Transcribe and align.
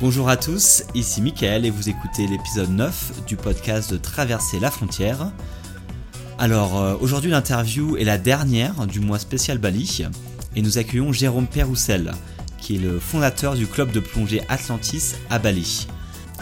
Bonjour 0.00 0.30
à 0.30 0.38
tous, 0.38 0.84
ici 0.94 1.20
Michael 1.20 1.66
et 1.66 1.70
vous 1.70 1.90
écoutez 1.90 2.26
l'épisode 2.26 2.70
9 2.70 3.26
du 3.26 3.36
podcast 3.36 3.92
de 3.92 3.98
Traverser 3.98 4.58
la 4.58 4.70
frontière. 4.70 5.30
Alors 6.38 6.80
euh, 6.80 6.96
aujourd'hui 7.02 7.30
l'interview 7.30 7.98
est 7.98 8.04
la 8.04 8.16
dernière 8.16 8.86
du 8.86 8.98
mois 9.00 9.18
spécial 9.18 9.58
Bali 9.58 10.06
et 10.56 10.62
nous 10.62 10.78
accueillons 10.78 11.12
Jérôme 11.12 11.46
Peroussel 11.46 12.12
qui 12.56 12.76
est 12.76 12.78
le 12.78 12.98
fondateur 12.98 13.56
du 13.56 13.66
club 13.66 13.92
de 13.92 14.00
plongée 14.00 14.40
Atlantis 14.48 15.16
à 15.28 15.38
Bali. 15.38 15.86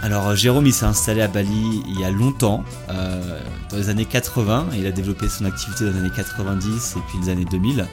Alors 0.03 0.37
Jérôme 0.37 0.67
il 0.67 0.73
s'est 0.73 0.87
installé 0.87 1.21
à 1.21 1.27
Bali 1.27 1.83
il 1.89 1.99
y 1.99 2.05
a 2.05 2.13
longtemps, 2.13 2.63
euh, 2.91 3.41
dans 3.71 3.77
les 3.77 3.89
années 3.89 4.05
80, 4.05 4.69
il 4.77 4.87
a 4.87 4.93
développé 4.93 5.29
son 5.29 5.47
activité 5.47 5.85
dans 5.85 5.91
les 5.91 5.99
années 5.99 6.11
90 6.15 6.95
et 6.97 7.01
puis 7.09 7.19
les 7.25 7.29
années 7.29 7.45
2000. 7.45 7.89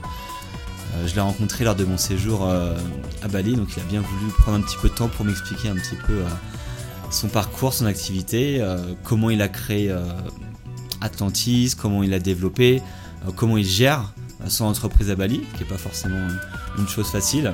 Euh, 0.94 1.08
je 1.08 1.16
l'ai 1.16 1.22
rencontré 1.22 1.64
lors 1.64 1.76
de 1.76 1.84
mon 1.84 1.98
séjour 1.98 2.46
euh, 2.46 2.78
à 3.22 3.28
Bali, 3.28 3.56
donc 3.56 3.70
il 3.76 3.80
a 3.82 3.86
bien 3.86 4.02
voulu 4.02 4.32
prendre 4.32 4.58
un 4.58 4.62
petit 4.62 4.78
peu 4.82 4.90
de 4.90 4.94
temps 4.94 5.08
pour 5.08 5.26
m'expliquer 5.26 5.70
un 5.70 5.76
petit 5.76 5.96
peu 6.08 6.14
euh, 6.14 6.30
son 7.10 7.28
parcours, 7.28 7.74
son 7.74 7.86
activité, 7.86 8.66
comment 9.04 9.30
il 9.30 9.42
a 9.42 9.48
créé 9.48 9.96
Atlantis, 11.02 11.76
comment 11.80 12.02
il 12.02 12.14
a 12.14 12.20
développé, 12.20 12.82
comment 13.36 13.58
il 13.58 13.66
gère 13.66 14.12
son 14.48 14.66
entreprise 14.66 15.12
à 15.12 15.16
Bali, 15.16 15.42
qui 15.54 15.64
n'est 15.64 15.70
pas 15.70 15.78
forcément 15.78 16.28
une 16.80 16.88
chose 16.88 17.08
facile. 17.08 17.54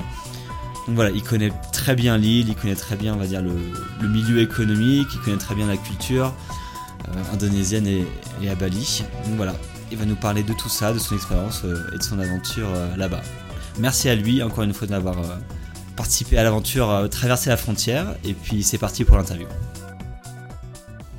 Donc 0.88 0.95
voilà, 0.95 1.11
il 1.11 1.21
connaît 1.21 1.51
très 1.73 1.95
bien 1.95 2.17
l'île, 2.17 2.47
il 2.47 2.55
connaît 2.55 2.75
très 2.75 2.95
bien, 2.95 3.17
le, 3.17 4.07
milieu 4.07 4.39
économique, 4.41 5.09
il 5.13 5.19
connaît 5.19 5.38
très 5.38 5.53
bien 5.53 5.67
la 5.67 5.77
culture 5.77 6.33
indonésienne 7.33 7.85
et, 7.85 8.07
et, 8.41 8.49
à 8.49 8.55
Bali. 8.55 9.03
Donc 9.25 9.35
voilà, 9.35 9.53
il 9.92 9.97
va 9.97 10.06
nous 10.06 10.16
parler 10.16 10.44
de 10.44 10.53
tout 10.53 10.70
ça, 10.70 10.94
de 10.94 11.00
son 11.00 11.16
expérience 11.16 11.64
et 11.94 11.97
de 11.97 12.03
son 12.03 12.20
aventure 12.20 12.70
là-bas. 12.97 13.22
Merci 13.80 14.09
à 14.09 14.16
lui 14.16 14.44
encore 14.44 14.64
une 14.64 14.73
fois 14.73 14.88
d'avoir 14.88 15.17
euh, 15.17 15.36
participé 15.95 16.38
à 16.38 16.44
l'aventure 16.44 16.89
euh, 16.89 17.08
Traverser 17.08 17.50
la 17.50 17.58
frontière. 17.58 18.16
Et 18.23 18.34
puis 18.34 18.64
c'est 18.64 18.78
parti 18.78 19.06
pour 19.06 19.17
l'interview. 19.17 19.47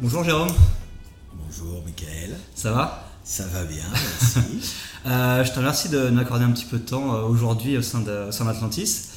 Bonjour 0.01 0.23
Jérôme. 0.23 0.53
Bonjour 1.33 1.83
Michael. 1.85 2.37
Ça 2.55 2.73
va? 2.73 3.09
Ça 3.25 3.47
va 3.47 3.65
bien, 3.65 3.85
merci. 3.93 4.39
Euh, 5.05 5.43
je 5.43 5.51
te 5.51 5.59
remercie 5.59 5.89
de 5.89 6.11
m'accorder 6.11 6.45
un 6.45 6.53
petit 6.53 6.65
peu 6.65 6.79
de 6.79 6.85
temps 6.85 7.25
aujourd'hui 7.25 7.77
au 7.77 7.83
sein 7.83 8.03
d'Atlantis. 8.03 9.09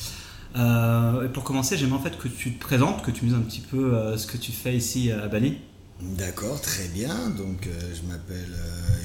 pour 1.32 1.44
commencer, 1.44 1.78
j'aimerais 1.78 2.00
en 2.00 2.02
fait 2.02 2.18
que 2.18 2.28
tu 2.28 2.56
te 2.56 2.60
présentes, 2.60 3.04
que 3.04 3.12
tu 3.12 3.24
me 3.24 3.30
dises 3.30 3.38
un 3.38 3.44
petit 3.44 3.62
peu 3.62 4.18
ce 4.18 4.26
que 4.26 4.38
tu 4.38 4.52
fais 4.52 4.76
ici 4.76 5.12
à 5.12 5.28
Bali. 5.28 5.60
D'accord, 6.02 6.60
très 6.62 6.88
bien. 6.88 7.30
Donc, 7.30 7.68
je 7.68 8.08
m'appelle 8.08 8.54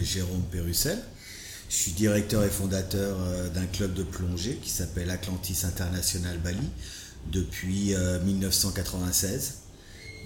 Jérôme 0.02 0.42
Perussel. 0.50 0.98
Je 1.70 1.76
suis 1.76 1.92
directeur 1.92 2.42
et 2.42 2.48
fondateur 2.48 3.16
euh, 3.20 3.48
d'un 3.48 3.64
club 3.64 3.94
de 3.94 4.02
plongée 4.02 4.56
qui 4.60 4.70
s'appelle 4.70 5.08
Atlantis 5.08 5.58
International 5.64 6.36
Bali 6.38 6.68
depuis 7.30 7.94
1996. 8.24 9.54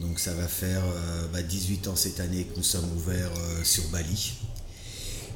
Euh, 0.00 0.06
Donc 0.06 0.18
ça 0.18 0.32
va 0.32 0.48
faire 0.48 0.82
18 1.46 1.74
euh, 1.74 1.82
bah, 1.84 1.90
ans 1.90 1.96
cette 1.96 2.18
année 2.20 2.44
que 2.44 2.56
nous 2.56 2.62
sommes 2.62 2.90
ouverts 2.96 3.30
sur 3.62 3.86
Bali. 3.90 4.32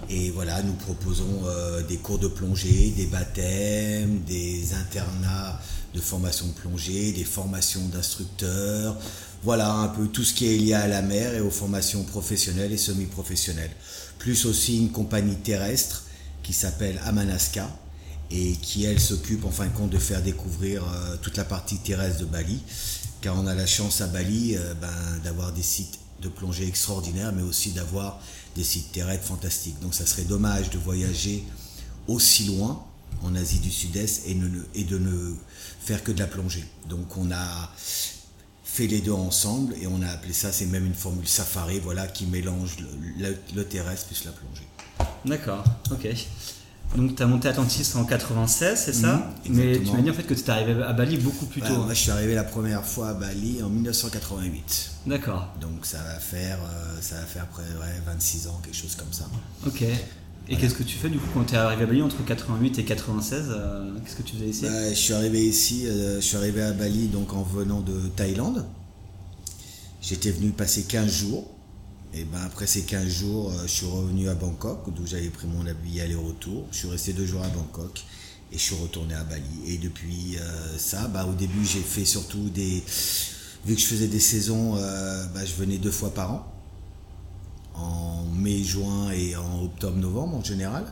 Et 0.08 0.30
voilà, 0.30 0.62
nous 0.62 0.72
proposons 0.72 1.42
des 1.86 1.98
cours 1.98 2.18
de 2.18 2.28
plongée, 2.28 2.92
des 2.96 3.06
baptêmes, 3.06 4.20
des 4.20 4.72
internats 4.72 5.60
de 5.94 6.00
formation 6.00 6.46
de 6.46 6.52
plongée, 6.52 7.12
des 7.12 7.24
formations 7.24 7.86
d'instructeurs. 7.88 8.96
Voilà 9.42 9.72
un 9.72 9.88
peu 9.88 10.08
tout 10.08 10.24
ce 10.24 10.34
qui 10.34 10.46
est 10.46 10.56
lié 10.58 10.74
à 10.74 10.88
la 10.88 11.02
mer 11.02 11.34
et 11.34 11.40
aux 11.40 11.50
formations 11.50 12.02
professionnelles 12.04 12.72
et 12.72 12.78
semi-professionnelles 12.78 13.74
plus 14.18 14.46
aussi 14.46 14.78
une 14.78 14.90
compagnie 14.90 15.36
terrestre 15.36 16.04
qui 16.42 16.52
s'appelle 16.52 17.00
Amanaska 17.04 17.68
et 18.30 18.52
qui 18.56 18.84
elle 18.84 19.00
s'occupe 19.00 19.44
en 19.44 19.50
fin 19.50 19.66
de 19.66 19.72
compte 19.72 19.90
de 19.90 19.98
faire 19.98 20.22
découvrir 20.22 20.84
euh, 20.84 21.16
toute 21.22 21.36
la 21.36 21.44
partie 21.44 21.78
terrestre 21.78 22.20
de 22.20 22.24
Bali 22.26 22.60
car 23.20 23.38
on 23.38 23.46
a 23.46 23.54
la 23.54 23.66
chance 23.66 24.00
à 24.00 24.06
Bali 24.06 24.56
euh, 24.56 24.74
ben, 24.74 24.88
d'avoir 25.24 25.52
des 25.52 25.62
sites 25.62 25.98
de 26.20 26.28
plongée 26.28 26.66
extraordinaires 26.66 27.32
mais 27.32 27.42
aussi 27.42 27.70
d'avoir 27.70 28.20
des 28.54 28.64
sites 28.64 28.92
terrestres 28.92 29.24
fantastiques 29.24 29.80
donc 29.80 29.94
ça 29.94 30.04
serait 30.04 30.24
dommage 30.24 30.70
de 30.70 30.78
voyager 30.78 31.44
aussi 32.06 32.44
loin 32.44 32.84
en 33.22 33.34
Asie 33.34 33.60
du 33.60 33.70
Sud-Est 33.70 34.26
et, 34.26 34.36
et 34.74 34.84
de 34.84 34.98
ne 34.98 35.34
faire 35.88 36.04
que 36.04 36.12
de 36.12 36.18
la 36.18 36.26
plongée 36.26 36.64
donc 36.88 37.16
on 37.16 37.30
a 37.30 37.70
fait 38.78 38.86
les 38.86 39.00
deux 39.00 39.12
ensemble 39.12 39.74
et 39.82 39.88
on 39.88 40.02
a 40.02 40.08
appelé 40.08 40.32
ça, 40.32 40.52
c'est 40.52 40.66
même 40.66 40.86
une 40.86 40.94
formule 40.94 41.26
safari, 41.26 41.80
voilà, 41.80 42.06
qui 42.06 42.26
mélange 42.26 42.76
le, 43.18 43.64
terrestre 43.64 44.06
plus 44.06 44.24
la 44.24 44.30
plongée. 44.30 44.68
D'accord, 45.24 45.64
ok. 45.90 46.06
Donc 46.96 47.16
tu 47.16 47.22
as 47.22 47.26
monté 47.26 47.48
Atlantis 47.48 47.90
en 47.96 48.04
96, 48.04 48.78
c'est 48.78 48.92
ça? 48.92 49.16
Mhm, 49.16 49.56
Mais 49.56 49.80
tu 49.80 49.90
m'as 49.90 50.00
dit 50.00 50.10
en 50.10 50.14
fait 50.14 50.22
que 50.22 50.34
tu 50.34 50.40
es 50.42 50.50
arrivé 50.50 50.80
à 50.82 50.92
Bali 50.92 51.16
beaucoup 51.16 51.46
plus 51.46 51.60
tôt. 51.60 51.74
moi 51.74 51.92
je 51.92 51.98
suis 51.98 52.10
arrivé 52.12 52.34
la 52.36 52.44
première 52.44 52.84
fois 52.84 53.08
à 53.08 53.14
Bali 53.14 53.62
en 53.64 53.68
1988. 53.68 54.90
D'accord. 55.06 55.48
Donc 55.60 55.84
ça 55.84 55.98
va 55.98 56.20
faire, 56.20 56.58
euh, 56.62 57.00
ça 57.00 57.16
va 57.16 57.22
faire 57.22 57.42
après 57.44 57.64
26 58.06 58.46
ans, 58.46 58.60
quelque 58.62 58.76
chose 58.76 58.94
comme 58.94 59.12
ça. 59.12 59.24
Ok. 59.66 59.82
Et 60.50 60.56
qu'est-ce 60.56 60.74
que 60.74 60.82
tu 60.82 60.96
fais 60.96 61.10
du 61.10 61.18
coup 61.18 61.28
quand 61.34 61.44
tu 61.44 61.54
es 61.54 61.58
arrivé 61.58 61.82
à 61.82 61.86
Bali 61.86 62.00
entre 62.00 62.24
88 62.24 62.78
et 62.78 62.84
96 62.84 63.48
euh, 63.50 63.94
Qu'est-ce 64.02 64.16
que 64.16 64.22
tu 64.22 64.34
faisais 64.34 64.48
ici? 64.48 64.62
Bah, 64.62 64.88
Je 64.88 64.94
suis 64.94 65.12
arrivé 65.12 65.46
ici, 65.46 65.86
euh, 65.86 66.16
je 66.16 66.20
suis 66.24 66.36
arrivé 66.36 66.62
à 66.62 66.72
Bali 66.72 67.08
donc 67.08 67.34
en 67.34 67.42
venant 67.42 67.80
de 67.80 68.08
Thaïlande. 68.16 68.64
J'étais 70.00 70.30
venu 70.30 70.50
passer 70.50 70.84
15 70.84 71.10
jours. 71.10 71.50
Et 72.14 72.24
ben 72.24 72.40
après 72.46 72.66
ces 72.66 72.84
15 72.84 73.06
jours, 73.06 73.52
euh, 73.52 73.62
je 73.64 73.70
suis 73.70 73.86
revenu 73.86 74.30
à 74.30 74.34
Bangkok, 74.34 74.94
d'où 74.94 75.06
j'avais 75.06 75.28
pris 75.28 75.46
mon 75.46 75.62
billet 75.82 76.02
aller-retour. 76.02 76.66
Je 76.72 76.78
suis 76.78 76.88
resté 76.88 77.12
deux 77.12 77.26
jours 77.26 77.42
à 77.44 77.48
Bangkok 77.48 78.02
et 78.50 78.56
je 78.56 78.62
suis 78.62 78.76
retourné 78.76 79.12
à 79.14 79.24
Bali. 79.24 79.42
Et 79.66 79.76
depuis 79.76 80.38
ça, 80.78 81.08
bah, 81.08 81.26
au 81.26 81.34
début 81.34 81.66
j'ai 81.66 81.80
fait 81.80 82.06
surtout 82.06 82.48
des... 82.48 82.82
Vu 83.66 83.74
que 83.74 83.80
je 83.80 83.86
faisais 83.86 84.06
des 84.06 84.20
saisons, 84.20 84.76
bah, 84.76 85.44
je 85.44 85.52
venais 85.52 85.76
deux 85.76 85.90
fois 85.90 86.14
par 86.14 86.32
an 86.32 86.57
en 87.78 88.24
mai, 88.34 88.62
juin 88.62 89.10
et 89.10 89.36
en 89.36 89.62
octobre, 89.62 89.96
novembre 89.96 90.36
en 90.36 90.44
général. 90.44 90.84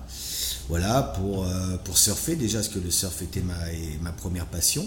Voilà, 0.68 1.02
pour, 1.02 1.44
euh, 1.44 1.76
pour 1.84 1.96
surfer 1.96 2.36
déjà, 2.36 2.58
parce 2.58 2.68
que 2.68 2.78
le 2.78 2.90
surf 2.90 3.22
était 3.22 3.42
ma, 3.42 3.54
ma 4.02 4.12
première 4.12 4.46
passion. 4.46 4.86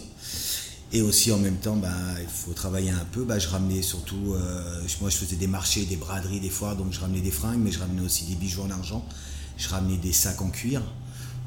Et 0.92 1.02
aussi 1.02 1.32
en 1.32 1.38
même 1.38 1.58
temps, 1.58 1.76
ben, 1.76 1.94
il 2.20 2.28
faut 2.28 2.54
travailler 2.54 2.90
un 2.90 3.06
peu. 3.12 3.24
Ben, 3.24 3.38
je 3.38 3.48
ramenais 3.48 3.82
surtout, 3.82 4.34
euh, 4.34 4.82
moi 5.02 5.10
je 5.10 5.18
faisais 5.18 5.36
des 5.36 5.48
marchés, 5.48 5.86
des 5.86 5.98
braderies 5.98 6.40
des 6.40 6.50
fois, 6.50 6.74
donc 6.74 6.92
je 6.92 7.00
ramenais 7.00 7.22
des 7.22 7.32
fringues, 7.32 7.60
mais 7.60 7.72
je 7.72 7.80
ramenais 7.80 8.02
aussi 8.02 8.26
des 8.26 8.36
bijoux 8.36 8.64
en 8.64 8.72
argent. 8.72 9.06
Je 9.58 9.70
ramenais 9.70 9.98
des 9.98 10.14
sacs 10.14 10.42
en 10.42 10.50
cuir. 10.50 10.82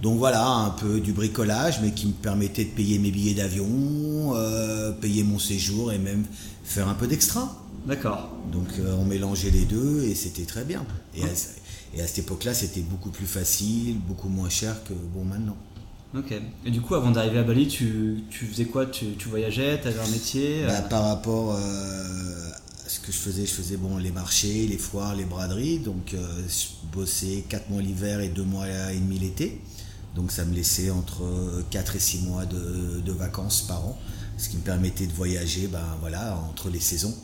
Donc 0.01 0.19
voilà, 0.19 0.47
un 0.47 0.71
peu 0.71 1.01
du 1.01 1.13
bricolage, 1.13 1.81
mais 1.81 1.93
qui 1.93 2.07
me 2.07 2.13
permettait 2.13 2.65
de 2.65 2.71
payer 2.71 2.99
mes 2.99 3.11
billets 3.11 3.34
d'avion, 3.34 4.34
euh, 4.34 4.93
payer 4.93 5.23
mon 5.23 5.39
séjour 5.39 5.93
et 5.93 5.99
même 5.99 6.25
faire 6.65 6.89
un 6.89 6.95
peu 6.95 7.07
d'extra. 7.07 7.57
D'accord. 7.87 8.31
Donc 8.50 8.69
euh, 8.78 8.94
on 8.98 9.04
mélangeait 9.04 9.50
les 9.50 9.65
deux 9.65 10.04
et 10.04 10.15
c'était 10.15 10.44
très 10.44 10.65
bien. 10.65 10.84
Et, 11.15 11.22
à, 11.25 12.06
cette 12.06 12.20
époque-là, 12.20 12.54
c'était 12.54 12.81
beaucoup 12.81 13.10
plus 13.10 13.26
facile, 13.26 13.98
beaucoup 13.98 14.28
moins 14.28 14.48
cher 14.48 14.82
que 14.84 14.94
bon 14.94 15.25
maintenant. 15.25 15.56
Ok. 16.16 16.32
Et 16.65 16.71
du 16.71 16.81
coup, 16.81 16.94
avant 16.94 17.10
d'arriver 17.10 17.38
à 17.38 17.42
Bali, 17.42 17.66
tu, 17.69 18.25
faisais 18.31 18.66
quoi? 18.66 18.87
Tu, 18.87 19.15
voyageais? 19.28 19.80
Tu 19.80 19.89
avais 19.89 20.01
un 20.01 20.09
métier? 20.10 20.65
Bah, 20.66 20.83
Par 20.83 21.04
rapport 21.04 21.54
euh, 21.54 22.51
à 22.84 22.89
ce 22.89 23.01
que 23.01 23.10
je 23.10 23.16
faisais, 23.16 23.47
je 23.47 23.53
faisais 23.53 23.77
bon, 23.77 23.97
les 23.97 24.10
marchés, 24.10 24.66
les 24.66 24.78
foires, 24.78 25.15
les 25.15 25.24
braderies. 25.24 25.78
Donc 25.78 26.15
euh, 26.15 26.42
je 26.48 26.97
bossais 26.97 27.45
4 27.48 27.71
mois 27.71 27.83
l'hiver 27.83 28.21
et 28.21 28.28
2 28.28 28.42
mois 28.42 28.66
et 28.92 28.98
demi 28.98 29.18
l'été. 29.18 29.60
Donc 30.15 30.30
ça 30.30 30.45
me 30.45 30.54
laissait 30.54 30.91
entre 30.91 31.24
4 31.71 31.97
et 31.97 32.01
6 32.01 32.22
mois 32.22 32.45
de, 32.45 33.01
de, 33.01 33.12
vacances 33.12 33.62
par 33.62 33.84
an. 33.86 33.98
Ce 34.36 34.51
qui 34.51 34.57
me 34.57 34.62
permettait 34.62 35.07
de 35.07 35.12
voyager 35.12 35.66
ben, 35.66 35.97
voilà, 36.01 36.39
entre 36.51 36.68
les 36.68 36.80
saisons 36.80 37.15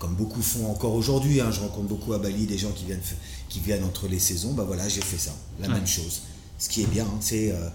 comme 0.00 0.14
beaucoup 0.14 0.42
font 0.42 0.68
encore 0.68 0.94
aujourd'hui. 0.94 1.40
Hein, 1.40 1.50
je 1.52 1.60
rencontre 1.60 1.86
beaucoup 1.86 2.12
à 2.14 2.18
Bali 2.18 2.46
des 2.46 2.58
gens 2.58 2.72
qui 2.72 2.86
viennent, 2.86 3.02
qui 3.48 3.60
viennent 3.60 3.84
entre 3.84 4.08
les 4.08 4.18
saisons. 4.18 4.54
Bah 4.54 4.64
voilà, 4.66 4.88
j'ai 4.88 5.02
fait 5.02 5.18
ça, 5.18 5.32
la 5.60 5.68
même 5.68 5.86
chose. 5.86 6.22
Ce 6.58 6.68
qui 6.68 6.82
est 6.82 6.86
bien, 6.86 7.04
hein, 7.04 7.18
c'est 7.20 7.52
euh, 7.52 7.68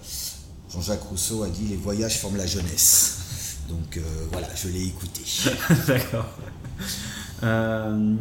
Jean-Jacques 0.70 1.04
Rousseau 1.04 1.44
a 1.44 1.48
dit 1.48 1.66
les 1.70 1.76
voyages 1.76 2.18
forment 2.18 2.36
la 2.36 2.46
jeunesse. 2.46 3.16
Donc 3.68 3.96
euh, 3.96 4.00
voilà, 4.32 4.48
je 4.54 4.68
l'ai 4.68 4.84
écouté. 4.84 5.22
D'accord. 5.86 6.26
Euh, 7.42 8.16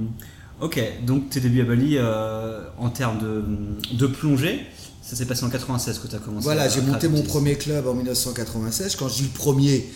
ok, 0.61 0.79
donc 1.05 1.29
tes 1.31 1.39
débuts 1.39 1.61
à 1.61 1.65
Bali 1.65 1.97
en 2.77 2.89
termes 2.91 3.19
de, 3.19 3.43
de 3.97 4.07
plongée, 4.07 4.65
ça 5.01 5.15
s'est 5.15 5.25
passé 5.25 5.43
en 5.43 5.49
96 5.49 5.99
que 5.99 6.07
tu 6.07 6.15
as 6.15 6.19
commencé. 6.19 6.43
Voilà, 6.43 6.69
j'ai 6.69 6.81
monté 6.81 7.07
mon 7.07 7.23
premier 7.23 7.55
club 7.55 7.87
en 7.87 7.95
1996. 7.95 8.95
Quand 8.97 9.07
je 9.07 9.15
dis 9.15 9.23
le 9.23 9.29
premier, 9.29 9.87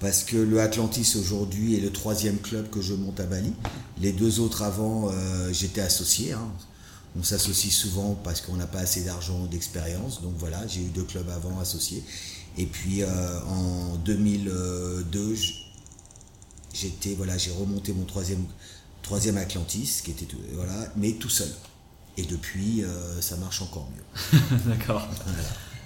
parce 0.00 0.22
que 0.24 0.36
le 0.36 0.60
Atlantis 0.60 1.16
aujourd'hui 1.18 1.76
est 1.76 1.80
le 1.80 1.90
troisième 1.92 2.38
club 2.38 2.70
que 2.70 2.80
je 2.80 2.94
monte 2.94 3.18
à 3.20 3.24
Bali. 3.26 3.52
Les 4.00 4.12
deux 4.12 4.40
autres 4.40 4.62
avant, 4.62 5.10
euh, 5.10 5.52
j'étais 5.52 5.80
associé. 5.80 6.32
hein. 6.32 6.48
On 7.18 7.22
s'associe 7.22 7.72
souvent 7.74 8.14
parce 8.22 8.40
qu'on 8.40 8.54
n'a 8.56 8.66
pas 8.66 8.80
assez 8.80 9.02
d'argent 9.02 9.40
ou 9.42 9.48
d'expérience. 9.48 10.22
Donc 10.22 10.34
voilà, 10.38 10.64
j'ai 10.68 10.80
eu 10.82 10.90
deux 10.90 11.02
clubs 11.04 11.28
avant 11.30 11.58
associés. 11.58 12.04
Et 12.56 12.66
puis 12.66 13.02
euh, 13.02 13.40
en 13.48 13.96
2002, 14.04 15.34
j- 15.34 15.64
j'étais 16.72 17.14
voilà, 17.14 17.36
j'ai 17.38 17.50
remonté 17.50 17.92
mon 17.92 18.04
troisième, 18.04 18.44
troisième 19.02 19.36
Atlantis, 19.38 20.00
qui 20.04 20.10
était 20.12 20.26
tout- 20.26 20.36
voilà, 20.54 20.92
mais 20.96 21.12
tout 21.12 21.30
seul. 21.30 21.48
Et 22.18 22.22
depuis, 22.22 22.84
euh, 22.84 23.20
ça 23.20 23.36
marche 23.36 23.62
encore 23.62 23.88
mieux. 23.96 24.38
D'accord. 24.66 25.08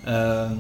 Voilà. 0.05 0.53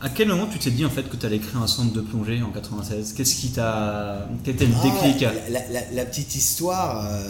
À 0.00 0.10
quel 0.10 0.28
moment 0.28 0.46
tu 0.46 0.58
t'es 0.58 0.70
dit 0.70 0.84
en 0.84 0.90
fait 0.90 1.08
que 1.08 1.16
tu 1.16 1.24
allais 1.24 1.38
créer 1.38 1.56
un 1.60 1.66
centre 1.66 1.92
de 1.92 2.02
plongée 2.02 2.42
en 2.42 2.50
96 2.50 3.14
Qu'est-ce 3.14 3.34
qui 3.36 3.48
t'a. 3.50 4.28
Quel 4.44 4.54
était 4.54 4.66
le 4.66 4.74
Ah, 4.76 4.82
déclic? 4.82 5.20
la, 5.22 5.32
la- 5.48 5.68
la- 5.70 5.90
la 5.92 6.04
petite 6.04 6.34
histoire, 6.34 7.06
euh, 7.10 7.22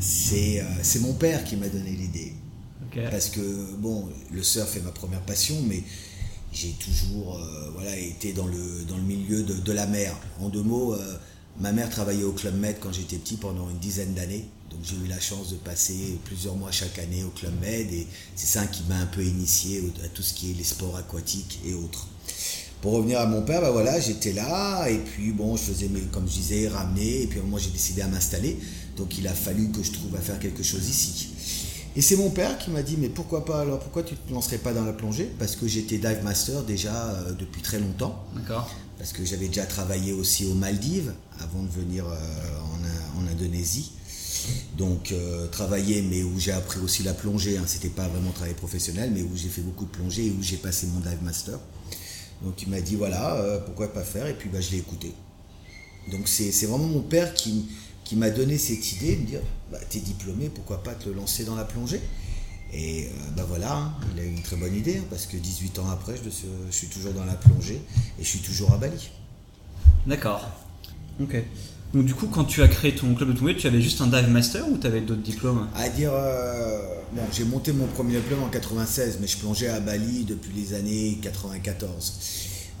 c'est 0.00 0.60
euh, 0.60 0.64
c'est 0.82 1.00
mon 1.00 1.14
père 1.14 1.44
qui 1.44 1.56
m'a 1.56 1.68
donné 1.68 1.90
l'idée. 1.90 2.34
Parce 3.10 3.28
que, 3.28 3.40
bon, 3.78 4.08
le 4.30 4.40
surf 4.44 4.76
est 4.76 4.80
ma 4.80 4.92
première 4.92 5.22
passion, 5.22 5.56
mais 5.66 5.82
j'ai 6.52 6.70
toujours 6.78 7.38
euh, 7.38 7.70
voilà, 7.74 7.96
été 7.98 8.32
dans 8.32 8.46
le, 8.46 8.84
dans 8.88 8.96
le 8.96 9.02
milieu 9.02 9.42
de, 9.42 9.54
de 9.54 9.72
la 9.72 9.86
mer. 9.86 10.14
En 10.40 10.48
deux 10.48 10.62
mots, 10.62 10.94
ma 11.60 11.72
mère 11.72 11.90
travaillait 11.90 12.24
au 12.24 12.32
Club 12.32 12.58
Med 12.58 12.76
quand 12.80 12.92
j'étais 12.92 13.16
petit 13.16 13.36
pendant 13.36 13.70
une 13.70 13.78
dizaine 13.78 14.14
d'années. 14.14 14.48
Donc 14.70 14.80
j'ai 14.82 14.96
eu 14.96 15.08
la 15.08 15.20
chance 15.20 15.50
de 15.50 15.56
passer 15.56 16.18
plusieurs 16.24 16.56
mois 16.56 16.72
chaque 16.72 16.98
année 16.98 17.22
au 17.22 17.30
Club 17.30 17.52
Med 17.60 17.92
et 17.92 18.06
c'est 18.34 18.58
ça 18.58 18.66
qui 18.66 18.82
m'a 18.88 18.96
un 18.96 19.06
peu 19.06 19.24
initié 19.24 19.92
à 20.04 20.08
tout 20.08 20.22
ce 20.22 20.34
qui 20.34 20.50
est 20.50 20.54
les 20.54 20.64
sports 20.64 20.96
aquatiques 20.96 21.60
et 21.64 21.74
autres. 21.74 22.08
Pour 22.82 22.92
revenir 22.92 23.20
à 23.20 23.26
mon 23.26 23.42
père, 23.42 23.62
bah 23.62 23.70
voilà, 23.70 23.98
j'étais 24.00 24.32
là 24.32 24.88
et 24.88 24.98
puis 24.98 25.32
bon, 25.32 25.56
je 25.56 25.62
faisais 25.62 25.88
mes, 25.88 26.00
comme 26.02 26.28
je 26.28 26.34
disais, 26.34 26.68
ramener 26.68 27.22
et 27.22 27.26
puis 27.26 27.40
moi 27.40 27.60
j'ai 27.60 27.70
décidé 27.70 28.02
à 28.02 28.08
m'installer. 28.08 28.58
Donc 28.96 29.16
il 29.16 29.26
a 29.28 29.32
fallu 29.32 29.70
que 29.70 29.82
je 29.82 29.92
trouve 29.92 30.14
à 30.16 30.20
faire 30.20 30.38
quelque 30.38 30.62
chose 30.62 30.88
ici. 30.88 31.28
Et 31.96 32.02
c'est 32.02 32.16
mon 32.16 32.30
père 32.30 32.58
qui 32.58 32.70
m'a 32.70 32.82
dit 32.82 32.96
mais 32.98 33.08
pourquoi 33.08 33.44
pas 33.44 33.60
alors? 33.60 33.78
Pourquoi 33.78 34.02
tu 34.02 34.16
te 34.16 34.32
lancerais 34.32 34.58
pas 34.58 34.72
dans 34.72 34.84
la 34.84 34.92
plongée? 34.92 35.30
Parce 35.38 35.54
que 35.54 35.68
j'étais 35.68 35.98
dive 35.98 36.24
master 36.24 36.64
déjà 36.64 36.94
euh, 36.94 37.32
depuis 37.32 37.62
très 37.62 37.78
longtemps. 37.78 38.24
D'accord. 38.34 38.68
Parce 38.98 39.12
que 39.12 39.24
j'avais 39.24 39.48
déjà 39.48 39.66
travaillé 39.66 40.12
aussi 40.12 40.46
aux 40.46 40.54
Maldives 40.54 41.12
avant 41.40 41.62
de 41.62 41.68
venir 41.68 42.06
euh, 42.06 42.16
en, 43.18 43.26
Indonésie. 43.26 43.92
Donc 44.76 45.10
euh, 45.10 45.48
travailler 45.48 46.02
mais 46.02 46.22
où 46.22 46.38
j'ai 46.38 46.52
appris 46.52 46.78
aussi 46.80 47.02
la 47.02 47.14
plongée. 47.14 47.56
Hein. 47.56 47.64
C'était 47.66 47.88
pas 47.88 48.06
vraiment 48.06 48.30
travail 48.30 48.54
professionnel 48.54 49.10
mais 49.12 49.22
où 49.22 49.30
j'ai 49.34 49.48
fait 49.48 49.62
beaucoup 49.62 49.84
de 49.84 49.90
plongée 49.90 50.26
et 50.26 50.30
où 50.30 50.42
j'ai 50.42 50.56
passé 50.56 50.86
mon 50.86 51.00
dive 51.00 51.22
master. 51.22 51.58
Donc 52.42 52.62
il 52.62 52.68
m'a 52.68 52.80
dit 52.80 52.94
voilà 52.94 53.36
euh, 53.36 53.58
pourquoi 53.60 53.92
pas 53.92 54.02
faire 54.02 54.26
et 54.26 54.34
puis 54.34 54.48
bah, 54.48 54.60
je 54.60 54.70
l'ai 54.72 54.78
écouté. 54.78 55.12
Donc 56.10 56.28
c'est 56.28 56.52
c'est 56.52 56.66
vraiment 56.66 56.86
mon 56.86 57.02
père 57.02 57.34
qui, 57.34 57.66
qui 58.04 58.16
m'a 58.16 58.30
donné 58.30 58.58
cette 58.58 58.92
idée 58.92 59.16
de 59.16 59.22
me 59.22 59.26
dire 59.26 59.40
bah, 59.72 59.78
t'es 59.88 60.00
diplômé, 60.00 60.50
pourquoi 60.54 60.82
pas 60.82 60.94
te 60.94 61.08
lancer 61.08 61.44
dans 61.44 61.56
la 61.56 61.64
plongée? 61.64 62.00
Et 62.76 63.08
bah 63.36 63.44
voilà, 63.48 63.72
hein, 63.76 63.94
il 64.14 64.20
a 64.20 64.24
eu 64.24 64.28
une 64.28 64.42
très 64.42 64.56
bonne 64.56 64.74
idée 64.74 64.96
hein, 64.98 65.04
parce 65.08 65.26
que 65.26 65.36
18 65.36 65.78
ans 65.78 65.88
après, 65.90 66.14
je, 66.22 66.28
suis- 66.28 66.48
je 66.70 66.74
suis 66.74 66.88
toujours 66.88 67.12
dans 67.12 67.24
la 67.24 67.34
plongée 67.34 67.80
et 68.18 68.24
je 68.24 68.28
suis 68.28 68.40
toujours 68.40 68.72
à 68.72 68.78
Bali. 68.78 69.10
D'accord. 70.06 70.50
Ok. 71.20 71.36
Donc 71.92 72.04
du 72.06 72.14
coup, 72.14 72.26
quand 72.26 72.44
tu 72.44 72.60
as 72.62 72.66
créé 72.68 72.92
ton 72.94 73.14
club 73.14 73.32
de 73.32 73.38
plongée, 73.38 73.56
tu 73.56 73.68
avais 73.68 73.80
juste 73.80 74.00
un 74.00 74.08
dive 74.08 74.28
master 74.28 74.68
ou 74.68 74.76
tu 74.76 74.86
avais 74.88 75.00
d'autres 75.00 75.22
diplômes? 75.22 75.68
À 75.76 75.88
dire, 75.88 76.10
euh, 76.12 76.82
bon, 77.12 77.22
j'ai 77.32 77.44
monté 77.44 77.72
mon 77.72 77.86
premier 77.86 78.16
diplôme 78.16 78.42
en 78.42 78.48
96, 78.48 79.18
mais 79.20 79.28
je 79.28 79.36
plongeais 79.38 79.68
à 79.68 79.78
Bali 79.78 80.24
depuis 80.24 80.50
les 80.56 80.74
années 80.74 81.18
94. 81.22 82.12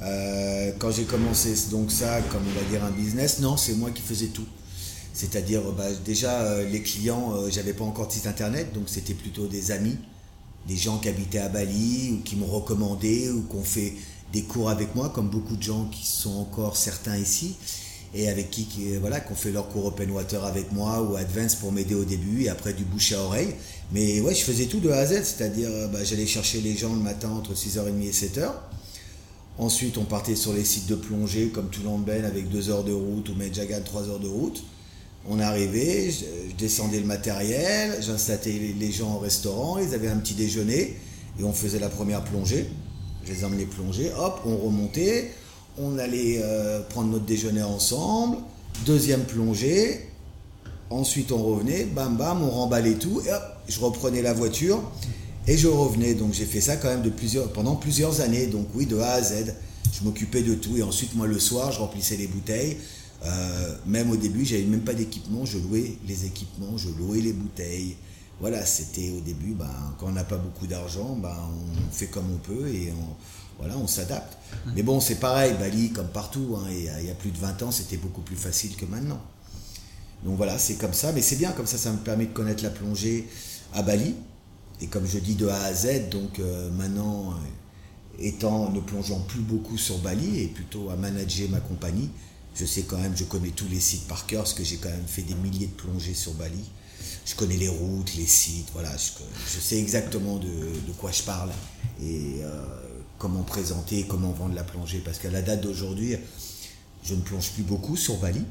Euh, 0.02 0.72
quand 0.80 0.90
j'ai 0.90 1.04
commencé 1.04 1.54
donc 1.70 1.92
ça, 1.92 2.20
comme 2.22 2.42
on 2.44 2.58
va 2.60 2.68
dire 2.68 2.84
un 2.84 2.90
business, 2.90 3.38
non, 3.38 3.56
c'est 3.56 3.74
moi 3.74 3.90
qui 3.92 4.02
faisais 4.02 4.26
tout. 4.26 4.46
C'est-à-dire, 5.14 5.62
bah, 5.72 5.88
déjà, 6.04 6.42
euh, 6.42 6.68
les 6.68 6.82
clients, 6.82 7.34
euh, 7.36 7.48
j'avais 7.50 7.72
pas 7.72 7.84
encore 7.84 8.08
de 8.08 8.12
site 8.12 8.26
internet, 8.26 8.72
donc 8.74 8.84
c'était 8.88 9.14
plutôt 9.14 9.46
des 9.46 9.70
amis, 9.70 9.96
des 10.68 10.76
gens 10.76 10.98
qui 10.98 11.08
habitaient 11.08 11.38
à 11.38 11.48
Bali 11.48 12.10
ou 12.12 12.22
qui 12.22 12.36
m'ont 12.36 12.46
recommandé 12.46 13.30
ou 13.30 13.42
qui 13.42 13.56
ont 13.56 13.64
fait 13.64 13.94
des 14.32 14.42
cours 14.42 14.68
avec 14.68 14.94
moi, 14.94 15.10
comme 15.10 15.28
beaucoup 15.28 15.56
de 15.56 15.62
gens 15.62 15.86
qui 15.86 16.04
sont 16.04 16.34
encore 16.34 16.76
certains 16.76 17.16
ici 17.16 17.54
et 18.14 18.28
avec 18.28 18.50
qui, 18.50 18.66
voilà, 19.00 19.20
qui 19.20 19.32
ont 19.32 19.36
fait 19.36 19.50
leur 19.50 19.68
cours 19.68 19.86
open 19.86 20.10
water 20.10 20.44
avec 20.44 20.72
moi 20.72 21.02
ou 21.02 21.16
advance 21.16 21.56
pour 21.56 21.72
m'aider 21.72 21.94
au 21.94 22.04
début 22.04 22.44
et 22.44 22.48
après 22.48 22.72
du 22.72 22.84
bouche 22.84 23.12
à 23.12 23.20
oreille. 23.20 23.54
Mais 23.92 24.20
ouais, 24.20 24.34
je 24.34 24.42
faisais 24.42 24.66
tout 24.66 24.80
de 24.80 24.90
A 24.90 24.98
à 24.98 25.06
Z, 25.06 25.22
c'est-à-dire 25.24 25.68
euh, 25.70 25.88
bah, 25.88 26.04
j'allais 26.04 26.26
chercher 26.26 26.60
les 26.60 26.76
gens 26.76 26.94
le 26.94 27.00
matin 27.00 27.30
entre 27.30 27.54
6h30 27.54 28.02
et 28.02 28.12
7h. 28.12 28.50
Ensuite, 29.58 29.98
on 29.98 30.04
partait 30.04 30.36
sur 30.36 30.52
les 30.52 30.64
sites 30.64 30.86
de 30.86 30.94
plongée 30.94 31.48
comme 31.48 31.68
Toulon 31.68 31.98
Ben 31.98 32.24
avec 32.24 32.48
2 32.48 32.70
heures 32.70 32.84
de 32.84 32.92
route 32.92 33.28
ou 33.28 33.34
Medjagan 33.34 33.80
3 33.84 34.08
heures 34.08 34.20
de 34.20 34.28
route. 34.28 34.64
On 35.28 35.40
arrivait, 35.40 36.10
je, 36.10 36.24
descendais 36.58 37.00
le 37.00 37.06
matériel, 37.06 37.96
j'installais 38.00 38.74
les- 38.78 38.92
gens 38.92 39.16
au 39.16 39.18
restaurant, 39.18 39.78
ils 39.78 39.94
avaient 39.94 40.08
un 40.08 40.18
petit 40.18 40.34
déjeuner 40.34 40.96
et 41.38 41.44
on 41.44 41.52
faisait 41.52 41.78
la 41.78 41.88
première 41.88 42.22
plongée. 42.22 42.66
Je 43.24 43.32
les 43.32 43.44
emmenais 43.44 43.64
plonger, 43.64 44.12
hop, 44.18 44.40
on 44.44 44.56
remontait, 44.56 45.32
on 45.78 45.98
allait 45.98 46.40
euh, 46.42 46.80
prendre 46.82 47.08
notre 47.10 47.24
déjeuner 47.24 47.62
ensemble, 47.62 48.36
deuxième 48.84 49.22
plongée, 49.24 50.08
ensuite 50.90 51.32
on 51.32 51.42
revenait, 51.42 51.84
bam 51.84 52.16
bam, 52.16 52.42
on 52.42 52.50
remballait 52.50 52.94
tout, 52.94 53.22
et 53.26 53.32
hop, 53.32 53.42
je 53.66 53.80
reprenais 53.80 54.22
la 54.22 54.34
voiture 54.34 54.80
et 55.48 55.56
je 55.56 55.68
revenais. 55.68 56.14
Donc 56.14 56.34
j'ai 56.34 56.44
fait 56.44 56.60
ça 56.60 56.76
quand 56.76 56.88
même 56.88 57.02
pendant 57.54 57.76
plusieurs 57.76 58.20
années, 58.20 58.46
donc 58.46 58.66
oui, 58.74 58.86
de 58.86 58.98
A 58.98 59.12
à 59.12 59.22
Z. 59.22 59.54
Je 59.92 60.04
m'occupais 60.04 60.42
de 60.42 60.54
tout 60.54 60.76
et 60.76 60.82
ensuite 60.82 61.14
moi 61.14 61.26
le 61.26 61.38
soir, 61.38 61.72
je 61.72 61.78
remplissais 61.78 62.16
les 62.16 62.26
bouteilles. 62.26 62.76
Euh, 63.24 63.76
même 63.86 64.10
au 64.10 64.16
début, 64.16 64.44
j'avais 64.44 64.64
même 64.64 64.82
pas 64.82 64.94
d'équipement, 64.94 65.44
je 65.46 65.58
louais 65.58 65.96
les 66.06 66.26
équipements, 66.26 66.76
je 66.76 66.88
louais 66.90 67.20
les 67.20 67.32
bouteilles. 67.32 67.96
Voilà, 68.40 68.64
c'était 68.66 69.10
au 69.10 69.20
début, 69.20 69.52
ben, 69.54 69.70
quand 69.98 70.08
on 70.08 70.12
n'a 70.12 70.24
pas 70.24 70.36
beaucoup 70.36 70.66
d'argent, 70.66 71.16
ben, 71.16 71.34
on 71.50 71.92
fait 71.92 72.08
comme 72.08 72.26
on 72.34 72.38
peut 72.38 72.68
et 72.68 72.92
on, 72.92 73.14
voilà, 73.58 73.78
on 73.78 73.86
s'adapte. 73.86 74.36
Mais 74.74 74.82
bon, 74.82 75.00
c'est 75.00 75.14
pareil, 75.20 75.54
Bali, 75.58 75.90
comme 75.92 76.08
partout, 76.08 76.56
hein, 76.58 76.68
et 76.70 76.78
il 76.80 76.84
y 76.84 76.88
a- 76.88 77.00
il 77.00 77.06
y 77.06 77.10
a 77.10 77.14
plus 77.14 77.30
de 77.30 77.38
20 77.38 77.62
ans, 77.62 77.70
c'était 77.70 77.96
beaucoup 77.96 78.20
plus 78.22 78.36
facile 78.36 78.76
que 78.76 78.84
maintenant. 78.84 79.20
Donc 80.24 80.36
voilà, 80.36 80.58
c'est 80.58 80.74
comme 80.74 80.92
ça, 80.94 81.12
mais 81.12 81.22
c'est 81.22 81.36
bien, 81.36 81.52
comme 81.52 81.66
ça, 81.66 81.78
ça 81.78 81.92
me 81.92 81.98
permet 81.98 82.26
de 82.26 82.32
connaître 82.32 82.62
la 82.64 82.70
plongée 82.70 83.28
à 83.72 83.82
Bali. 83.82 84.14
Et 84.80 84.86
comme 84.88 85.06
je 85.06 85.18
dis, 85.18 85.34
de 85.34 85.46
A 85.48 85.62
à 85.62 85.72
Z, 85.74 86.08
donc 86.10 86.40
euh, 86.40 86.70
maintenant, 86.72 87.30
euh, 87.32 87.34
étant, 88.18 88.70
ne 88.70 88.80
plongeant 88.80 89.20
plus 89.20 89.40
beaucoup 89.40 89.78
sur 89.78 89.98
Bali 89.98 90.40
et 90.40 90.46
plutôt 90.48 90.90
à 90.90 90.96
manager 90.96 91.48
ma 91.50 91.60
compagnie, 91.60 92.10
je 92.54 92.64
sais 92.64 92.82
quand 92.82 92.98
même, 92.98 93.16
je 93.16 93.24
connais 93.24 93.50
tous 93.50 93.68
les 93.68 93.80
sites 93.80 94.06
par 94.06 94.26
cœur, 94.26 94.42
parce 94.42 94.54
que 94.54 94.64
j'ai 94.64 94.76
quand 94.76 94.90
même 94.90 95.06
fait 95.06 95.22
des 95.22 95.34
milliers 95.34 95.66
de 95.66 95.72
plongées 95.72 96.14
sur 96.14 96.32
Bali. 96.34 96.64
Je 97.26 97.34
connais 97.34 97.56
les 97.56 97.68
routes, 97.68 98.14
les 98.16 98.26
sites, 98.26 98.68
voilà, 98.72 98.94
je, 98.96 99.10
je 99.54 99.60
sais 99.60 99.78
exactement 99.78 100.38
de, 100.38 100.92
quoi 100.98 101.10
je 101.10 101.22
parle 101.22 101.50
et 102.02 102.40
euh, 102.42 102.64
comment 103.18 103.42
présenter, 103.42 104.04
comment 104.06 104.32
vendre 104.32 104.54
la 104.54 104.64
plongée. 104.64 104.98
Parce 104.98 105.18
qu'à 105.18 105.30
la 105.30 105.42
date 105.42 105.62
d'aujourd'hui, 105.62 106.16
je 107.02 107.14
ne 107.14 107.20
plonge 107.20 107.50
plus 107.52 107.62
beaucoup 107.62 107.96
sur 107.96 108.16
Bali. 108.18 108.44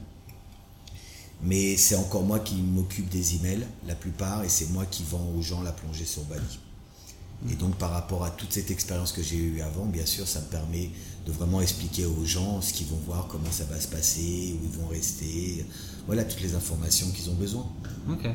Mais 1.43 1.75
c'est 1.75 1.95
encore 1.95 2.24
moi 2.24 2.39
qui 2.39 2.55
m'occupe 2.55 3.10
des 3.10 3.36
emails, 3.36 3.67
la 3.86 3.95
plupart, 3.95 4.43
et 4.45 4.50
c'est 4.50 4.69
moi 4.69 4.86
qui 4.86 5.03
vends 5.03 5.29
aux 5.38 5.41
gens 5.41 5.62
la 5.62 5.74
plongée 5.74 6.05
sur 6.05 6.24
Bali. 6.24 6.60
Et 7.51 7.55
donc 7.55 7.75
par 7.75 7.91
rapport 7.91 8.24
à 8.24 8.29
toute 8.31 8.53
cette 8.53 8.72
expérience 8.72 9.12
que 9.12 9.22
j'ai 9.22 9.36
eue 9.36 9.62
avant, 9.62 9.86
bien 9.86 10.05
sûr, 10.05 10.27
ça 10.27 10.39
me 10.39 10.45
permet 10.45 10.89
de 11.25 11.32
vraiment 11.32 11.62
expliquer 11.62 12.06
aux 12.06 12.25
gens 12.25 12.62
ce 12.62 12.74
qu'ils 12.74 12.88
vont 12.88 13.00
voir, 13.06 13.27
comment 13.30 13.51
ça 13.51 13.63
va 13.65 13.80
se 13.80 13.88
passer, 13.88 14.56
où 14.62 14.65
ils 14.65 14.80
vont 14.80 14.88
rester, 14.88 15.65
voilà 16.06 16.24
toutes 16.24 16.42
les 16.42 16.56
informations 16.56 17.08
qu'ils 17.12 17.30
ont 17.30 17.36
besoin. 17.36 17.65
Ok. 18.10 18.27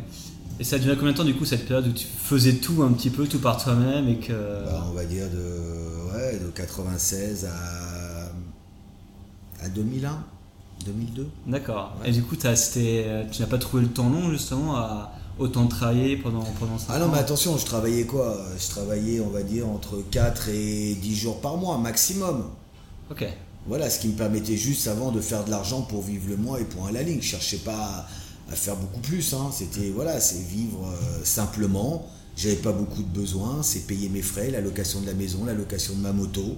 Et 0.61 0.65
ça 0.65 0.77
a 0.77 0.79
duré 0.79 0.97
combien 0.97 1.13
de 1.13 1.17
temps 1.17 1.25
du 1.25 1.35
coup 1.35 1.45
cette 1.45 1.67
période 1.67 1.87
où 1.87 1.93
tu 1.93 2.07
faisais 2.07 2.55
tout 2.55 2.83
un 2.83 2.93
petit 2.93 3.11
peu, 3.11 3.27
tout 3.27 3.39
par 3.39 3.63
toi-même 3.63 4.09
et 4.09 4.19
que. 4.19 4.33
Bah, 4.33 4.87
on 4.89 4.93
va 4.93 5.05
dire 5.05 5.29
de, 5.31 6.15
ouais, 6.15 6.39
de 6.39 6.51
96 6.51 7.47
à, 7.47 9.65
à 9.65 9.69
2001, 9.69 10.25
2002. 10.87 11.29
D'accord. 11.47 11.95
Ouais. 12.01 12.09
Et 12.09 12.13
du 12.13 12.23
coup, 12.23 12.37
euh, 12.45 13.25
tu 13.31 13.43
n'as 13.43 13.49
pas 13.49 13.59
trouvé 13.59 13.83
le 13.83 13.89
temps 13.89 14.09
long 14.09 14.31
justement 14.31 14.77
à 14.77 15.13
autant 15.39 15.69
travailler 15.69 16.17
pendant, 16.17 16.43
pendant 16.59 16.79
ça 16.79 16.87
Ah 16.91 16.99
non, 16.99 17.09
mais 17.09 17.19
attention, 17.19 17.57
je 17.57 17.65
travaillais 17.65 18.05
quoi? 18.05 18.37
Je 18.59 18.69
travaillais, 18.69 19.21
on 19.21 19.31
va 19.31 19.45
dire, 19.45 19.69
entre 19.69 20.03
4 20.11 20.49
et 20.49 20.97
10 21.01 21.15
jours 21.15 21.41
par 21.41 21.57
mois, 21.57 21.79
maximum. 21.79 22.47
Ok. 23.11 23.25
Voilà, 23.67 23.91
ce 23.91 23.99
qui 24.01 24.09
me 24.09 24.15
permettait 24.15 24.57
juste 24.57 24.87
avant 24.89 25.11
de 25.13 25.21
faire 25.21 25.45
de 25.45 25.51
l'argent 25.51 25.83
pour 25.83 26.03
vivre 26.03 26.29
le 26.29 26.37
mois 26.37 26.61
et 26.61 26.65
pour 26.65 26.89
la 26.91 27.03
ligne. 27.03 27.21
Je 27.21 27.27
cherchais 27.29 27.59
pas 27.59 28.07
à, 28.49 28.53
à 28.53 28.57
faire 28.57 28.77
beaucoup 28.77 29.01
plus. 29.01 29.35
hein. 29.35 29.51
C'était 29.53 29.91
voilà, 29.91 30.21
c'est 30.21 30.43
vivre 30.43 30.87
euh, 30.87 31.25
simplement. 31.25 32.07
J'avais 32.37 32.57
pas 32.57 32.73
beaucoup 32.73 33.03
de 33.03 33.09
besoins. 33.09 33.63
C'est 33.63 33.81
payer 33.87 34.09
mes 34.09 34.23
frais, 34.23 34.51
la 34.51 34.61
location 34.61 35.01
de 35.01 35.07
la 35.07 35.15
maison, 35.15 35.45
la 35.45 35.55
location 35.55 35.95
de 35.95 36.01
ma 36.01 36.13
moto. 36.13 36.57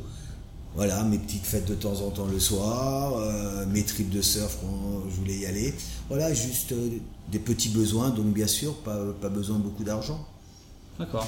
Voilà, 0.76 1.02
mes 1.02 1.18
petites 1.18 1.46
fêtes 1.46 1.66
de 1.66 1.74
temps 1.74 2.00
en 2.00 2.10
temps 2.10 2.26
le 2.26 2.38
soir, 2.38 3.14
euh, 3.16 3.66
mes 3.66 3.82
trips 3.82 4.10
de 4.10 4.22
surf 4.22 4.58
quand 4.60 5.02
je 5.10 5.16
voulais 5.16 5.38
y 5.38 5.46
aller. 5.46 5.74
Voilà, 6.08 6.32
juste 6.32 6.70
euh, 6.72 6.90
des 7.32 7.40
petits 7.40 7.70
besoins. 7.70 8.10
Donc 8.10 8.26
bien 8.26 8.46
sûr, 8.46 8.76
pas, 8.82 8.98
pas 9.20 9.30
besoin 9.30 9.58
de 9.58 9.62
beaucoup 9.64 9.82
d'argent. 9.82 10.24
D'accord. 10.98 11.26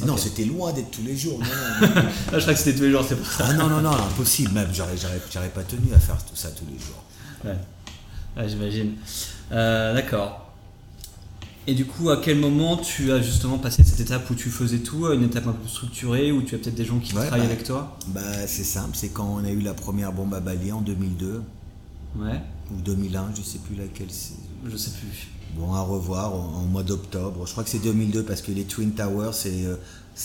Non, 0.00 0.16
c'était 0.16 0.44
loin 0.44 0.72
d'être 0.72 0.90
tous 0.90 1.02
les 1.02 1.16
jours. 1.16 1.38
non, 1.38 1.86
non, 1.86 1.94
non. 2.02 2.02
Ah, 2.32 2.38
je 2.38 2.40
crois 2.40 2.54
que 2.54 2.58
c'était 2.58 2.74
tous 2.76 2.84
les 2.84 2.90
jours, 2.90 3.04
c'est 3.06 3.16
pour 3.16 3.26
ça. 3.26 3.44
ah 3.48 3.52
non, 3.52 3.68
non, 3.68 3.80
non, 3.82 3.90
impossible. 3.90 4.52
Même, 4.52 4.68
j'aurais, 4.72 5.48
pas 5.50 5.62
tenu 5.62 5.92
à 5.94 5.98
faire 5.98 6.16
tout 6.24 6.34
ça 6.36 6.50
tous 6.50 6.64
les 6.70 6.78
jours. 6.78 7.02
Ouais, 7.44 7.56
Ouais, 8.36 8.48
j'imagine. 8.48 8.94
Euh, 9.52 9.94
D'accord. 9.94 10.38
Et 11.66 11.74
du 11.74 11.84
coup, 11.84 12.10
à 12.10 12.16
quel 12.16 12.38
moment 12.38 12.76
tu 12.76 13.12
as 13.12 13.20
justement 13.22 13.58
passé 13.58 13.84
cette 13.84 14.00
étape 14.00 14.28
où 14.30 14.34
tu 14.34 14.50
faisais 14.50 14.78
tout 14.78 15.06
à 15.06 15.14
une 15.14 15.22
étape 15.24 15.46
un 15.46 15.52
peu 15.52 15.68
structurée, 15.68 16.32
où 16.32 16.42
tu 16.42 16.54
as 16.56 16.58
peut-être 16.58 16.74
des 16.74 16.84
gens 16.84 16.98
qui 16.98 17.14
Ouais, 17.14 17.26
travaillent 17.26 17.46
bah. 17.46 17.52
avec 17.52 17.64
toi? 17.64 17.96
Bah, 18.08 18.20
c'est 18.48 18.64
simple. 18.64 18.90
C'est 18.94 19.10
quand 19.10 19.26
on 19.40 19.44
a 19.44 19.50
eu 19.50 19.60
la 19.60 19.74
première 19.74 20.12
bombe 20.12 20.34
à 20.34 20.40
Bali 20.40 20.72
en 20.72 20.80
2002 20.80 21.42
Ouais, 22.16 22.40
ou 22.72 22.80
2001, 22.82 23.30
je 23.36 23.42
sais 23.42 23.58
plus 23.58 23.76
laquelle. 23.76 24.08
C'est... 24.10 24.34
je 24.68 24.76
sais 24.76 24.90
plus. 24.90 25.28
Bon, 25.54 25.74
à 25.74 25.80
revoir 25.82 26.32
en, 26.34 26.54
en 26.56 26.62
mois 26.62 26.82
d'octobre. 26.82 27.46
Je 27.46 27.52
crois 27.52 27.62
que 27.64 27.70
c'est 27.70 27.78
2002 27.82 28.22
parce 28.24 28.40
que 28.42 28.52
les 28.52 28.64
Twin 28.64 28.92
Towers, 28.92 29.32
c'est 29.34 29.64
euh, 29.66 29.76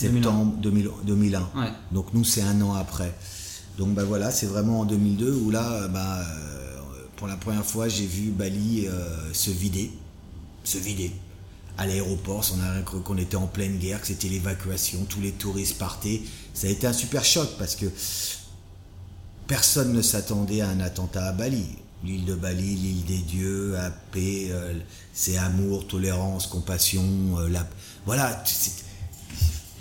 2001. 0.01 0.21
septembre 0.21 0.53
2000 0.61 0.89
2001. 1.05 1.39
Ouais, 1.55 1.67
Donc 1.91 2.13
nous, 2.13 2.23
c'est 2.23 2.41
un 2.41 2.61
an 2.61 2.73
après. 2.73 3.13
Donc 3.77 3.93
bah 3.93 4.03
voilà, 4.05 4.31
c'est 4.31 4.47
vraiment 4.47 4.79
en 4.81 4.85
2002 4.85 5.33
où 5.33 5.51
là, 5.51 5.71
euh, 5.73 5.87
bah, 5.87 6.19
euh, 6.21 6.77
pour 7.15 7.27
la 7.27 7.35
première 7.35 7.65
fois, 7.65 7.87
j'ai 7.87 8.05
vu 8.05 8.31
Bali 8.31 8.87
euh, 8.87 9.33
se 9.33 9.51
vider, 9.51 9.91
se 10.63 10.77
vider. 10.77 11.11
À 11.77 11.85
l'aéroport, 11.85 12.43
on 12.57 12.61
a 12.79 12.81
cru 12.81 13.01
qu'on 13.01 13.17
était 13.17 13.35
en 13.35 13.45
pleine 13.45 13.77
guerre, 13.77 14.01
que 14.01 14.07
c'était 14.07 14.29
l'évacuation, 14.29 15.05
tous 15.07 15.21
les 15.21 15.31
touristes 15.31 15.77
partaient. 15.77 16.21
Ça 16.55 16.65
a 16.65 16.71
été 16.71 16.87
un 16.87 16.93
super 16.93 17.23
choc 17.23 17.49
parce 17.59 17.75
que 17.75 17.85
personne 19.45 19.93
ne 19.93 20.01
s'attendait 20.01 20.61
à 20.61 20.69
un 20.69 20.79
attentat 20.79 21.25
à 21.27 21.31
Bali. 21.33 21.65
L'île 22.03 22.25
de 22.25 22.35
Bali, 22.35 22.75
l'île 22.75 23.05
des 23.05 23.17
dieux, 23.17 23.77
à 23.77 23.89
paix, 23.89 24.49
euh, 24.51 24.73
c'est 25.13 25.37
amour, 25.37 25.87
tolérance, 25.87 26.45
compassion, 26.45 27.03
euh, 27.39 27.49
la... 27.49 27.67
voilà. 28.05 28.43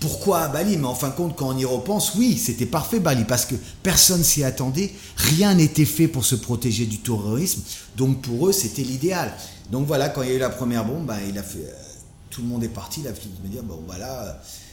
Pourquoi 0.01 0.49
Bali? 0.49 0.77
Mais 0.77 0.87
en 0.87 0.95
fin 0.95 1.09
de 1.09 1.15
compte, 1.15 1.37
quand 1.37 1.49
on 1.49 1.59
y 1.59 1.65
repense, 1.65 2.15
oui, 2.15 2.39
c'était 2.39 2.67
parfait 2.67 3.01
Bali, 3.01 3.25
parce 3.25 3.45
que 3.45 3.55
personne 3.83 4.25
s'y 4.25 4.45
attendait, 4.45 4.93
rien 5.17 5.55
n'était 5.55 5.85
fait 5.85 6.09
pour 6.09 6.25
se 6.25 6.35
protéger 6.35 6.87
du 6.87 6.99
terrorisme, 6.99 7.63
donc 7.97 8.23
pour 8.23 8.49
eux, 8.49 8.53
c'était 8.53 8.83
l'idéal. 8.83 9.33
Donc 9.71 9.87
voilà, 9.87 10.09
quand 10.09 10.23
il 10.23 10.29
y 10.29 10.33
a 10.33 10.35
eu 10.35 10.39
la 10.39 10.51
première 10.51 10.85
bombe, 10.85 11.07
ben, 11.07 11.19
il 11.29 11.37
a 11.39 11.43
fait, 11.43 11.59
euh, 11.59 11.73
tout 12.31 12.41
le 12.43 12.49
monde 12.49 12.65
est 12.65 12.69
parti, 12.69 13.01
il 13.01 13.09
a 13.09 13.15
fait 13.15 13.29
me 13.43 13.49
dire, 13.49 13.63
bon 13.63 13.83
voilà, 13.87 14.23
euh, 14.23 14.33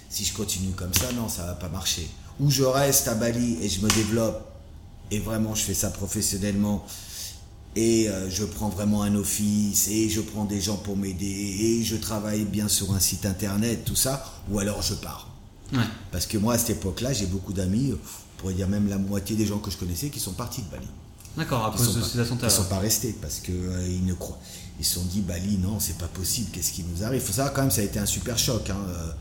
si 0.10 0.24
je 0.24 0.34
continue 0.34 0.72
comme 0.72 0.94
ça, 0.94 1.12
non, 1.14 1.28
ça 1.28 1.46
va 1.46 1.54
pas 1.54 1.70
marcher. 1.70 2.10
Ou 2.40 2.50
je 2.50 2.64
reste 2.64 3.08
à 3.08 3.16
Bali 3.16 3.58
et 3.62 3.70
je 3.70 3.82
me 3.82 3.90
développe, 3.90 4.50
et 5.10 5.20
vraiment 5.20 5.56
je 5.56 5.64
fais 5.64 5.74
ça 5.74 5.90
professionnellement, 5.90 6.86
et 7.76 8.08
euh, 8.10 8.30
je 8.30 8.44
prends 8.46 8.70
vraiment 8.70 9.04
un 9.04 9.16
office 9.16 9.88
et 9.88 10.10
je 10.10 10.22
prends 10.22 10.46
des 10.46 10.62
gens 10.62 10.78
pour 10.78 10.96
m'aider 10.98 11.26
et 11.26 11.84
je 11.84 11.96
travaille 11.96 12.46
bien 12.46 12.68
sur 12.68 12.94
un 12.94 13.00
site 13.00 13.26
internet, 13.26 13.84
tout 13.86 13.96
ça, 13.96 14.26
ou 14.52 14.60
alors 14.60 14.82
je 14.82 14.94
pars. 14.96 15.30
ouais, 15.74 15.80
Parce 16.12 16.26
que 16.26 16.38
moi 16.38 16.54
à 16.54 16.58
cette 16.58 16.72
époque-là, 16.78 17.14
j'ai 17.14 17.26
beaucoup 17.26 17.54
d'amis, 17.54 17.94
on 17.94 18.42
pourrait 18.42 18.54
dire 18.54 18.68
même 18.68 18.88
la 18.90 18.98
moitié 18.98 19.36
des 19.36 19.46
gens 19.46 19.60
que 19.60 19.72
je 19.72 19.78
connaissais 19.78 20.10
qui 20.10 20.20
sont 20.20 20.34
partis 20.34 20.62
de 20.62 20.68
Bali. 20.70 20.88
d'accord, 21.38 21.66
à 21.66 21.74
Ils 21.74 21.78
cause 21.78 21.96
de 21.96 22.02
ces 22.04 22.20
attentats. 22.20 22.48
Ils 22.48 22.52
sont 22.52 22.66
pas 22.66 22.80
restés 22.80 23.16
parce 23.22 23.40
que 23.40 23.52
euh, 23.52 23.88
ils 23.88 24.06
ne 24.06 24.14
croient. 24.14 24.40
Ils 24.80 24.86
se 24.86 24.96
sont 24.96 25.06
dit 25.06 25.22
Bali, 25.22 25.58
non, 25.58 25.80
c'est 25.80 25.98
pas 25.98 26.08
possible. 26.08 26.50
Qu'est-ce 26.52 26.72
qui 26.74 26.84
nous 26.84 27.04
arrive? 27.04 27.22
Il 27.22 27.26
faut 27.26 27.34
savoir 27.34 27.54
quand 27.54 27.62
même, 27.62 27.72
ça 27.72 27.82
a 27.82 27.86
été 27.86 28.00
un 28.00 28.06
super 28.08 28.38
choc. 28.38 28.70
hein, 28.70 28.78
euh, 28.90 29.12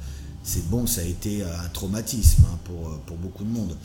C'est 0.45 0.67
bon, 0.69 0.87
ça 0.87 1.03
a 1.03 1.05
été 1.05 1.43
un 1.43 1.69
traumatisme 1.73 2.43
hein, 2.51 2.59
pour, 2.65 2.99
pour 3.07 3.17
beaucoup 3.19 3.45
de 3.45 3.51
monde. 3.51 3.77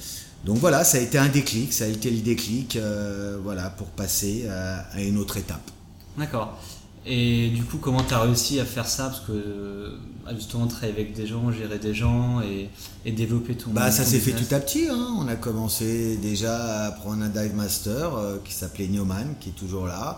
Donc 0.46 0.58
voilà, 0.58 0.84
ça 0.84 0.98
a 0.98 1.02
été 1.02 1.18
un 1.18 1.28
déclic, 1.28 1.74
ça 1.74 1.86
a 1.86 1.88
été 1.88 2.10
le 2.10 2.22
déclic, 2.22 2.76
euh, 2.76 3.38
voilà, 3.44 3.70
pour 3.70 3.88
passer 3.88 4.48
à, 4.48 4.80
à 4.94 5.02
une 5.02 5.18
autre 5.18 5.38
étape. 5.38 5.72
D'accord. 6.18 6.58
Et 7.06 7.50
du 7.50 7.64
coup, 7.64 7.78
comment 7.78 8.04
tu 8.04 8.14
as 8.14 8.22
réussi 8.22 8.60
à 8.60 8.66
faire 8.66 8.86
ça? 8.86 9.06
Parce 9.06 9.22
que 9.22 9.32
euh, 9.32 9.98
justement 10.36 10.68
travailler 10.68 10.94
avec 10.94 11.14
des 11.14 11.26
gens, 11.26 11.52
gérer 11.52 11.80
des 11.80 11.94
gens 11.94 12.42
et, 12.42 12.70
et 13.06 13.12
développer 13.14 13.56
ton. 13.56 13.72
Bah, 13.72 13.92
ça 13.92 14.04
s'est 14.04 14.20
fait 14.20 14.34
tout 14.34 14.54
à 14.54 14.60
petit. 14.60 14.88
Hein. 14.90 15.16
On 15.18 15.28
a 15.28 15.36
commencé 15.36 16.18
déjà 16.18 16.86
à 16.86 16.92
prendre 16.92 17.24
un 17.24 17.30
dive 17.30 17.56
master 17.56 18.16
euh, 18.16 18.38
qui 18.44 18.54
s'appelait 18.54 18.88
Newman, 18.88 19.36
qui 19.40 19.50
est 19.50 19.54
toujours 19.54 19.88
là. 19.88 20.18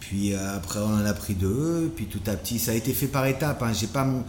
Puis 0.00 0.32
euh, 0.32 0.56
après, 0.56 0.80
on 0.80 0.94
en 0.94 1.04
a 1.04 1.14
pris 1.14 1.34
deux. 1.34 1.92
Puis 1.94 2.06
tout 2.06 2.22
à 2.26 2.34
petit, 2.34 2.58
ça 2.58 2.72
a 2.72 2.74
été 2.74 2.92
fait 2.92 3.08
par 3.08 3.26
étapes. 3.26 3.62
Hein. 3.62 3.72
J'ai 3.72 3.86
pas 3.86 4.04
mon 4.04 4.24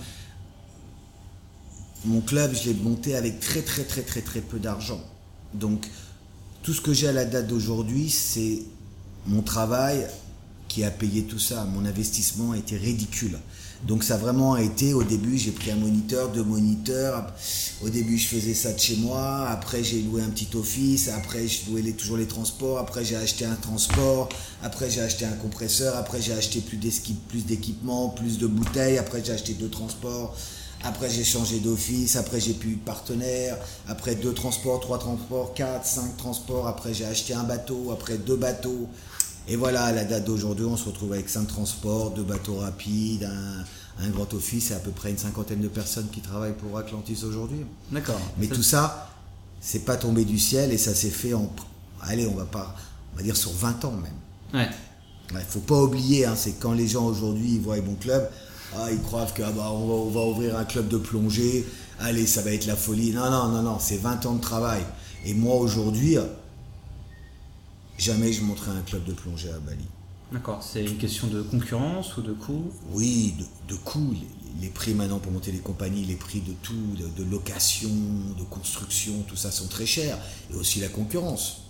mon 2.06 2.22
club, 2.22 2.54
je 2.54 2.70
l'ai 2.70 2.76
monté 2.76 3.16
avec 3.16 3.40
très 3.40 3.64
très 3.64 3.84
très 3.84 4.04
très 4.04 4.22
très 4.22 4.42
peu 4.42 4.60
d'argent. 4.60 5.02
Donc 5.60 5.88
tout 6.64 6.74
ce 6.74 6.82
que 6.82 6.94
j'ai 6.94 7.08
à 7.08 7.14
la 7.14 7.26
date 7.26 7.48
d'aujourd'hui, 7.48 8.10
c'est 8.10 8.62
mon 9.26 9.42
travail 9.42 10.08
qui 10.68 10.84
a 10.84 10.92
payé 10.92 11.24
tout 11.24 11.40
ça. 11.40 11.66
Mon 11.66 11.86
investissement 11.86 12.52
a 12.52 12.58
été 12.58 12.78
ridicule. 12.78 13.38
Donc 13.88 14.04
ça 14.04 14.16
a 14.16 14.18
vraiment 14.18 14.58
été, 14.58 14.96
au 14.96 15.04
début 15.04 15.38
j'ai 15.38 15.52
pris 15.52 15.70
un 15.70 15.76
moniteur, 15.76 16.30
deux 16.30 16.44
moniteurs, 16.44 17.32
au 17.84 17.90
début 17.90 18.18
je 18.18 18.26
faisais 18.28 18.56
ça 18.56 18.74
de 18.74 18.80
chez 18.80 18.96
moi, 18.96 19.48
après 19.50 19.84
j'ai 19.84 20.02
loué 20.02 20.24
un 20.24 20.30
petit 20.30 20.48
office, 20.56 21.10
après 21.10 21.48
je 21.48 21.70
louais 21.70 21.84
les- 21.84 21.94
toujours 21.94 22.18
les 22.18 22.26
transports, 22.26 22.80
après 22.80 23.06
j'ai 23.06 23.16
acheté 23.16 23.46
un 23.46 23.54
transport, 23.54 24.30
après 24.64 24.90
j'ai 24.90 25.02
acheté 25.02 25.26
un 25.26 25.34
compresseur, 25.34 25.96
après 25.96 26.20
j'ai 26.24 26.34
acheté 26.34 26.60
plus 26.60 26.78
d'esqui- 26.78 27.14
plus 27.30 27.46
d'équipements, 27.46 28.10
plus 28.10 28.40
de 28.40 28.48
bouteilles, 28.48 28.98
après 28.98 29.24
j'ai 29.24 29.34
acheté 29.34 29.54
deux 29.54 29.70
transports, 29.70 30.36
après 30.84 31.10
j'ai 31.10 31.24
changé 31.24 31.60
d'office, 31.60 32.16
après 32.16 32.40
j'ai 32.40 32.54
plus 32.54 32.72
eu 32.72 32.76
de 32.76 32.82
partenaire, 32.84 33.58
après 33.88 34.16
deux 34.16 34.34
transports, 34.34 34.80
trois 34.80 35.00
transports, 35.00 35.54
quatre, 35.54 35.86
cinq 35.86 36.16
transports, 36.18 36.68
après 36.68 36.94
j'ai 36.94 37.06
acheté 37.06 37.34
un 37.34 37.44
bateau, 37.44 37.92
après 37.92 38.18
deux 38.18 38.38
bateaux. 38.38 38.88
Et 39.50 39.56
voilà, 39.56 39.86
à 39.86 39.92
la 39.94 40.04
date 40.04 40.26
d'aujourd'hui, 40.26 40.66
on 40.66 40.76
se 40.76 40.86
retrouve 40.86 41.14
avec 41.14 41.30
cinq 41.30 41.48
transports, 41.48 42.12
deux 42.12 42.24
bateaux 42.24 42.58
rapides, 42.58 43.24
un, 43.24 44.06
un 44.06 44.10
grand 44.10 44.32
office 44.34 44.72
et 44.72 44.74
à 44.74 44.80
peu 44.80 44.92
près 44.92 45.10
une 45.10 45.18
cinquantaine 45.18 45.62
de 45.62 45.68
personnes 45.68 46.08
qui 46.12 46.20
travaillent 46.20 46.58
pour 46.58 46.78
Atlantis 46.78 47.24
aujourd'hui. 47.24 47.66
D'accord. 47.92 48.20
Mais 48.38 48.48
tout 48.48 48.64
ça, 48.64 49.10
c'est 49.62 49.86
pas 49.86 49.96
tombé 49.96 50.26
du 50.26 50.38
ciel 50.38 50.72
et 50.72 50.78
ça 50.78 50.94
s'est 50.94 51.10
fait 51.10 51.34
en, 51.34 51.52
allez, 52.02 52.28
on 52.28 52.36
va 52.36 52.46
pas, 52.46 52.76
on 53.14 53.18
va 53.18 53.24
dire 53.24 53.38
sur 53.38 53.52
20 53.52 53.86
ans 53.86 53.94
même. 53.94 54.62
Ouais. 54.62 54.70
Il 55.32 55.40
faut 55.40 55.60
pas 55.60 55.82
oublier, 55.82 56.26
hein, 56.26 56.36
c'est 56.38 56.54
quand 56.54 56.72
les 56.72 56.88
gens 56.88 57.06
aujourd'hui 57.06 57.60
voient 57.60 57.82
mon 57.82 57.96
club, 57.96 58.30
ah, 58.76 58.92
ils 58.92 59.02
croient 59.02 59.26
que 59.26 59.44
ah 59.44 59.52
bah, 59.52 59.72
on, 59.72 59.88
va, 59.88 59.94
on 59.94 60.10
va 60.10 60.22
ouvrir 60.22 60.58
un 60.58 60.66
club 60.66 60.88
de 60.88 60.98
plongée, 60.98 61.66
allez, 62.00 62.26
ça 62.26 62.42
va 62.42 62.52
être 62.52 62.66
la 62.66 62.76
folie. 62.76 63.12
Non, 63.12 63.30
non, 63.32 63.48
non, 63.50 63.62
non, 63.62 63.80
c'est 63.80 63.98
20 63.98 64.26
ans 64.26 64.36
de 64.36 64.42
travail. 64.42 64.84
Et 65.26 65.34
moi 65.34 65.56
aujourd'hui, 65.56 66.18
jamais 67.98 68.32
je 68.34 68.44
montrerai 68.44 68.78
un 68.78 68.82
club 68.82 69.04
de 69.06 69.14
plongée 69.14 69.50
à 69.50 69.60
Bali. 69.60 69.86
D'accord. 70.32 70.62
C'est 70.62 70.84
une 70.84 70.98
question 70.98 71.28
de 71.28 71.42
concurrence 71.42 72.18
ou 72.18 72.22
de 72.22 72.34
coût? 72.34 72.72
Oui, 72.92 73.34
de, 73.70 73.76
les, 74.12 74.28
les 74.62 74.68
prix 74.68 74.94
maintenant 74.94 75.20
pour 75.20 75.32
monter 75.32 75.54
les 75.54 75.60
compagnies, 75.60 76.04
les 76.04 76.16
prix 76.16 76.42
de 76.42 76.52
tout, 76.62 76.74
de, 76.74 77.24
de 77.24 77.30
location, 77.30 77.90
de 78.38 78.44
construction, 78.44 79.24
tout 79.28 79.38
ça 79.38 79.52
sont 79.52 79.68
très 79.68 79.86
chers. 79.86 80.18
Et 80.52 80.56
aussi 80.56 80.82
la 80.82 80.90
concurrence. 80.90 81.62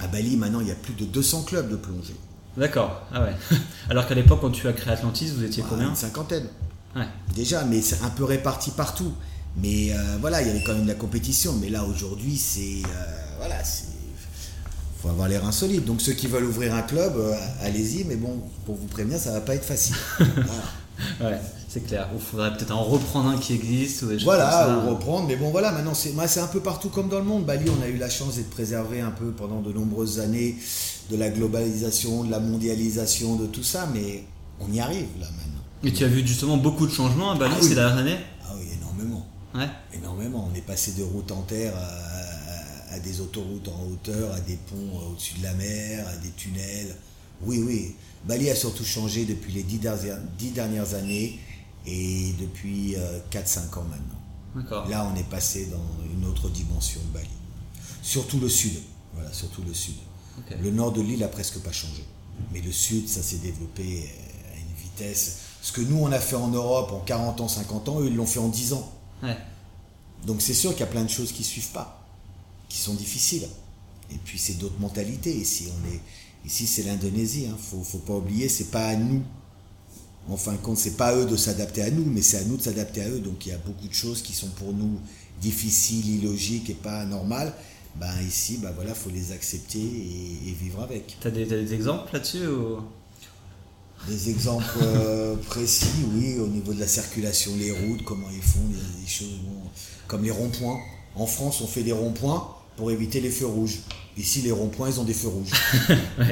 À 0.00 0.06
Bali, 0.08 0.36
maintenant, 0.36 0.60
il 0.60 0.68
y 0.68 0.72
a 0.72 0.76
plus 0.76 0.94
de 0.94 1.04
200 1.04 1.42
clubs 1.42 1.68
de 1.68 1.76
plongée. 1.76 2.16
D'accord. 2.56 3.02
Ah 3.12 3.22
ouais. 3.22 3.34
Alors 3.90 4.06
qu'à 4.06 4.14
l'époque, 4.14 4.40
quand 4.40 4.50
tu 4.50 4.66
as 4.68 4.72
créé 4.72 4.92
Atlantis, 4.92 5.30
vous 5.30 5.44
étiez 5.44 5.62
combien 5.68 5.88
Une 5.90 5.96
cinquantaine. 5.96 6.46
Ouais. 6.94 7.06
Déjà, 7.34 7.64
mais 7.64 7.82
c'est 7.82 8.02
un 8.02 8.10
peu 8.10 8.24
réparti 8.24 8.70
partout. 8.70 9.12
Mais 9.58 9.92
euh, 9.92 10.16
voilà, 10.20 10.42
il 10.42 10.48
y 10.48 10.50
avait 10.50 10.62
quand 10.62 10.74
même 10.74 10.82
de 10.84 10.88
la 10.88 10.94
compétition. 10.94 11.54
Mais 11.60 11.68
là, 11.68 11.84
aujourd'hui, 11.84 12.36
c'est. 12.36 12.82
euh, 12.84 13.36
voilà, 13.38 13.62
c'est. 13.64 13.84
faut 15.02 15.08
avoir 15.08 15.28
les 15.28 15.38
reins 15.38 15.52
solides. 15.52 15.84
Donc, 15.84 16.00
ceux 16.00 16.12
qui 16.12 16.26
veulent 16.26 16.44
ouvrir 16.44 16.74
un 16.74 16.82
club, 16.82 17.14
euh, 17.16 17.34
allez-y. 17.62 18.04
Mais 18.04 18.16
bon, 18.16 18.40
pour 18.64 18.76
vous 18.76 18.86
prévenir, 18.86 19.18
ça 19.18 19.32
va 19.32 19.40
pas 19.40 19.54
être 19.54 19.64
facile. 19.64 19.96
voilà. 21.18 21.36
Ouais, 21.36 21.40
c'est 21.80 21.86
clair. 21.86 22.08
Il 22.14 22.20
faudrait 22.20 22.52
peut-être 22.56 22.70
en 22.72 22.82
reprendre 22.82 23.28
un 23.30 23.38
qui 23.38 23.54
existe 23.54 24.02
ou 24.02 24.06
des 24.06 24.14
choses 24.14 24.24
Voilà, 24.24 24.80
ou 24.84 24.90
reprendre. 24.90 25.26
Mais 25.28 25.36
bon, 25.36 25.50
voilà, 25.50 25.72
maintenant, 25.72 25.94
c'est 25.94 26.12
c'est 26.26 26.40
un 26.40 26.46
peu 26.46 26.60
partout 26.60 26.88
comme 26.88 27.08
dans 27.08 27.18
le 27.18 27.24
monde. 27.24 27.44
Bali, 27.44 27.66
on 27.70 27.82
a 27.82 27.88
eu 27.88 27.96
la 27.98 28.08
chance 28.10 28.36
d'être 28.36 28.50
préservé 28.50 29.00
un 29.00 29.10
peu 29.10 29.30
pendant 29.32 29.60
de 29.60 29.72
nombreuses 29.72 30.20
années 30.20 30.56
de 31.10 31.16
la 31.16 31.30
globalisation, 31.30 32.24
de 32.24 32.30
la 32.30 32.40
mondialisation, 32.40 33.36
de 33.36 33.46
tout 33.46 33.62
ça. 33.62 33.88
Mais 33.92 34.24
on 34.60 34.72
y 34.72 34.80
arrive, 34.80 35.06
là, 35.20 35.26
maintenant. 35.36 35.62
Et 35.84 35.92
tu 35.92 36.04
as 36.04 36.08
vu 36.08 36.26
justement 36.26 36.56
beaucoup 36.56 36.86
de 36.86 36.92
changements 36.92 37.32
à 37.32 37.34
Bali 37.36 37.52
Ah 37.56 37.58
oui. 37.62 37.68
ces 37.68 37.74
dernières 37.74 37.98
années? 37.98 38.16
Ah 38.44 38.52
oui, 38.58 38.64
énormément. 38.80 39.26
Ouais. 39.54 39.68
Énormément. 39.94 40.48
On 40.52 40.56
est 40.56 40.62
passé 40.62 40.92
de 40.92 41.02
routes 41.02 41.30
en 41.32 41.42
terre 41.42 41.74
à, 41.76 41.80
à- 41.80 42.94
à 42.94 42.98
des 43.00 43.20
autoroutes 43.20 43.68
en 43.68 43.84
hauteur, 43.92 44.32
à 44.32 44.40
des 44.40 44.56
ponts 44.56 44.76
euh, 44.76 45.10
au-dessus 45.12 45.38
de 45.38 45.42
la 45.42 45.52
mer, 45.52 46.06
à 46.08 46.16
des 46.16 46.30
tunnels. 46.30 46.94
Oui, 47.42 47.62
oui. 47.62 47.94
Bali 48.26 48.48
a 48.48 48.54
surtout 48.54 48.84
changé 48.84 49.24
depuis 49.26 49.52
les 49.52 49.62
dix 49.62 49.78
dernières, 49.78 50.18
dix 50.38 50.50
dernières 50.50 50.94
années 50.94 51.38
et 51.86 52.32
depuis 52.40 52.96
euh, 52.96 53.20
4-5 53.30 53.78
ans 53.78 53.84
maintenant. 53.84 54.86
Là, 54.88 55.10
on 55.12 55.16
est 55.16 55.28
passé 55.28 55.66
dans 55.66 56.10
une 56.10 56.24
autre 56.26 56.48
dimension 56.48 57.00
de 57.02 57.12
Bali. 57.12 57.28
Surtout 58.02 58.40
le 58.40 58.48
sud. 58.48 58.80
Voilà, 59.14 59.32
surtout 59.32 59.62
le 59.66 59.74
sud. 59.74 59.94
Le 60.60 60.70
nord 60.70 60.92
de 60.92 61.02
l'île 61.02 61.22
a 61.24 61.28
presque 61.28 61.58
pas 61.60 61.72
changé. 61.72 62.04
Mais 62.52 62.60
le 62.60 62.72
sud, 62.72 63.08
ça 63.08 63.22
s'est 63.22 63.38
développé 63.38 63.82
euh, 63.82 64.54
à 64.54 64.58
une 64.58 64.82
vitesse. 64.82 65.38
Ce 65.62 65.72
que 65.72 65.80
nous, 65.80 65.98
on 65.98 66.10
a 66.12 66.18
fait 66.18 66.36
en 66.36 66.48
Europe 66.48 66.92
en 66.92 67.00
40 67.00 67.40
ans, 67.40 67.48
50 67.48 67.88
ans, 67.88 68.00
eux, 68.00 68.06
ils 68.06 68.16
l'ont 68.16 68.26
fait 68.26 68.38
en 68.38 68.48
10 68.48 68.72
ans. 68.72 68.92
Ouais. 69.22 69.36
Donc 70.24 70.40
c'est 70.40 70.54
sûr 70.54 70.70
qu'il 70.72 70.80
y 70.80 70.84
a 70.84 70.90
plein 70.90 71.04
de 71.04 71.10
choses 71.10 71.32
qui 71.32 71.44
suivent 71.44 71.70
pas, 71.70 72.06
qui 72.68 72.78
sont 72.78 72.94
difficiles. 72.94 73.48
Et 74.10 74.18
puis 74.24 74.38
c'est 74.38 74.54
d'autres 74.54 74.78
mentalités. 74.80 75.34
Ici, 75.34 75.68
on 75.70 75.88
est, 75.88 76.00
ici 76.44 76.66
c'est 76.66 76.82
l'Indonésie. 76.82 77.46
Hein. 77.50 77.56
Faut, 77.58 77.82
faut 77.82 77.98
pas 77.98 78.14
oublier, 78.14 78.48
c'est 78.48 78.70
pas 78.70 78.88
à 78.88 78.96
nous 78.96 79.22
en 80.28 80.36
fin 80.36 80.52
de 80.52 80.58
compte, 80.58 80.78
c'est 80.78 80.96
pas 80.96 81.08
à 81.08 81.16
eux 81.16 81.26
de 81.26 81.36
s'adapter 81.36 81.82
à 81.82 81.90
nous, 81.90 82.04
mais 82.04 82.22
c'est 82.22 82.38
à 82.38 82.44
nous 82.44 82.56
de 82.56 82.62
s'adapter 82.62 83.02
à 83.02 83.08
eux. 83.08 83.20
Donc 83.20 83.46
il 83.46 83.50
y 83.50 83.52
a 83.52 83.58
beaucoup 83.58 83.86
de 83.86 83.94
choses 83.94 84.22
qui 84.22 84.32
sont 84.32 84.48
pour 84.48 84.72
nous 84.72 84.98
difficiles, 85.40 86.08
illogiques 86.08 86.70
et 86.70 86.74
pas 86.74 87.04
normales. 87.04 87.52
Ben 87.96 88.12
ici, 88.26 88.58
ben 88.58 88.72
voilà, 88.74 88.92
faut 88.94 89.10
les 89.10 89.32
accepter 89.32 89.78
et, 89.78 90.52
vivre 90.52 90.82
avec. 90.82 91.16
Tu 91.20 91.28
as, 91.28 91.30
des 91.30 91.72
exemples 91.72 92.12
là-dessus 92.12 92.46
ou... 92.46 92.78
Des 94.06 94.28
exemples 94.28 94.78
euh, 94.82 95.36
précis, 95.46 96.04
oui, 96.14 96.38
au 96.38 96.46
niveau 96.46 96.74
de 96.74 96.80
la 96.80 96.86
circulation, 96.86 97.52
les 97.58 97.72
routes, 97.72 98.04
comment 98.04 98.28
ils 98.30 98.42
font, 98.42 98.60
des 98.68 99.10
choses 99.10 99.40
comme 100.06 100.22
les 100.22 100.30
ronds-points. 100.30 100.78
En 101.14 101.26
France, 101.26 101.62
on 101.62 101.66
fait 101.66 101.82
des 101.82 101.92
ronds-points 101.92 102.54
pour 102.76 102.90
éviter 102.90 103.20
les 103.20 103.30
feux 103.30 103.46
rouges. 103.46 103.78
Ici, 104.18 104.42
les 104.42 104.52
ronds-points, 104.52 104.90
ils 104.90 105.00
ont 105.00 105.04
des 105.04 105.14
feux 105.14 105.28
rouges. 105.28 105.52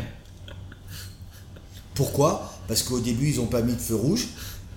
Pourquoi? 1.94 2.53
Parce 2.68 2.82
qu'au 2.82 3.00
début, 3.00 3.30
ils 3.30 3.36
n'ont 3.36 3.46
pas 3.46 3.62
mis 3.62 3.74
de 3.74 3.80
feu 3.80 3.94
rouge. 3.94 4.28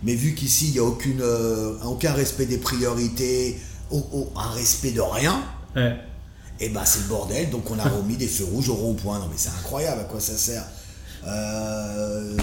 Mais 0.04 0.14
vu 0.14 0.36
qu'ici, 0.36 0.68
il 0.68 0.74
n'y 0.74 0.80
a 0.80 0.84
aucune, 0.84 1.22
euh, 1.22 1.74
aucun 1.84 2.14
respect 2.14 2.46
des 2.46 2.58
priorités, 2.58 3.58
un 3.92 4.50
respect 4.52 4.92
de 4.92 5.02
rien, 5.02 5.42
et 6.60 6.66
eh 6.66 6.70
ben 6.70 6.84
c'est 6.86 7.02
le 7.02 7.06
bordel. 7.06 7.50
Donc 7.50 7.70
on 7.70 7.78
a 7.78 7.88
remis 7.88 8.18
des 8.18 8.28
feux 8.28 8.46
rouges 8.46 8.70
au 8.70 8.74
rond-point. 8.74 9.20
Non 9.20 9.28
mais 9.30 9.38
c'est 9.38 9.50
incroyable, 9.50 10.02
à 10.02 10.04
quoi 10.06 10.20
ça 10.20 10.36
sert 10.36 10.66
euh, 11.28 12.36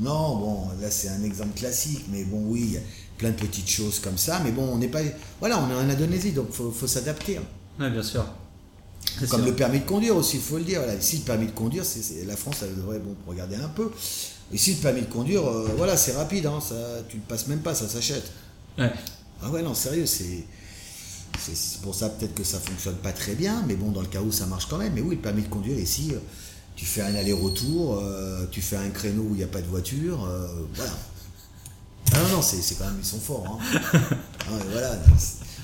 Non, 0.00 0.36
bon, 0.36 0.68
là 0.80 0.90
c'est 0.90 1.08
un 1.08 1.22
exemple 1.22 1.58
classique, 1.58 2.06
mais 2.10 2.24
bon, 2.24 2.42
oui, 2.46 2.62
il 2.64 2.72
y 2.72 2.76
a 2.78 2.80
plein 3.18 3.30
de 3.30 3.36
petites 3.36 3.68
choses 3.68 3.98
comme 3.98 4.16
ça. 4.16 4.40
Mais 4.44 4.50
bon, 4.50 4.62
on 4.62 4.78
n'est 4.78 4.88
pas. 4.88 5.00
Voilà, 5.40 5.58
on 5.58 5.70
est 5.70 5.74
en 5.74 5.88
Indonésie, 5.90 6.32
donc 6.32 6.48
il 6.50 6.72
faut, 6.72 6.86
s'adapter. 6.86 7.36
Hein. 7.36 7.42
Oui, 7.78 7.90
bien 7.90 8.02
sûr. 8.02 8.24
Comme 9.28 9.44
le 9.44 9.54
permis 9.54 9.80
de 9.80 9.84
conduire 9.84 10.16
aussi, 10.16 10.36
il 10.36 10.42
faut 10.42 10.58
le 10.58 10.64
dire. 10.64 10.80
ici, 10.98 11.18
le 11.18 11.24
permis 11.24 11.46
de 11.46 11.52
conduire, 11.52 11.84
c'est, 11.84 12.24
la 12.26 12.36
France, 12.36 12.56
elle 12.62 12.76
devrait 12.76 12.98
bon, 12.98 13.14
regarder 13.26 13.56
un 13.56 13.68
peu. 13.68 13.90
Ici, 14.52 14.74
le 14.74 14.80
permis 14.80 15.02
de 15.02 15.06
conduire, 15.06 15.46
euh, 15.46 15.70
voilà, 15.76 15.96
c'est 15.96 16.12
rapide, 16.12 16.46
hein, 16.46 16.58
ça, 16.60 16.74
tu 17.08 17.16
ne 17.16 17.22
passes 17.22 17.46
même 17.46 17.60
pas, 17.60 17.74
ça 17.74 17.88
s'achète. 17.88 18.32
Ouais. 18.78 18.90
Ah 19.42 19.50
ouais, 19.50 19.62
non, 19.62 19.74
sérieux, 19.74 20.06
c'est, 20.06 20.44
c'est, 21.38 21.80
pour 21.82 21.94
ça 21.94 22.08
peut-être 22.08 22.34
que 22.34 22.42
ça 22.42 22.58
fonctionne 22.58 22.96
pas 22.96 23.12
très 23.12 23.34
bien, 23.34 23.62
mais 23.68 23.76
bon, 23.76 23.90
dans 23.92 24.00
le 24.00 24.08
cas 24.08 24.20
où 24.20 24.32
ça 24.32 24.46
marche 24.46 24.66
quand 24.68 24.78
même. 24.78 24.92
Mais 24.94 25.00
oui, 25.00 25.14
le 25.14 25.20
permis 25.20 25.42
de 25.42 25.48
conduire 25.48 25.78
ici, 25.78 26.10
euh, 26.12 26.18
tu 26.74 26.84
fais 26.84 27.02
un 27.02 27.14
aller-retour, 27.14 28.00
euh, 28.02 28.46
tu 28.50 28.60
fais 28.60 28.76
un 28.76 28.90
créneau 28.90 29.22
où 29.22 29.34
il 29.34 29.38
n'y 29.38 29.44
a 29.44 29.48
pas 29.48 29.60
de 29.60 29.68
voiture, 29.68 30.28
voilà. 30.74 30.92
Ah 32.12 32.18
non, 32.24 32.36
non, 32.36 32.42
c'est, 32.42 32.74
quand 32.76 32.86
même, 32.86 32.98
ils 33.00 33.06
sont 33.06 33.20
forts. 33.20 33.46
Hein. 33.46 33.80
Ah 34.52 34.54
voilà. 34.72 34.96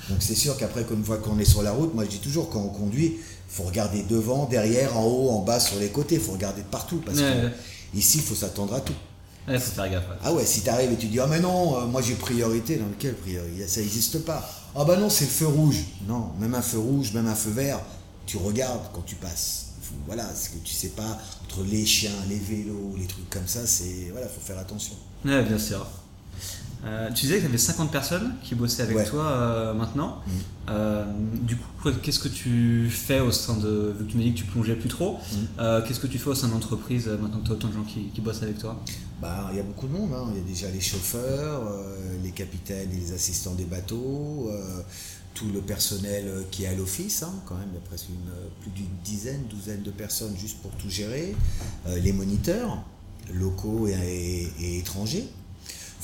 Donc 0.07 0.19
c'est 0.19 0.35
sûr 0.35 0.55
qu'après, 0.55 0.85
une 0.89 1.03
fois 1.03 1.17
qu'on 1.17 1.37
est 1.39 1.45
sur 1.45 1.61
la 1.61 1.71
route, 1.71 1.93
moi 1.93 2.05
je 2.05 2.11
dis 2.11 2.19
toujours, 2.19 2.49
quand 2.49 2.61
on 2.61 2.69
conduit, 2.69 3.17
faut 3.49 3.63
regarder 3.63 4.03
devant, 4.03 4.45
derrière, 4.45 4.97
en 4.97 5.05
haut, 5.05 5.29
en 5.31 5.41
bas, 5.41 5.59
sur 5.59 5.77
les 5.79 5.89
côtés. 5.89 6.15
Il 6.15 6.21
faut 6.21 6.33
regarder 6.33 6.61
de 6.61 6.67
partout. 6.67 7.01
Parce 7.05 7.19
que 7.19 7.49
ici, 7.93 8.17
il 8.19 8.23
faut 8.23 8.35
s'attendre 8.35 8.73
à 8.73 8.81
tout. 8.81 8.93
Faut 9.47 9.59
faire 9.59 9.89
gaffe. 9.89 10.03
Ah 10.23 10.33
ouais, 10.33 10.45
si 10.45 10.61
tu 10.61 10.69
arrives 10.69 10.91
et 10.91 10.97
tu 10.97 11.07
dis, 11.07 11.19
ah 11.19 11.27
mais 11.27 11.39
non, 11.39 11.77
euh, 11.77 11.85
moi 11.85 12.01
j'ai 12.01 12.15
priorité. 12.15 12.75
Dans 12.77 12.85
quelle 12.99 13.15
priorité 13.15 13.65
Ça 13.67 13.79
n'existe 13.79 14.19
pas. 14.19 14.47
Ah 14.75 14.83
bah 14.83 14.97
non, 14.97 15.09
c'est 15.09 15.25
le 15.25 15.31
feu 15.31 15.47
rouge. 15.47 15.83
Non, 16.07 16.31
même 16.39 16.53
un 16.53 16.61
feu 16.61 16.79
rouge, 16.79 17.13
même 17.13 17.27
un 17.27 17.35
feu 17.35 17.51
vert, 17.51 17.79
tu 18.25 18.37
regardes 18.37 18.91
quand 18.93 19.05
tu 19.05 19.15
passes. 19.15 19.67
voilà, 20.05 20.25
ce 20.35 20.49
que 20.49 20.57
tu 20.63 20.73
sais 20.73 20.89
pas, 20.89 21.17
entre 21.45 21.63
les 21.63 21.85
chiens, 21.85 22.11
les 22.27 22.37
vélos, 22.37 22.95
les 22.97 23.07
trucs 23.07 23.29
comme 23.29 23.47
ça, 23.47 23.65
c'est. 23.65 24.09
Voilà, 24.11 24.27
faut 24.27 24.41
faire 24.41 24.59
attention. 24.59 24.95
Ouais, 25.23 25.43
bien 25.43 25.57
sûr. 25.57 25.87
Euh, 26.85 27.09
tu 27.11 27.25
disais 27.25 27.37
que 27.37 27.41
tu 27.41 27.47
avais 27.47 27.57
50 27.57 27.91
personnes 27.91 28.33
qui 28.43 28.55
bossaient 28.55 28.83
avec 28.83 29.09
toi 29.09 29.25
euh, 29.25 29.73
maintenant. 29.73 30.21
Mm. 30.25 30.31
Euh, 30.69 31.05
du 31.41 31.55
coup, 31.55 31.91
qu'est-ce 32.03 32.19
que 32.19 32.27
tu 32.27 32.89
fais 32.89 33.19
au 33.19 33.31
sein 33.31 33.57
de. 33.57 33.95
Vu 33.97 34.05
que 34.05 34.11
tu 34.11 34.17
m'as 34.17 34.23
dit 34.23 34.33
que 34.33 34.39
tu 34.39 34.45
plongeais 34.45 34.75
plus 34.75 34.89
trop, 34.89 35.17
mm. 35.17 35.83
qu'est-ce 35.87 35.99
que 35.99 36.07
tu 36.07 36.19
fais 36.19 36.29
au 36.29 36.35
sein 36.35 36.49
d'entreprise 36.49 37.07
maintenant 37.07 37.39
que 37.39 37.45
tu 37.45 37.51
as 37.51 37.55
autant 37.55 37.69
de 37.69 37.73
gens 37.73 37.83
qui, 37.83 38.21
bossent 38.21 38.43
avec 38.43 38.59
toi? 38.59 38.81
Bah, 39.21 39.49
Il 39.51 39.57
y 39.57 39.59
a 39.59 39.63
beaucoup 39.63 39.87
de 39.87 39.93
monde. 39.93 40.11
Hein. 40.13 40.27
Il 40.31 40.37
y 40.37 40.41
a 40.41 40.47
déjà 40.47 40.69
les 40.69 40.81
chauffeurs, 40.81 41.63
les 42.23 42.31
capitaines 42.31 42.89
et 42.91 42.95
les 42.95 43.13
assistants 43.13 43.55
des 43.55 43.65
bateaux, 43.65 44.51
tout 45.33 45.49
le 45.53 45.61
personnel 45.61 46.45
qui 46.51 46.63
est 46.63 46.67
à 46.67 46.75
l'office, 46.75 47.23
hein, 47.23 47.33
quand 47.45 47.55
même. 47.55 47.69
Il 47.71 47.75
y 47.75 47.77
a 47.77 47.87
presque 47.87 48.09
une, 48.09 48.61
plus 48.61 48.71
d'une 48.71 48.95
dizaine, 49.03 49.43
douzaine 49.49 49.83
de 49.83 49.91
personnes 49.91 50.35
juste 50.39 50.57
pour 50.61 50.71
tout 50.71 50.89
gérer. 50.89 51.35
les 51.87 52.13
moniteurs 52.13 52.83
locaux 53.33 53.87
et 53.87 54.77
étrangers. 54.77 55.27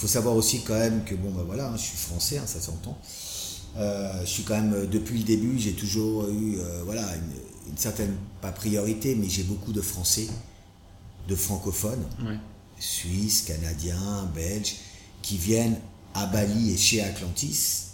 Faut 0.04 0.10
savoir 0.10 0.36
aussi 0.36 0.64
quand 0.64 0.78
même 0.78 1.06
que, 1.06 1.16
bon, 1.16 1.32
ben 1.32 1.44
voilà, 1.44 1.70
hein, 1.70 1.78
je 1.78 1.84
suis 1.84 1.98
français, 1.98 2.38
hein, 2.38 2.44
ça 2.46 2.60
s'entend. 2.60 2.98
Euh, 3.78 4.20
je 4.20 4.30
suis 4.30 4.44
quand 4.44 4.56
même, 4.56 4.74
euh, 4.74 4.86
depuis 4.86 5.20
le 5.20 5.24
début, 5.24 5.58
j'ai 5.58 5.72
toujours 5.72 6.28
eu, 6.28 6.58
euh, 6.58 6.82
voilà, 6.84 7.08
une, 7.70 7.78
certaine, 7.78 8.14
pas 8.42 8.52
priorité, 8.52 9.16
mais 9.16 9.30
j'ai 9.30 9.44
beaucoup 9.44 9.72
de 9.72 9.80
Français, 9.80 10.28
de 11.30 11.36
francophones, 11.38 12.04
Suisses, 12.78 13.44
Canadiens, 13.44 14.30
Belges, 14.36 14.76
qui 15.22 15.38
viennent 15.38 15.78
à 16.14 16.26
Bali 16.26 16.72
et 16.72 16.78
chez 16.78 17.02
Atlantis 17.02 17.86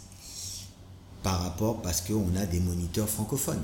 par 1.21 1.43
rapport 1.43 1.79
parce 1.83 2.01
qu'on 2.01 2.35
a 2.41 2.47
des 2.47 2.59
moniteurs 2.59 3.07
francophones. 3.07 3.61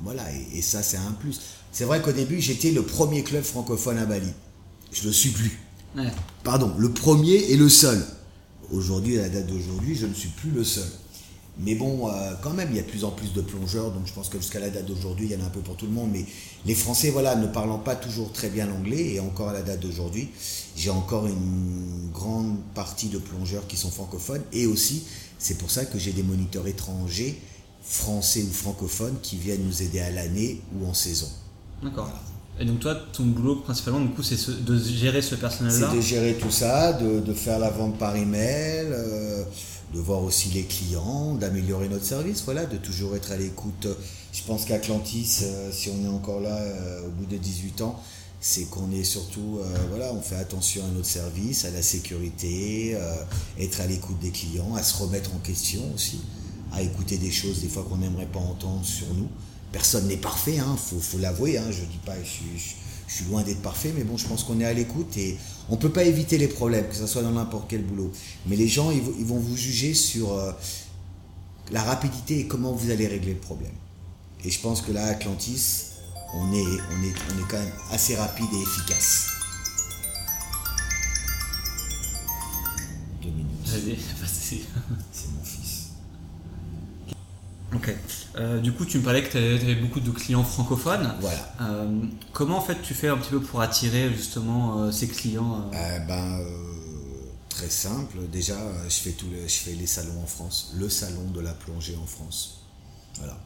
Voilà, 0.00 0.24
et, 0.32 0.58
et 0.58 0.62
ça 0.62 0.82
c'est 0.82 0.96
un 0.96 1.12
plus. 1.12 1.40
C'est 1.70 1.84
vrai 1.84 2.02
qu'au 2.02 2.10
début 2.10 2.40
j'étais 2.40 2.72
le 2.72 2.82
premier 2.82 3.22
club 3.22 3.44
francophone 3.44 3.98
à 3.98 4.04
Bali. 4.04 4.32
Je 4.90 5.04
le 5.04 5.12
suis 5.12 5.30
plus. 5.30 5.63
Pardon, 6.42 6.72
le 6.78 6.90
premier 6.90 7.34
et 7.34 7.56
le 7.56 7.68
seul. 7.68 8.04
Aujourd'hui, 8.72 9.18
à 9.18 9.22
la 9.22 9.28
date 9.28 9.46
d'aujourd'hui, 9.46 9.94
je 9.94 10.06
ne 10.06 10.14
suis 10.14 10.30
plus 10.30 10.50
le 10.50 10.64
seul. 10.64 10.88
Mais 11.58 11.76
bon, 11.76 12.08
euh, 12.08 12.32
quand 12.42 12.52
même, 12.52 12.68
il 12.70 12.76
y 12.76 12.80
a 12.80 12.82
de 12.82 12.88
plus 12.88 13.04
en 13.04 13.12
plus 13.12 13.32
de 13.32 13.40
plongeurs, 13.40 13.92
donc 13.92 14.06
je 14.06 14.12
pense 14.12 14.28
que 14.28 14.38
jusqu'à 14.38 14.58
la 14.58 14.70
date 14.70 14.86
d'aujourd'hui, 14.86 15.26
il 15.26 15.32
y 15.32 15.40
en 15.40 15.44
a 15.44 15.46
un 15.46 15.50
peu 15.50 15.60
pour 15.60 15.76
tout 15.76 15.86
le 15.86 15.92
monde. 15.92 16.10
Mais 16.12 16.24
les 16.66 16.74
Français, 16.74 17.10
voilà, 17.10 17.36
ne 17.36 17.46
parlant 17.46 17.78
pas 17.78 17.94
toujours 17.94 18.32
très 18.32 18.48
bien 18.48 18.66
l'anglais, 18.66 19.14
et 19.14 19.20
encore 19.20 19.50
à 19.50 19.52
la 19.52 19.62
date 19.62 19.80
d'aujourd'hui, 19.80 20.30
j'ai 20.76 20.90
encore 20.90 21.26
une 21.26 22.10
grande 22.12 22.56
partie 22.74 23.08
de 23.08 23.18
plongeurs 23.18 23.66
qui 23.68 23.76
sont 23.76 23.90
francophones, 23.90 24.42
et 24.52 24.66
aussi, 24.66 25.04
c'est 25.38 25.56
pour 25.56 25.70
ça 25.70 25.84
que 25.84 25.98
j'ai 25.98 26.12
des 26.12 26.24
moniteurs 26.24 26.66
étrangers, 26.66 27.40
français 27.82 28.42
ou 28.42 28.52
francophones, 28.52 29.16
qui 29.22 29.36
viennent 29.36 29.64
nous 29.64 29.82
aider 29.82 30.00
à 30.00 30.10
l'année 30.10 30.60
ou 30.74 30.86
en 30.86 30.94
saison. 30.94 31.28
D'accord. 31.82 32.10
Et 32.60 32.64
donc 32.64 32.80
toi, 32.80 32.94
ton 33.12 33.24
boulot 33.24 33.56
principalement, 33.56 34.00
du 34.00 34.10
coup, 34.10 34.22
c'est 34.22 34.64
de 34.64 34.78
gérer 34.78 35.22
ce 35.22 35.34
personnel-là 35.34 35.88
C'est 35.90 35.96
de 35.96 36.00
gérer 36.00 36.34
tout 36.34 36.52
ça, 36.52 36.92
de, 36.92 37.34
faire 37.34 37.58
la 37.58 37.70
vente 37.70 37.98
par 37.98 38.14
email, 38.14 38.86
euh, 38.90 39.42
de 39.92 39.98
voir 39.98 40.22
aussi 40.22 40.50
les 40.50 40.62
clients, 40.62 41.34
d'améliorer 41.34 41.88
notre 41.88 42.04
service, 42.04 42.42
voilà, 42.44 42.64
de 42.64 42.76
toujours 42.76 43.16
être 43.16 43.32
à 43.32 43.36
l'écoute. 43.36 43.88
Je 44.32 44.42
pense 44.44 44.66
qu'Atlantis, 44.66 45.40
euh, 45.42 45.70
si 45.72 45.90
on 45.90 46.04
est 46.04 46.14
encore 46.14 46.40
là 46.40 46.56
euh, 46.56 47.06
au 47.08 47.10
bout 47.10 47.26
de 47.26 47.36
18 47.36 47.80
ans, 47.80 48.00
c'est 48.40 48.64
qu'on 48.64 48.92
est 48.92 49.04
surtout, 49.04 49.58
voilà, 49.88 50.12
on 50.12 50.20
fait 50.20 50.36
attention 50.36 50.84
à 50.84 50.88
notre 50.94 51.06
service, 51.06 51.64
à 51.64 51.70
la 51.70 51.80
sécurité, 51.80 52.94
être 53.58 53.80
à 53.80 53.86
l'écoute 53.86 54.18
des 54.20 54.32
clients, 54.32 54.74
à 54.74 54.82
se 54.82 55.02
remettre 55.02 55.34
en 55.34 55.38
question 55.38 55.80
aussi, 55.94 56.20
à 56.70 56.82
écouter 56.82 57.16
des 57.16 57.30
choses 57.30 57.62
des 57.62 57.68
fois 57.68 57.86
qu'on 57.88 57.96
n'aimerait 57.96 58.26
pas 58.26 58.40
entendre 58.40 58.84
sur 58.84 59.06
nous 59.14 59.30
personne 59.74 60.06
n'est 60.06 60.16
parfait, 60.16 60.60
hein, 60.60 60.76
faut, 60.76 61.18
l'avouer. 61.18 61.58
Hein, 61.58 61.64
je 61.72 61.80
dis 61.80 61.98
pas, 62.06 62.14
je, 62.22 62.58
je, 62.58 63.12
suis 63.12 63.24
loin 63.24 63.42
d'être 63.42 63.60
parfait, 63.60 63.92
mais 63.94 64.04
bon, 64.04 64.16
je 64.16 64.24
pense 64.26 64.44
qu'on 64.44 64.60
est 64.60 64.64
à 64.64 64.72
l'écoute 64.72 65.16
et 65.16 65.36
on 65.68 65.76
peut 65.76 65.90
pas 65.90 66.04
éviter 66.04 66.38
les 66.38 66.46
problèmes, 66.46 66.88
que 66.88 66.94
ce 66.94 67.08
soit 67.08 67.22
dans 67.22 67.32
n'importe 67.32 67.66
quel 67.68 67.82
boulot. 67.82 68.12
Mais 68.46 68.54
les 68.54 68.68
gens, 68.68 68.92
ils, 68.92 69.02
vont 69.02 69.38
vous 69.38 69.56
juger 69.56 69.92
sur 69.92 70.32
euh, 70.32 70.52
la 71.72 71.82
rapidité 71.82 72.38
et 72.38 72.46
comment 72.46 72.72
vous 72.72 72.90
allez 72.90 73.08
régler 73.08 73.32
le 73.34 73.40
problème. 73.40 73.74
Et 74.44 74.50
je 74.50 74.60
pense 74.60 74.80
que 74.80 74.92
là, 74.92 75.06
Atlantis, 75.06 75.86
on 76.34 76.52
est 76.52 77.48
quand 77.48 77.58
même 77.58 77.72
assez 77.90 78.14
rapide 78.14 78.46
et 78.52 78.62
efficace. 78.62 79.26
Deux 83.20 83.30
minutes. 83.30 83.58
C'est 85.12 85.28
mon 85.36 85.44
fils. 85.44 85.88
Ok. 87.74 87.92
Euh, 88.36 88.60
du 88.60 88.72
coup, 88.72 88.84
tu 88.84 88.98
me 88.98 89.04
parlais 89.04 89.22
que 89.22 89.30
tu 89.30 89.38
avais, 89.38 89.74
beaucoup 89.76 90.00
de 90.00 90.10
clients 90.10 90.42
francophones. 90.42 91.14
Voilà. 91.20 91.54
Euh, 91.60 92.00
comment 92.32 92.58
en 92.58 92.60
fait 92.60 92.82
tu 92.82 92.94
fais 92.94 93.08
un 93.08 93.16
petit 93.16 93.30
peu 93.30 93.40
pour 93.40 93.60
attirer 93.60 94.10
justement 94.12 94.80
euh, 94.80 94.90
ces 94.90 95.08
clients 95.08 95.70
Ben 95.72 96.40
très 97.48 97.70
simple. 97.70 98.18
Déjà, 98.32 98.58
je 98.88 98.94
fais 98.94 99.12
tout, 99.12 99.26
je 99.46 99.52
fais 99.52 99.72
les 99.72 99.86
salons 99.86 100.20
en 100.22 100.26
France, 100.26 100.72
le 100.76 100.88
salon 100.88 101.30
de 101.32 101.40
la 101.40 101.52
plongée 101.52 101.96
en 102.02 102.06
France. 102.06 102.62
Voilà. 103.18 103.38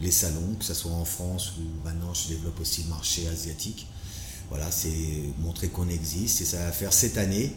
Les 0.00 0.10
salons, 0.10 0.54
que 0.58 0.64
ce 0.64 0.74
soit 0.74 0.92
en 0.92 1.04
France 1.04 1.54
ou 1.58 1.84
maintenant 1.84 2.12
je 2.14 2.28
développe 2.28 2.60
aussi 2.60 2.82
le 2.82 2.90
marché 2.90 3.26
asiatique. 3.28 3.86
Voilà, 4.50 4.70
c'est 4.70 5.32
montrer 5.38 5.68
qu'on 5.68 5.88
existe 5.88 6.40
et 6.40 6.44
ça 6.44 6.58
va 6.58 6.72
faire 6.72 6.92
cette 6.92 7.16
année. 7.16 7.54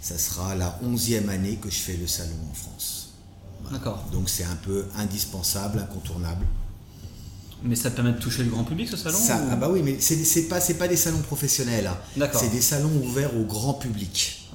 Ça 0.00 0.16
sera 0.16 0.54
la 0.54 0.78
onzième 0.82 1.28
année 1.28 1.56
que 1.56 1.68
je 1.68 1.78
fais 1.78 1.96
le 1.96 2.06
salon 2.06 2.36
en 2.50 2.54
France. 2.54 2.99
D'accord. 3.70 4.04
Donc 4.12 4.28
c'est 4.28 4.44
un 4.44 4.56
peu 4.56 4.86
indispensable, 4.96 5.78
incontournable. 5.78 6.44
Mais 7.62 7.76
ça 7.76 7.90
te 7.90 7.96
permet 7.96 8.12
de 8.12 8.18
toucher 8.18 8.42
le 8.42 8.50
grand 8.50 8.64
public 8.64 8.88
ce 8.88 8.96
salon 8.96 9.18
Ah 9.30 9.56
bah 9.56 9.68
oui, 9.70 9.82
mais 9.82 9.96
c'est 10.00 10.42
pas 10.48 10.60
pas 10.60 10.88
des 10.88 10.96
salons 10.96 11.18
professionnels. 11.18 11.86
Hein. 11.86 12.28
C'est 12.32 12.50
des 12.50 12.62
salons 12.62 12.90
ouverts 13.04 13.36
au 13.36 13.44
grand 13.44 13.74
public. 13.74 14.48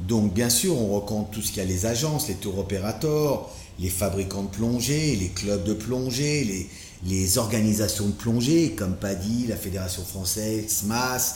Donc 0.00 0.34
bien 0.34 0.50
sûr, 0.50 0.78
on 0.78 0.92
rencontre 0.92 1.30
tout 1.30 1.42
ce 1.42 1.48
qu'il 1.48 1.58
y 1.58 1.60
a 1.60 1.64
les 1.64 1.86
agences, 1.86 2.28
les 2.28 2.34
tours 2.34 2.58
opérateurs, 2.58 3.48
les 3.78 3.88
fabricants 3.88 4.42
de 4.42 4.48
plongée, 4.48 5.16
les 5.16 5.28
clubs 5.28 5.64
de 5.64 5.72
plongée, 5.72 6.44
les, 6.44 6.70
les 7.06 7.38
organisations 7.38 8.06
de 8.06 8.12
plongée 8.12 8.72
comme 8.72 8.94
PADI, 8.94 9.46
la 9.48 9.56
Fédération 9.56 10.04
française, 10.04 10.68
SMAS, 10.68 11.34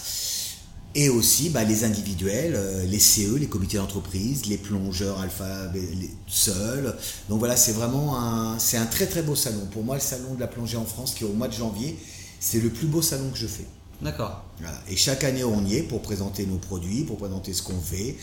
Et 0.96 1.09
aussi 1.09 1.50
bah, 1.50 1.64
les 1.64 1.83
individuels, 1.83 2.54
euh, 2.54 2.85
les 2.85 3.00
CE, 3.00 3.37
les 3.37 3.46
comités 3.46 3.78
d'entreprise, 3.78 4.46
les 4.46 4.59
plongeurs 4.59 5.20
alpha 5.20 5.72
les 5.74 6.11
seuls. 6.28 6.94
Donc 7.28 7.40
voilà, 7.40 7.57
c'est 7.57 7.72
vraiment 7.72 8.20
un, 8.20 8.59
c'est 8.61 8.76
un 8.76 8.87
très 8.87 9.07
très 9.07 9.22
beau 9.22 9.35
salon. 9.35 9.66
Pour 9.72 9.83
moi, 9.83 9.96
le 9.96 10.00
salon 10.00 10.35
de 10.35 10.40
la 10.40 10.46
plongée 10.46 10.76
en 10.76 10.85
France, 10.85 11.14
qui 11.14 11.24
est 11.24 11.26
au 11.26 11.33
mois 11.33 11.48
de 11.48 11.52
janvier, 11.52 11.98
c'est 12.38 12.61
le 12.61 12.70
plus 12.70 12.87
beau 12.87 13.02
salon 13.02 13.30
que 13.30 13.38
je 13.38 13.48
fais. 13.48 13.66
D'accord. 14.02 14.44
Et 14.88 14.96
chaque 14.96 15.24
année, 15.24 15.44
on 15.44 15.64
y 15.64 15.76
est 15.76 15.83
pour 15.83 16.02
présenter 16.02 16.46
nos 16.46 16.59
produits, 16.59 17.02
pour 17.02 17.16
présenter 17.16 17.52
ce 17.52 17.62
qu'on 17.62 17.80
fait. 17.80 18.16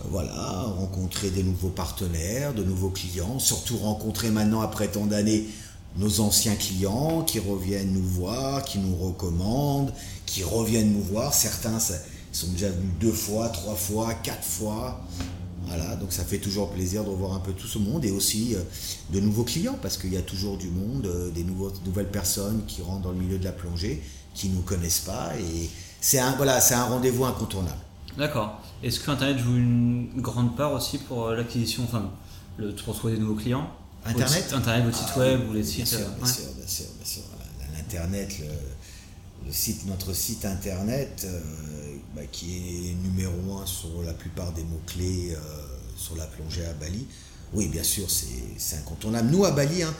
Euh, 0.00 0.08
voilà, 0.10 0.62
rencontrer 0.78 1.30
des 1.30 1.42
nouveaux 1.42 1.68
partenaires, 1.68 2.54
de 2.54 2.62
nouveaux 2.62 2.90
clients, 2.90 3.38
surtout 3.38 3.76
rencontrer 3.76 4.30
maintenant, 4.30 4.60
après 4.60 4.88
tant 4.88 5.06
d'années, 5.06 5.46
nos 5.96 6.20
anciens 6.20 6.54
clients 6.54 7.22
qui 7.22 7.38
reviennent 7.38 7.92
nous 7.92 8.06
voir, 8.06 8.64
qui 8.64 8.78
nous 8.78 8.94
recommandent, 8.94 9.92
qui 10.26 10.42
reviennent 10.42 10.92
nous 10.92 11.02
voir. 11.02 11.32
Certains 11.32 11.78
sont 11.78 12.48
déjà 12.48 12.68
venus 12.68 12.92
deux 13.00 13.12
fois, 13.12 13.48
trois 13.48 13.74
fois, 13.74 14.12
quatre 14.14 14.44
fois. 14.44 15.00
Voilà, 15.66 15.96
donc 15.96 16.12
ça 16.12 16.24
fait 16.24 16.38
toujours 16.38 16.70
plaisir 16.70 17.02
de 17.02 17.08
revoir 17.08 17.32
un 17.32 17.40
peu 17.40 17.52
tout 17.52 17.66
ce 17.66 17.78
monde 17.78 18.04
et 18.04 18.12
aussi 18.12 18.54
euh, 18.54 18.60
de 19.12 19.18
nouveaux 19.18 19.42
clients 19.42 19.76
parce 19.82 19.96
qu'il 19.96 20.12
y 20.12 20.16
a 20.16 20.22
toujours 20.22 20.56
du 20.58 20.68
monde, 20.68 21.06
euh, 21.06 21.30
des 21.30 21.42
nouvelles 21.42 22.10
personnes 22.10 22.62
qui 22.68 22.82
rentrent 22.82 23.02
dans 23.02 23.10
le 23.10 23.18
milieu 23.18 23.36
de 23.36 23.44
la 23.44 23.50
plongée, 23.50 24.00
qui 24.32 24.48
ne 24.48 24.54
nous 24.54 24.62
connaissent 24.62 25.00
pas 25.00 25.32
et 25.40 25.68
c'est 26.00 26.20
un, 26.20 26.36
voilà, 26.36 26.60
c'est 26.60 26.74
un 26.74 26.84
rendez-vous 26.84 27.24
incontournable. 27.24 27.80
D'accord. 28.16 28.60
Est-ce 28.82 29.00
que 29.00 29.10
Internet 29.10 29.38
joue 29.38 29.56
une 29.56 30.10
grande 30.18 30.56
part 30.56 30.72
aussi 30.72 30.98
pour 30.98 31.26
euh, 31.26 31.36
l'acquisition, 31.36 31.82
enfin, 31.82 32.10
le, 32.58 32.72
pour 32.72 32.94
trouver 32.94 33.14
des 33.14 33.20
nouveaux 33.20 33.34
clients? 33.34 33.68
Internet? 34.04 34.52
Internet, 34.52 34.84
votre 34.84 34.96
site 34.96 35.08
ah 35.16 35.18
web 35.18 35.40
ou 35.50 35.52
les 35.52 35.64
sites 35.64 35.78
Bien 35.78 35.98
sûr, 35.98 36.08
bien 36.16 36.26
sûr, 36.26 36.44
bien 36.56 36.66
sûr. 36.66 36.86
Bien 36.96 37.06
sûr. 37.06 37.22
L'Internet, 37.74 38.38
le, 38.38 38.46
site, 39.50 39.86
notre 39.86 40.12
site 40.12 40.44
Internet, 40.44 41.22
euh, 41.24 41.40
bah, 42.14 42.22
qui 42.30 42.56
est 42.56 42.94
numéro 43.02 43.58
un 43.58 43.66
sur 43.66 44.02
la 44.02 44.12
plupart 44.12 44.52
des 44.52 44.64
mots-clés 44.64 45.34
euh, 45.34 45.38
sur 45.96 46.16
la 46.16 46.26
plongée 46.26 46.66
à 46.66 46.72
Bali. 46.74 47.06
Oui, 47.54 47.68
bien 47.68 47.84
sûr, 47.84 48.06
c'est 48.10 48.76
incontournable. 48.76 49.30
Nous, 49.30 49.44
à 49.44 49.52
Bali, 49.52 49.82
hein, 49.82 49.94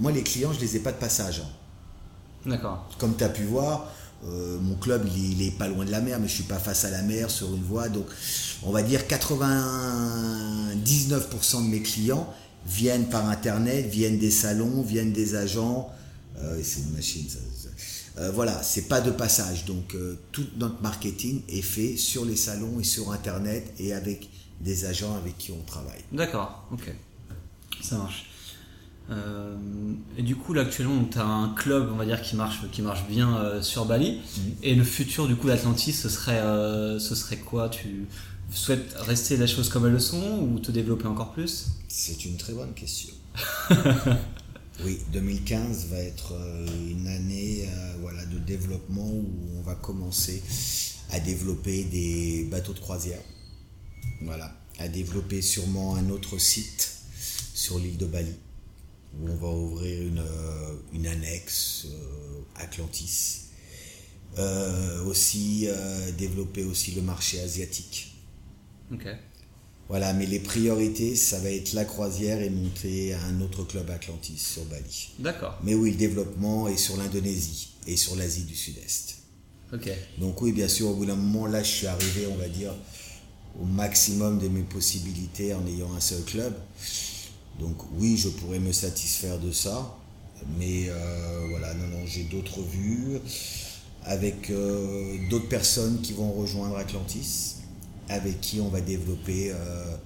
moi, 0.00 0.10
les 0.10 0.22
clients, 0.22 0.52
je 0.52 0.58
ne 0.58 0.62
les 0.62 0.76
ai 0.76 0.80
pas 0.80 0.92
de 0.92 0.96
passage. 0.96 1.42
Hein. 1.44 2.48
D'accord. 2.48 2.88
Comme 2.98 3.14
tu 3.14 3.24
as 3.24 3.28
pu 3.28 3.44
voir, 3.44 3.90
euh, 4.26 4.58
mon 4.60 4.74
club, 4.74 5.08
il 5.16 5.42
est, 5.42 5.50
pas 5.50 5.68
loin 5.68 5.84
de 5.84 5.90
la 5.90 6.00
mer, 6.00 6.18
mais 6.20 6.28
je 6.28 6.34
suis 6.34 6.44
pas 6.44 6.58
face 6.58 6.84
à 6.84 6.90
la 6.90 7.02
mer 7.02 7.30
sur 7.30 7.54
une 7.54 7.62
voie. 7.62 7.88
Donc, 7.88 8.06
on 8.62 8.70
va 8.70 8.82
dire 8.82 9.02
99% 9.08 11.64
de 11.64 11.68
mes 11.68 11.82
clients 11.82 12.26
viennent 12.66 13.08
par 13.08 13.28
internet, 13.28 13.86
viennent 13.86 14.18
des 14.18 14.30
salons, 14.30 14.82
viennent 14.82 15.12
des 15.12 15.34
agents. 15.34 15.90
Euh, 16.38 16.60
c'est 16.62 16.80
une 16.80 16.92
machine, 16.92 17.28
ça. 17.28 17.38
Euh, 18.18 18.30
voilà, 18.32 18.62
c'est 18.62 18.88
pas 18.88 19.00
de 19.00 19.10
passage. 19.10 19.64
Donc, 19.64 19.96
tout 20.32 20.46
notre 20.56 20.82
marketing 20.82 21.42
est 21.48 21.62
fait 21.62 21.96
sur 21.96 22.24
les 22.24 22.36
salons 22.36 22.80
et 22.80 22.84
sur 22.84 23.12
internet 23.12 23.72
et 23.78 23.92
avec 23.92 24.28
des 24.60 24.84
agents 24.84 25.16
avec 25.16 25.38
qui 25.38 25.52
on 25.52 25.62
travaille. 25.62 26.02
D'accord, 26.12 26.66
ok. 26.72 26.92
Ça 27.82 27.96
marche. 27.96 28.26
Euh, 29.10 29.56
et 30.16 30.22
du 30.22 30.36
coup, 30.36 30.52
là, 30.52 30.62
actuellement, 30.62 31.04
tu 31.10 31.18
as 31.18 31.26
un 31.26 31.48
club, 31.54 31.90
on 31.92 31.96
va 31.96 32.04
dire, 32.04 32.22
qui 32.22 32.36
marche, 32.36 32.60
qui 32.70 32.82
marche 32.82 33.06
bien 33.08 33.36
euh, 33.36 33.62
sur 33.62 33.84
Bali. 33.84 34.12
Mhm. 34.12 34.52
Et 34.62 34.74
le 34.74 34.84
futur, 34.84 35.26
du 35.26 35.36
coup, 35.36 35.48
d'Atlantis, 35.48 35.92
ce 35.92 36.08
serait, 36.08 36.40
euh, 36.40 36.98
ce 36.98 37.14
serait 37.14 37.38
quoi? 37.38 37.68
Tu 37.68 38.06
souhaites 38.52 38.94
rester 38.98 39.36
les 39.36 39.46
choses 39.46 39.68
comme 39.68 39.86
elles 39.86 39.92
le 39.92 40.00
sont 40.00 40.40
ou 40.40 40.58
te 40.58 40.70
développer 40.70 41.06
encore 41.06 41.32
plus? 41.32 41.68
C'est 41.88 42.24
une 42.24 42.36
très 42.36 42.52
bonne 42.52 42.72
question. 42.72 43.14
oui, 44.84 44.98
2015 45.12 45.86
va 45.86 45.98
être 45.98 46.34
une 46.88 47.06
année 47.06 47.68
voilà, 48.00 48.24
de 48.26 48.38
développement 48.38 49.08
où 49.08 49.28
on 49.58 49.62
va 49.62 49.74
commencer 49.74 50.42
à 51.10 51.20
développer 51.20 51.84
des 51.84 52.46
bateaux 52.50 52.72
de 52.72 52.80
croisière. 52.80 53.20
Voilà, 54.22 54.54
à 54.78 54.88
développer 54.88 55.42
sûrement 55.42 55.96
un 55.96 56.10
autre 56.10 56.38
site 56.38 56.90
sur 57.54 57.78
l'île 57.78 57.96
de 57.96 58.06
Bali 58.06 58.34
où 59.18 59.28
on 59.28 59.36
va 59.36 59.48
ouvrir 59.48 60.02
une, 60.02 60.18
euh, 60.18 60.76
une 60.92 61.06
annexe 61.06 61.86
euh, 61.86 62.42
Atlantis. 62.56 63.46
Euh, 64.38 65.02
aussi 65.06 65.66
développer 66.16 66.62
aussi 66.62 66.92
le 66.92 67.02
marché 67.02 67.40
asiatique. 67.40 68.14
Ok. 68.92 69.08
Voilà, 69.90 70.12
mais 70.12 70.24
les 70.24 70.38
priorités, 70.38 71.16
ça 71.16 71.40
va 71.40 71.50
être 71.50 71.72
la 71.72 71.84
croisière 71.84 72.40
et 72.40 72.48
monter 72.48 73.12
un 73.12 73.40
autre 73.40 73.64
club 73.64 73.90
Atlantis 73.90 74.38
sur 74.38 74.64
Bali. 74.66 75.08
D'accord. 75.18 75.58
Mais 75.64 75.74
oui, 75.74 75.90
le 75.90 75.96
développement 75.96 76.68
est 76.68 76.76
sur 76.76 76.96
l'Indonésie 76.96 77.70
et 77.88 77.96
sur 77.96 78.14
l'Asie 78.14 78.44
du 78.44 78.54
Sud-Est. 78.54 79.16
Ok. 79.72 79.90
Donc 80.18 80.40
oui, 80.42 80.52
bien 80.52 80.68
sûr, 80.68 80.90
au 80.90 80.94
bout 80.94 81.06
d'un 81.06 81.16
moment, 81.16 81.46
là, 81.46 81.64
je 81.64 81.68
suis 81.68 81.86
arrivé, 81.88 82.28
on 82.30 82.36
va 82.36 82.48
dire, 82.48 82.72
au 83.60 83.64
maximum 83.64 84.38
de 84.38 84.46
mes 84.46 84.62
possibilités 84.62 85.54
en 85.54 85.66
ayant 85.66 85.92
un 85.92 86.00
seul 86.00 86.22
club. 86.22 86.54
Donc 87.58 87.76
oui, 87.98 88.16
je 88.16 88.28
pourrais 88.28 88.60
me 88.60 88.70
satisfaire 88.70 89.40
de 89.40 89.50
ça, 89.50 89.98
mais 90.56 90.86
euh, 90.88 91.46
voilà, 91.50 91.74
non, 91.74 91.88
non, 91.88 92.06
j'ai 92.06 92.22
d'autres 92.22 92.62
vues 92.62 93.18
avec 94.04 94.50
euh, 94.50 95.16
d'autres 95.28 95.48
personnes 95.48 96.00
qui 96.00 96.12
vont 96.12 96.30
rejoindre 96.30 96.76
Atlantis, 96.76 97.56
avec 98.10 98.40
qui 98.40 98.60
on 98.60 98.68
va 98.68 98.80
développer 98.80 99.52
euh, 99.52 99.96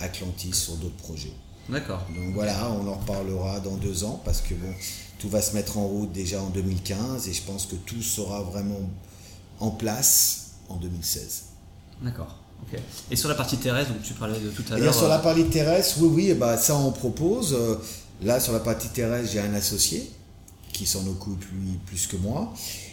Atlantis 0.00 0.52
sur 0.52 0.74
d'autres 0.76 0.96
projets. 0.96 1.32
D'accord. 1.68 2.06
Donc 2.14 2.34
voilà, 2.34 2.70
on 2.70 2.86
en 2.88 2.94
reparlera 2.94 3.60
dans 3.60 3.76
deux 3.76 4.04
ans 4.04 4.20
parce 4.24 4.40
que 4.40 4.54
bon, 4.54 4.72
tout 5.18 5.28
va 5.28 5.40
se 5.40 5.54
mettre 5.54 5.78
en 5.78 5.86
route 5.86 6.12
déjà 6.12 6.42
en 6.42 6.50
2015 6.50 7.28
et 7.28 7.32
je 7.32 7.42
pense 7.42 7.66
que 7.66 7.76
tout 7.76 8.02
sera 8.02 8.42
vraiment 8.42 8.90
en 9.60 9.70
place 9.70 10.52
en 10.68 10.76
2016. 10.76 11.44
D'accord. 12.02 12.40
Et 13.10 13.16
sur 13.16 13.28
la 13.28 13.34
partie 13.34 13.56
terrestre, 13.56 13.92
donc 13.92 14.02
tu 14.02 14.14
parlais 14.14 14.38
de 14.38 14.50
tout 14.50 14.64
à 14.72 14.78
l'heure. 14.78 14.94
Sur 14.94 15.08
la 15.08 15.18
euh, 15.18 15.22
partie 15.22 15.44
terrestre, 15.44 15.96
oui, 16.00 16.08
oui, 16.12 16.34
bah, 16.34 16.56
ça 16.56 16.76
on 16.76 16.92
propose. 16.92 17.54
Euh, 17.54 17.76
là, 18.22 18.38
sur 18.38 18.52
la 18.52 18.60
partie 18.60 18.88
terrestre, 18.88 19.30
j'ai 19.32 19.40
un 19.40 19.54
associé 19.54 20.08
qui 20.72 20.86
s'en 20.86 21.06
occupe 21.08 21.44
lui 21.52 21.78
plus 21.86 22.06
que 22.06 22.16
moi. 22.16 22.52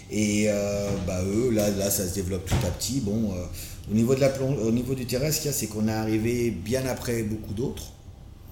Et 0.10 0.45
euh, 0.47 0.89
bah, 1.06 1.21
eux, 1.23 1.52
là, 1.52 1.69
là, 1.69 1.91
ça 1.91 2.08
se 2.08 2.15
développe 2.15 2.45
tout 2.45 2.65
à 2.65 2.71
petit. 2.71 3.02
Bon, 3.02 3.34
au, 3.89 3.93
niveau 3.93 4.15
de 4.15 4.19
la 4.19 4.32
au 4.41 4.71
niveau 4.71 4.95
du 4.95 5.06
terrestre, 5.06 5.38
ce 5.38 5.41
qu'il 5.41 5.52
y 5.52 5.54
a, 5.54 5.58
c'est 5.58 5.67
qu'on 5.67 5.88
est 5.88 5.93
arrivé 5.93 6.52
bien 6.52 6.86
après 6.86 7.23
beaucoup 7.23 7.54
d'autres, 7.54 7.91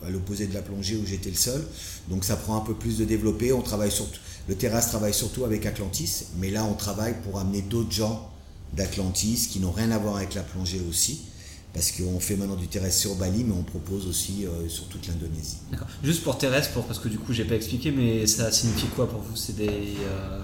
à 0.06 0.10
l'opposé 0.10 0.48
de 0.48 0.54
la 0.54 0.62
plongée 0.62 0.96
où 0.96 1.06
j'étais 1.06 1.30
le 1.30 1.36
seul. 1.36 1.62
Donc 2.10 2.24
ça 2.24 2.36
prend 2.36 2.58
un 2.58 2.62
peu 2.62 2.74
plus 2.74 2.98
de 2.98 3.06
développer. 3.06 3.54
On 3.54 3.62
travaille 3.62 3.92
le 4.48 4.56
terrestre 4.56 4.92
travaille 4.92 5.14
surtout 5.14 5.44
avec 5.44 5.66
Atlantis, 5.66 6.28
mais 6.38 6.52
là, 6.52 6.64
on 6.66 6.76
travaille 6.76 7.16
pour 7.24 7.40
amener 7.40 7.62
d'autres 7.62 7.92
gens 7.92 8.30
d'Atlantis 8.74 9.48
qui 9.50 9.60
n'ont 9.60 9.72
rien 9.72 9.90
à 9.92 9.98
voir 9.98 10.18
avec 10.18 10.36
la 10.36 10.44
plongée 10.44 10.82
aussi. 10.88 11.22
Parce 11.74 11.92
qu'on 11.92 12.22
fait 12.22 12.38
maintenant 12.38 12.56
du 12.56 12.68
terrestre 12.68 13.02
sur 13.02 13.16
Bali, 13.16 13.44
mais 13.44 13.54
on 13.54 13.64
propose 13.64 14.08
aussi 14.08 14.46
euh, 14.46 14.70
sur 14.70 14.86
toute 14.86 15.08
l'Indonésie. 15.08 15.58
D'accord. 15.70 15.88
Juste 16.06 16.24
pour 16.24 16.38
terrestre, 16.38 16.82
parce 16.84 17.00
que 17.00 17.10
du 17.10 17.18
coup, 17.18 17.34
j'ai 17.34 17.44
pas 17.44 17.56
expliqué, 17.56 17.92
mais 17.92 18.26
ça 18.28 18.50
signifie 18.50 18.88
quoi 18.96 19.10
pour 19.10 19.20
vous? 19.20 19.36
C'est 19.36 19.58
des. 19.58 19.68
Euh, 19.68 20.40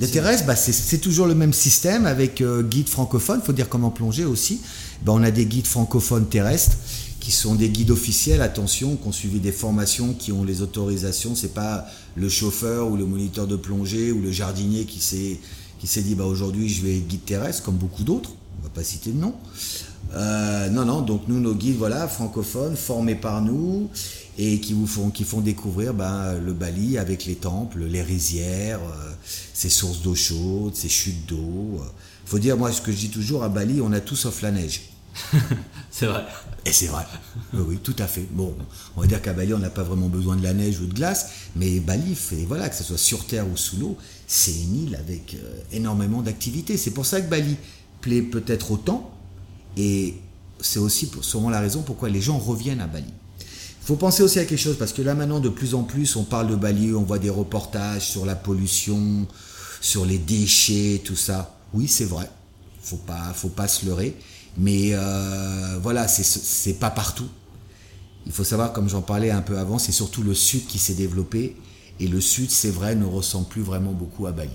les 0.00 0.08
terrestres, 0.08 0.46
bah, 0.46 0.56
c'est 0.56 0.98
toujours 0.98 1.26
le 1.26 1.34
même 1.34 1.52
système 1.52 2.06
avec 2.06 2.40
euh, 2.40 2.62
guide 2.62 2.88
francophone. 2.88 3.40
Il 3.42 3.46
faut 3.46 3.52
dire 3.52 3.68
comment 3.68 3.90
plonger 3.90 4.24
aussi. 4.24 4.60
Bah, 5.04 5.12
on 5.14 5.22
a 5.22 5.30
des 5.30 5.44
guides 5.44 5.66
francophones 5.66 6.26
terrestres 6.26 6.76
qui 7.20 7.32
sont 7.32 7.54
des 7.54 7.68
guides 7.68 7.90
officiels, 7.90 8.40
attention, 8.40 8.96
qui 8.96 9.06
ont 9.06 9.12
suivi 9.12 9.40
des 9.40 9.52
formations, 9.52 10.14
qui 10.14 10.32
ont 10.32 10.42
les 10.42 10.62
autorisations. 10.62 11.34
C'est 11.34 11.52
pas 11.52 11.86
le 12.16 12.28
chauffeur 12.30 12.88
ou 12.88 12.96
le 12.96 13.04
moniteur 13.04 13.46
de 13.46 13.56
plongée 13.56 14.10
ou 14.10 14.22
le 14.22 14.32
jardinier 14.32 14.86
qui 14.86 15.00
s'est 15.00 15.38
qui 15.78 15.86
s'est 15.86 16.02
dit 16.02 16.14
bah, 16.14 16.24
aujourd'hui 16.24 16.68
je 16.68 16.82
vais 16.82 16.98
être 16.98 17.08
guide 17.08 17.24
terrestre 17.24 17.62
comme 17.62 17.76
beaucoup 17.76 18.02
d'autres, 18.02 18.30
on 18.60 18.64
va 18.64 18.68
pas 18.68 18.84
citer 18.84 19.10
de 19.10 19.18
nom. 19.18 19.34
Euh, 20.14 20.68
non, 20.70 20.84
non, 20.84 21.02
donc 21.02 21.22
nous, 21.28 21.40
nos 21.40 21.54
guides, 21.54 21.76
voilà, 21.76 22.08
francophones, 22.08 22.76
formés 22.76 23.14
par 23.14 23.42
nous 23.42 23.88
et 24.42 24.58
qui 24.58 24.72
vous 24.72 24.86
font, 24.86 25.10
qui 25.10 25.24
font 25.24 25.42
découvrir 25.42 25.92
bah, 25.92 26.32
le 26.32 26.54
Bali 26.54 26.96
avec 26.96 27.26
les 27.26 27.34
temples, 27.34 27.84
les 27.84 28.00
rizières, 28.00 28.80
euh, 28.80 29.12
ses 29.52 29.68
sources 29.68 30.00
d'eau 30.00 30.14
chaude, 30.14 30.74
ses 30.74 30.88
chutes 30.88 31.26
d'eau. 31.26 31.78
faut 32.24 32.38
dire, 32.38 32.56
moi, 32.56 32.72
ce 32.72 32.80
que 32.80 32.90
je 32.90 32.96
dis 32.96 33.10
toujours, 33.10 33.44
à 33.44 33.50
Bali, 33.50 33.82
on 33.82 33.92
a 33.92 34.00
tout 34.00 34.16
sauf 34.16 34.40
la 34.40 34.50
neige. 34.50 34.80
c'est 35.90 36.06
vrai. 36.06 36.24
Et 36.64 36.72
c'est 36.72 36.86
vrai. 36.86 37.04
Oui, 37.52 37.76
tout 37.82 37.96
à 37.98 38.06
fait. 38.06 38.26
Bon, 38.30 38.56
on 38.96 39.02
va 39.02 39.06
dire 39.06 39.20
qu'à 39.20 39.34
Bali, 39.34 39.52
on 39.52 39.58
n'a 39.58 39.68
pas 39.68 39.82
vraiment 39.82 40.08
besoin 40.08 40.36
de 40.36 40.42
la 40.42 40.54
neige 40.54 40.80
ou 40.80 40.86
de 40.86 40.94
glace, 40.94 41.32
mais 41.54 41.78
Bali, 41.78 42.14
fait, 42.14 42.46
voilà, 42.46 42.70
que 42.70 42.76
ce 42.76 42.84
soit 42.84 42.96
sur 42.96 43.26
terre 43.26 43.46
ou 43.46 43.58
sous 43.58 43.76
l'eau, 43.76 43.98
c'est 44.26 44.54
une 44.54 44.86
île 44.86 44.96
avec 44.96 45.34
euh, 45.34 45.60
énormément 45.70 46.22
d'activités. 46.22 46.78
C'est 46.78 46.92
pour 46.92 47.04
ça 47.04 47.20
que 47.20 47.28
Bali 47.28 47.56
plaît 48.00 48.22
peut-être 48.22 48.70
autant, 48.70 49.10
et 49.76 50.14
c'est 50.62 50.78
aussi 50.78 51.10
sûrement 51.20 51.50
la 51.50 51.60
raison 51.60 51.82
pourquoi 51.82 52.08
les 52.08 52.22
gens 52.22 52.38
reviennent 52.38 52.80
à 52.80 52.86
Bali. 52.86 53.12
Il 53.80 53.86
faut 53.86 53.96
penser 53.96 54.22
aussi 54.22 54.38
à 54.38 54.44
quelque 54.44 54.58
chose, 54.58 54.76
parce 54.78 54.92
que 54.92 55.02
là 55.02 55.14
maintenant, 55.14 55.40
de 55.40 55.48
plus 55.48 55.74
en 55.74 55.82
plus, 55.82 56.14
on 56.16 56.24
parle 56.24 56.48
de 56.48 56.56
Bali, 56.56 56.92
on 56.94 57.02
voit 57.02 57.18
des 57.18 57.30
reportages 57.30 58.08
sur 58.08 58.26
la 58.26 58.36
pollution, 58.36 59.26
sur 59.80 60.04
les 60.04 60.18
déchets, 60.18 61.00
tout 61.04 61.16
ça. 61.16 61.58
Oui, 61.72 61.88
c'est 61.88 62.04
vrai. 62.04 62.28
Faut 62.82 62.96
pas, 62.96 63.32
faut 63.34 63.48
pas 63.48 63.68
se 63.68 63.86
leurrer. 63.86 64.16
Mais 64.58 64.90
euh, 64.92 65.78
voilà, 65.82 66.08
c'est 66.08 66.74
pas 66.74 66.90
partout. 66.90 67.28
Il 68.26 68.32
faut 68.32 68.44
savoir, 68.44 68.72
comme 68.72 68.88
j'en 68.88 69.02
parlais 69.02 69.30
un 69.30 69.40
peu 69.40 69.58
avant, 69.58 69.78
c'est 69.78 69.92
surtout 69.92 70.22
le 70.22 70.34
sud 70.34 70.66
qui 70.66 70.78
s'est 70.78 70.94
développé. 70.94 71.56
Et 72.00 72.08
le 72.08 72.20
sud, 72.20 72.50
c'est 72.50 72.70
vrai, 72.70 72.94
ne 72.94 73.04
ressemble 73.04 73.48
plus 73.48 73.62
vraiment 73.62 73.92
beaucoup 73.92 74.26
à 74.26 74.32
Bali. 74.32 74.50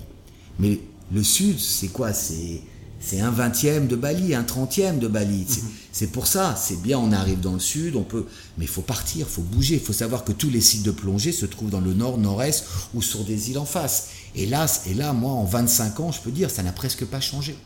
Mais 0.58 0.80
le 1.12 1.22
sud, 1.22 1.58
c'est 1.58 1.88
quoi? 1.88 2.12
C'est 2.12 2.60
c'est 3.00 3.20
un 3.20 3.30
vingtième 3.30 3.86
de 3.86 3.96
Bali, 3.96 4.34
un 4.34 4.42
trentième 4.42 4.98
de 4.98 5.08
Bali. 5.08 5.46
Mhm. 5.48 5.70
C'est 5.92 6.08
pour 6.08 6.26
ça, 6.26 6.56
c'est 6.60 6.80
bien, 6.80 6.98
on 6.98 7.12
arrive 7.12 7.40
dans 7.40 7.52
le 7.52 7.60
sud, 7.60 7.96
on 7.96 8.02
peut, 8.02 8.26
mais 8.58 8.64
il 8.64 8.70
faut 8.70 8.82
partir, 8.82 9.26
il 9.28 9.32
faut 9.32 9.42
bouger. 9.42 9.74
Il 9.74 9.80
faut 9.80 9.92
savoir 9.92 10.24
que 10.24 10.32
tous 10.32 10.50
les 10.50 10.60
sites 10.60 10.82
de 10.82 10.90
plongée 10.90 11.32
se 11.32 11.46
trouvent 11.46 11.70
dans 11.70 11.80
le 11.80 11.94
nord, 11.94 12.18
nord-est 12.18 12.64
ou 12.94 13.02
sur 13.02 13.24
des 13.24 13.50
îles 13.50 13.58
en 13.58 13.64
face. 13.64 14.08
Et 14.34 14.46
là, 14.46 14.66
et 14.86 14.94
là, 14.94 15.12
moi, 15.12 15.32
en 15.32 15.44
25 15.44 16.00
ans, 16.00 16.12
je 16.12 16.20
peux 16.20 16.30
dire, 16.30 16.50
ça 16.50 16.62
n'a 16.62 16.72
presque 16.72 17.04
pas 17.04 17.20
changé. 17.20 17.56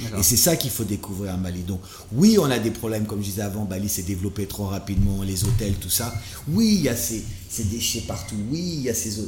Et 0.00 0.22
c'est 0.22 0.36
ça 0.36 0.56
qu'il 0.56 0.70
faut 0.70 0.84
découvrir 0.84 1.34
à 1.34 1.36
Bali. 1.36 1.62
Donc, 1.62 1.80
oui, 2.12 2.36
on 2.40 2.50
a 2.50 2.58
des 2.58 2.72
problèmes, 2.72 3.06
comme 3.06 3.20
je 3.20 3.26
disais 3.26 3.42
avant, 3.42 3.64
Bali 3.64 3.88
s'est 3.88 4.02
développé 4.02 4.46
trop 4.46 4.66
rapidement, 4.66 5.22
les 5.22 5.44
hôtels, 5.44 5.74
tout 5.74 5.90
ça. 5.90 6.12
Oui, 6.48 6.74
il 6.78 6.82
y 6.82 6.88
a 6.88 6.96
ces, 6.96 7.22
ces 7.48 7.64
déchets 7.64 8.00
partout. 8.00 8.34
Oui, 8.50 8.74
il 8.78 8.82
y 8.82 8.90
a 8.90 8.94
ces. 8.94 9.20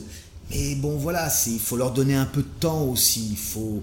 Mais 0.51 0.75
bon, 0.77 0.97
voilà, 0.97 1.33
il 1.47 1.61
faut 1.61 1.77
leur 1.77 1.93
donner 1.93 2.17
un 2.17 2.25
peu 2.25 2.43
de 2.43 2.49
temps 2.61 2.83
aussi. 2.83 3.29
Il 3.31 3.37
faut. 3.37 3.83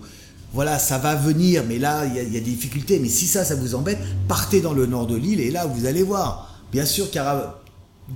Voilà, 0.53 0.77
ça 0.77 0.99
va 0.99 1.15
venir, 1.15 1.63
mais 1.67 1.79
là, 1.79 2.05
il 2.05 2.15
y, 2.15 2.19
a, 2.19 2.23
des 2.23 2.41
difficultés. 2.41 2.99
Mais 2.99 3.09
si 3.09 3.25
ça, 3.25 3.43
ça 3.43 3.55
vous 3.55 3.73
embête, 3.73 3.97
partez 4.27 4.61
dans 4.61 4.73
le 4.73 4.85
nord 4.85 5.07
de 5.07 5.15
l'île 5.15 5.39
et 5.39 5.49
là, 5.49 5.65
vous 5.65 5.85
allez 5.85 6.03
voir. 6.03 6.53
Bien 6.71 6.85
sûr 6.85 7.09
qu'il 7.09 7.19
y 7.19 7.23
aura 7.23 7.59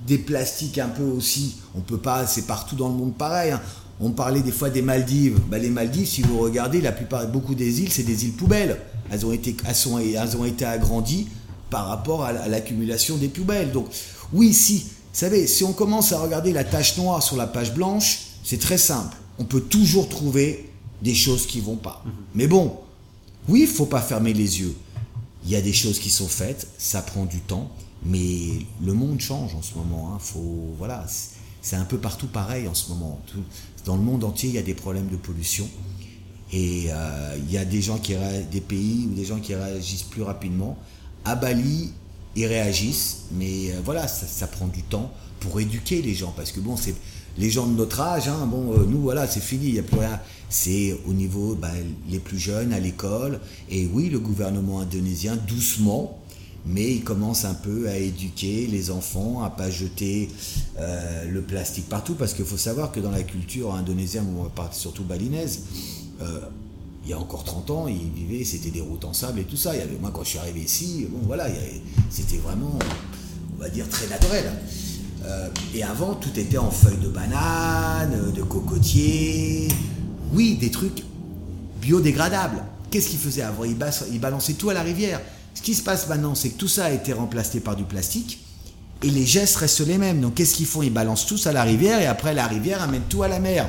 des 0.06 0.18
plastiques 0.18 0.78
un 0.78 0.88
peu 0.88 1.02
aussi. 1.02 1.56
On 1.74 1.80
peut 1.80 1.98
pas, 1.98 2.26
c'est 2.26 2.46
partout 2.46 2.76
dans 2.76 2.88
le 2.88 2.94
monde 2.94 3.14
pareil. 3.14 3.50
Hein. 3.50 3.60
On 4.00 4.10
parlait 4.10 4.42
des 4.42 4.52
fois 4.52 4.70
des 4.70 4.82
Maldives. 4.82 5.40
Bah, 5.50 5.58
les 5.58 5.70
Maldives, 5.70 6.06
si 6.06 6.22
vous 6.22 6.38
regardez, 6.38 6.80
la 6.80 6.92
plupart, 6.92 7.26
beaucoup 7.26 7.56
des 7.56 7.82
îles, 7.82 7.90
c'est 7.90 8.04
des 8.04 8.24
îles 8.24 8.32
poubelles. 8.32 8.78
Elles 9.10 9.26
ont 9.26 9.32
été, 9.32 9.56
elles 9.66 10.14
elles 10.14 10.36
ont 10.36 10.44
été 10.44 10.64
agrandies 10.64 11.26
par 11.70 11.88
rapport 11.88 12.24
à 12.24 12.48
l'accumulation 12.48 13.16
des 13.16 13.28
poubelles. 13.28 13.72
Donc, 13.72 13.86
oui, 14.32 14.54
si, 14.54 14.78
vous 14.78 14.84
savez, 15.12 15.46
si 15.46 15.64
on 15.64 15.72
commence 15.72 16.12
à 16.12 16.20
regarder 16.20 16.52
la 16.52 16.64
tache 16.64 16.96
noire 16.98 17.22
sur 17.22 17.36
la 17.36 17.46
page 17.46 17.74
blanche, 17.74 18.20
c'est 18.44 18.60
très 18.60 18.78
simple. 18.78 19.16
On 19.38 19.44
peut 19.44 19.60
toujours 19.60 20.08
trouver 20.08 20.67
des 21.02 21.14
choses 21.14 21.46
qui 21.46 21.60
vont 21.60 21.76
pas. 21.76 22.04
Mais 22.34 22.46
bon, 22.46 22.76
oui, 23.48 23.62
il 23.62 23.68
faut 23.68 23.86
pas 23.86 24.00
fermer 24.00 24.32
les 24.32 24.60
yeux. 24.60 24.74
Il 25.44 25.50
y 25.50 25.56
a 25.56 25.60
des 25.60 25.72
choses 25.72 25.98
qui 25.98 26.10
sont 26.10 26.28
faites, 26.28 26.68
ça 26.78 27.00
prend 27.02 27.24
du 27.24 27.40
temps, 27.40 27.70
mais 28.04 28.66
le 28.82 28.92
monde 28.92 29.20
change 29.20 29.54
en 29.54 29.62
ce 29.62 29.74
moment. 29.74 30.12
Hein. 30.12 30.18
Faut, 30.20 30.74
voilà, 30.76 31.06
c'est 31.62 31.76
un 31.76 31.84
peu 31.84 31.98
partout 31.98 32.26
pareil 32.26 32.68
en 32.68 32.74
ce 32.74 32.90
moment. 32.90 33.20
Dans 33.84 33.96
le 33.96 34.02
monde 34.02 34.24
entier, 34.24 34.48
il 34.48 34.54
y 34.54 34.58
a 34.58 34.62
des 34.62 34.74
problèmes 34.74 35.08
de 35.08 35.16
pollution. 35.16 35.68
Et 36.52 36.86
euh, 36.90 37.36
il 37.38 37.52
y 37.52 37.58
a 37.58 37.64
des 37.64 37.82
gens 37.82 37.98
qui 37.98 38.14
des 38.50 38.60
pays 38.60 39.06
ou 39.10 39.14
des 39.14 39.24
gens 39.24 39.38
qui 39.38 39.54
réagissent 39.54 40.04
plus 40.04 40.22
rapidement. 40.22 40.78
À 41.24 41.34
Bali, 41.34 41.92
ils 42.36 42.46
réagissent, 42.46 43.24
mais 43.32 43.72
euh, 43.72 43.80
voilà, 43.84 44.08
ça, 44.08 44.46
prend 44.46 44.66
du 44.66 44.82
temps 44.82 45.12
pour 45.40 45.60
éduquer 45.60 46.02
les 46.02 46.14
gens, 46.14 46.32
parce 46.36 46.52
que 46.52 46.60
bon, 46.60 46.76
c'est 46.76 46.94
les 47.36 47.50
gens 47.50 47.66
de 47.66 47.76
notre 47.76 48.00
âge, 48.00 48.28
hein, 48.28 48.46
bon, 48.46 48.72
euh, 48.72 48.84
nous 48.86 49.00
voilà, 49.00 49.26
c'est 49.26 49.40
fini, 49.40 49.68
il 49.68 49.78
a. 49.78 50.22
C'est 50.50 50.96
au 51.06 51.12
niveau 51.12 51.54
ben, 51.54 51.68
les 52.08 52.18
plus 52.18 52.38
jeunes 52.38 52.72
à 52.72 52.80
l'école, 52.80 53.38
et 53.68 53.86
oui, 53.92 54.08
le 54.08 54.18
gouvernement 54.18 54.80
indonésien 54.80 55.36
doucement, 55.36 56.18
mais 56.64 56.94
il 56.94 57.04
commence 57.04 57.44
un 57.44 57.52
peu 57.52 57.86
à 57.88 57.96
éduquer 57.96 58.66
les 58.66 58.90
enfants 58.90 59.42
à 59.42 59.50
pas 59.50 59.70
jeter 59.70 60.30
le 60.78 61.42
plastique 61.42 61.86
partout, 61.90 62.14
parce 62.14 62.32
qu'il 62.32 62.46
faut 62.46 62.56
savoir 62.56 62.92
que 62.92 63.00
dans 63.00 63.10
la 63.10 63.22
culture 63.24 63.74
indonésienne, 63.74 64.26
surtout 64.72 65.04
balinaise, 65.04 65.64
euh, 66.20 66.40
il 67.04 67.10
y 67.10 67.12
a 67.14 67.18
encore 67.18 67.44
30 67.44 67.70
ans, 67.70 67.88
ils 67.88 68.10
vivaient, 68.10 68.44
c'était 68.44 68.70
des 68.70 68.80
routes 68.80 69.04
en 69.04 69.14
sable 69.14 69.40
et 69.40 69.44
tout 69.44 69.56
ça. 69.56 69.74
Il 69.74 69.80
avait, 69.80 69.96
moi, 69.98 70.10
quand 70.12 70.24
je 70.24 70.30
suis 70.30 70.38
arrivé 70.38 70.60
ici, 70.60 71.06
bon, 71.10 71.20
voilà, 71.26 71.46
c'était 72.10 72.36
vraiment, 72.36 72.78
on 73.56 73.62
va 73.62 73.70
dire, 73.70 73.88
très 73.88 74.06
naturel. 74.08 74.52
Euh, 75.28 75.48
et 75.74 75.82
avant, 75.82 76.14
tout 76.14 76.38
était 76.38 76.58
en 76.58 76.70
feuilles 76.70 76.96
de 76.96 77.08
banane, 77.08 78.32
de 78.32 78.42
cocotier. 78.42 79.68
Oui, 80.32 80.56
des 80.56 80.70
trucs 80.70 81.02
biodégradables. 81.80 82.64
Qu'est-ce 82.90 83.10
qu'ils 83.10 83.18
faisaient 83.18 83.42
avant? 83.42 83.64
Ils, 83.64 83.76
balançaient 84.18 84.54
tout 84.54 84.70
à 84.70 84.74
la 84.74 84.82
rivière. 84.82 85.20
Ce 85.54 85.60
qui 85.60 85.74
se 85.74 85.82
passe 85.82 86.08
maintenant, 86.08 86.34
c'est 86.34 86.50
que 86.50 86.58
tout 86.58 86.68
ça 86.68 86.86
a 86.86 86.90
été 86.90 87.12
remplacé 87.12 87.60
par 87.60 87.76
du 87.76 87.84
plastique 87.84 88.40
et 89.02 89.10
les 89.10 89.26
gestes 89.26 89.56
restent 89.56 89.86
les 89.86 89.98
mêmes. 89.98 90.20
Donc, 90.20 90.34
qu'est-ce 90.34 90.54
qu'ils 90.54 90.66
font? 90.66 90.82
Ils 90.82 90.92
balancent 90.92 91.26
tous 91.26 91.46
à 91.46 91.52
la 91.52 91.62
rivière 91.62 92.00
et 92.00 92.06
après, 92.06 92.32
la 92.32 92.46
rivière 92.46 92.82
amène 92.82 93.02
tout 93.08 93.22
à 93.22 93.28
la 93.28 93.38
mer. 93.38 93.68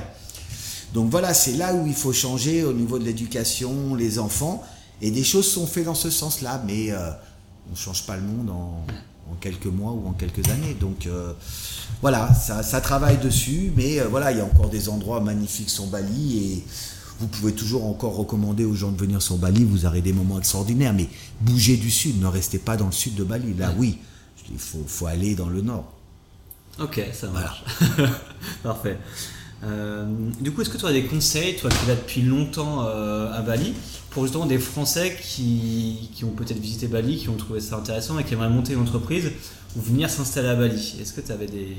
Donc 0.94 1.12
voilà, 1.12 1.34
c'est 1.34 1.54
là 1.54 1.74
où 1.74 1.86
il 1.86 1.94
faut 1.94 2.14
changer 2.14 2.64
au 2.64 2.74
niveau 2.74 2.98
de 2.98 3.04
l'éducation, 3.04 3.96
les 3.96 4.18
enfants. 4.18 4.64
Et 5.02 5.12
des 5.12 5.24
choses 5.24 5.50
sont 5.50 5.68
faites 5.68 5.86
dans 5.86 5.96
ce 5.96 6.10
sens-là, 6.10 6.64
mais 6.66 6.92
euh, 6.92 7.12
on 7.68 7.72
ne 7.72 7.78
change 7.78 8.06
pas 8.06 8.16
le 8.16 8.24
monde 8.24 8.50
en, 8.50 8.86
quelques 9.40 9.66
mois 9.66 9.92
ou 9.92 10.08
en 10.08 10.14
quelques 10.14 10.48
années. 10.50 10.76
Donc 10.80 11.08
euh, 11.08 11.34
voilà, 12.02 12.34
ça, 12.34 12.82
travaille 12.82 13.18
dessus, 13.18 13.72
mais 13.76 14.00
euh, 14.00 14.08
voilà, 14.08 14.32
il 14.32 14.38
y 14.38 14.42
a 14.42 14.46
encore 14.46 14.70
des 14.70 14.90
endroits 14.90 15.20
magnifiques 15.20 15.70
sur 15.70 15.86
Bali 15.86 16.38
et 16.38 16.64
vous 17.20 17.28
pouvez 17.28 17.54
toujours 17.54 17.86
encore 17.86 18.16
recommander 18.16 18.66
aux 18.66 18.76
gens 18.76 18.92
de 18.92 18.98
venir 18.98 19.22
sur 19.22 19.38
Bali, 19.38 19.64
vous 19.64 19.86
aurez 19.86 20.02
des 20.02 20.14
moments 20.14 20.40
extraordinaires, 20.40 20.94
mais 20.94 21.10
bougez 21.42 21.78
du 21.78 21.92
sud, 21.92 22.22
ne 22.22 22.28
restez 22.28 22.60
pas 22.60 22.78
dans 22.78 22.86
le 22.86 22.92
sud 22.92 23.16
de 23.16 23.24
Bali. 23.24 23.54
Là, 23.56 23.74
oui, 23.78 23.98
il 24.52 24.58
faut, 24.58 24.84
faut 24.88 25.08
aller 25.08 25.36
dans 25.36 25.50
le 25.50 25.62
nord. 25.62 25.92
Ok, 26.80 27.02
ça 27.14 27.28
marche. 27.30 27.64
Parfait. 28.64 28.98
Euh, 29.64 30.06
du 30.40 30.52
coup, 30.52 30.62
est-ce 30.62 30.70
que 30.70 30.78
tu 30.78 30.86
as 30.86 30.94
des 30.94 31.04
conseils, 31.04 31.56
toi 31.58 31.70
qui 31.70 31.86
vas 31.86 31.96
depuis 31.96 32.22
longtemps 32.22 32.86
euh, 32.86 33.32
à 33.34 33.42
Bali, 33.42 33.74
pour 34.10 34.24
justement 34.24 34.46
des 34.46 34.58
Français 34.58 35.18
qui, 35.22 36.10
qui 36.14 36.24
ont 36.24 36.32
peut-être 36.32 36.60
visité 36.60 36.88
Bali, 36.88 37.18
qui 37.18 37.30
ont 37.30 37.36
trouvé 37.36 37.60
ça 37.60 37.78
intéressant 37.78 38.18
et 38.20 38.24
qui 38.24 38.34
aimeraient 38.34 38.50
monter 38.50 38.74
une 38.74 38.82
entreprise 38.82 39.32
ou 39.76 39.82
venir 39.82 40.10
s'installer 40.10 40.48
à 40.48 40.56
Bali? 40.56 40.96
Est-ce 41.02 41.14
que 41.14 41.22
tu 41.22 41.32
avais 41.32 41.48
des... 41.48 41.76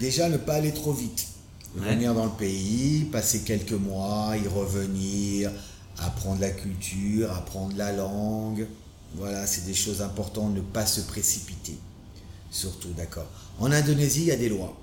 Déjà, 0.00 0.28
ne 0.28 0.38
pas 0.38 0.54
aller 0.54 0.72
trop 0.72 0.92
vite. 0.92 1.28
Venir 1.76 2.14
dans 2.14 2.26
le 2.26 2.30
pays, 2.30 3.04
passer 3.10 3.42
quelques 3.42 3.72
mois, 3.72 4.34
y 4.36 4.46
revenir, 4.46 5.50
apprendre 5.98 6.40
la 6.40 6.50
culture, 6.50 7.32
apprendre 7.32 7.76
la 7.76 7.92
langue. 7.92 8.66
Voilà, 9.16 9.46
c'est 9.46 9.66
des 9.66 9.74
choses 9.74 10.00
importantes, 10.00 10.54
ne 10.54 10.60
pas 10.60 10.86
se 10.86 11.00
précipiter. 11.00 11.76
Surtout, 12.50 12.90
d'accord. 12.96 13.26
En 13.58 13.72
Indonésie, 13.72 14.22
il 14.22 14.26
y 14.26 14.32
a 14.32 14.36
des 14.36 14.48
lois. 14.48 14.76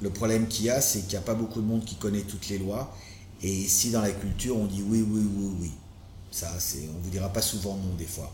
Le 0.00 0.10
problème 0.10 0.46
qu'il 0.46 0.66
y 0.66 0.70
a, 0.70 0.80
c'est 0.80 1.00
qu'il 1.00 1.10
n'y 1.10 1.16
a 1.16 1.22
pas 1.22 1.34
beaucoup 1.34 1.60
de 1.60 1.66
monde 1.66 1.84
qui 1.84 1.96
connaît 1.96 2.22
toutes 2.22 2.48
les 2.48 2.58
lois. 2.58 2.94
Et 3.42 3.52
ici, 3.52 3.90
dans 3.90 4.00
la 4.00 4.10
culture, 4.10 4.56
on 4.56 4.66
dit 4.66 4.82
oui, 4.82 5.02
oui, 5.02 5.22
oui, 5.36 5.52
oui. 5.60 5.70
Ça, 6.30 6.48
c'est, 6.58 6.88
on 6.94 7.02
vous 7.02 7.10
dira 7.10 7.28
pas 7.32 7.42
souvent 7.42 7.76
non 7.76 7.94
des 7.96 8.06
fois. 8.06 8.30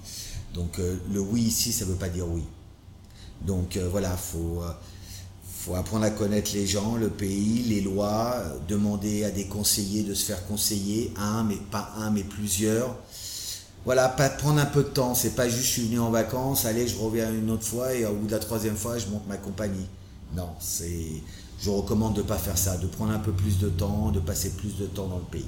Donc 0.53 0.79
euh, 0.79 0.97
le 1.13 1.21
oui 1.21 1.43
ici, 1.43 1.73
ça 1.73 1.85
ne 1.85 1.91
veut 1.91 1.97
pas 1.97 2.09
dire 2.09 2.29
oui. 2.29 2.43
Donc 3.43 3.77
euh, 3.77 3.89
voilà, 3.89 4.17
faut 4.17 4.63
euh, 4.63 4.73
faut 5.61 5.75
apprendre 5.75 6.05
à 6.05 6.11
connaître 6.11 6.53
les 6.55 6.67
gens, 6.67 6.97
le 6.97 7.09
pays, 7.09 7.65
les 7.65 7.81
lois, 7.81 8.43
demander 8.69 9.25
à 9.25 9.31
des 9.31 9.47
conseillers 9.47 10.03
de 10.03 10.15
se 10.15 10.25
faire 10.25 10.47
conseiller, 10.47 11.13
un 11.17 11.45
mais 11.45 11.57
pas 11.71 11.93
un 11.97 12.11
mais 12.11 12.23
plusieurs. 12.25 12.97
Voilà, 13.85 14.09
pas 14.09 14.29
prendre 14.31 14.61
un 14.61 14.67
peu 14.67 14.83
de 14.83 14.89
temps. 14.89 15.15
C'est 15.15 15.35
pas 15.35 15.49
juste 15.49 15.65
je 15.65 15.71
suis 15.71 15.87
venu 15.87 16.01
en 16.01 16.11
vacances, 16.11 16.65
allez, 16.65 16.87
je 16.89 16.97
reviens 16.97 17.33
une 17.33 17.51
autre 17.51 17.65
fois 17.65 17.95
et 17.95 18.05
au 18.05 18.15
bout 18.15 18.27
de 18.27 18.33
la 18.33 18.39
troisième 18.39 18.77
fois, 18.77 18.99
je 18.99 19.07
monte 19.07 19.27
ma 19.27 19.37
compagnie. 19.37 19.87
Non, 20.35 20.51
c'est 20.61 21.23
je 21.65 21.71
recommande 21.71 22.15
de 22.15 22.21
ne 22.21 22.27
pas 22.27 22.37
faire 22.37 22.59
ça, 22.59 22.77
de 22.77 22.87
prendre 22.87 23.13
un 23.13 23.19
peu 23.19 23.33
plus 23.33 23.59
de 23.59 23.71
temps, 23.71 24.11
de 24.11 24.21
passer 24.21 24.51
plus 24.51 24.77
de 24.77 24.85
temps 24.85 25.07
dans 25.07 25.17
le 25.17 25.25
pays 25.25 25.45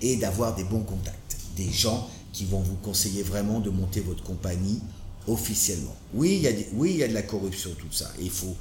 et 0.00 0.16
d'avoir 0.16 0.54
des 0.54 0.62
bons 0.62 0.82
contacts, 0.82 1.36
des 1.56 1.68
gens 1.70 2.08
qui 2.32 2.44
vont 2.44 2.60
vous 2.60 2.76
conseiller 2.76 3.24
vraiment 3.24 3.58
de 3.58 3.68
monter 3.68 4.00
votre 4.00 4.22
compagnie 4.22 4.80
officiellement. 5.26 5.96
Oui, 6.14 6.36
il 6.36 6.96
y 6.96 7.02
a, 7.02 7.08
de 7.08 7.12
la 7.12 7.22
corruption, 7.22 7.70
tout 7.76 7.90
ça. 7.90 8.08
il 8.20 8.30
faut, 8.30 8.54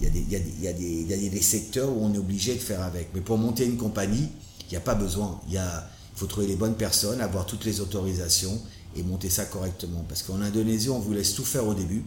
il 0.00 0.08
y, 0.32 0.36
a 0.66 0.72
des, 0.72 1.40
secteurs 1.42 1.88
où 1.96 2.04
on 2.04 2.12
est 2.12 2.18
obligé 2.18 2.54
de 2.54 2.60
faire 2.60 2.82
avec. 2.82 3.10
Mais 3.14 3.20
pour 3.20 3.38
monter 3.38 3.64
une 3.64 3.76
compagnie, 3.76 4.28
il 4.62 4.70
n'y 4.70 4.76
a 4.76 4.80
pas 4.80 4.96
besoin. 4.96 5.40
Il 5.48 5.60
faut 6.16 6.26
trouver 6.26 6.48
les 6.48 6.56
bonnes 6.56 6.74
personnes, 6.74 7.20
avoir 7.20 7.46
toutes 7.46 7.64
les 7.64 7.80
autorisations 7.80 8.60
et 8.96 9.04
monter 9.04 9.30
ça 9.30 9.44
correctement. 9.44 10.04
Parce 10.08 10.24
qu'en 10.24 10.40
Indonésie, 10.40 10.90
on 10.90 10.98
vous 10.98 11.12
laisse 11.12 11.34
tout 11.34 11.44
faire 11.44 11.68
au 11.68 11.74
début. 11.74 12.02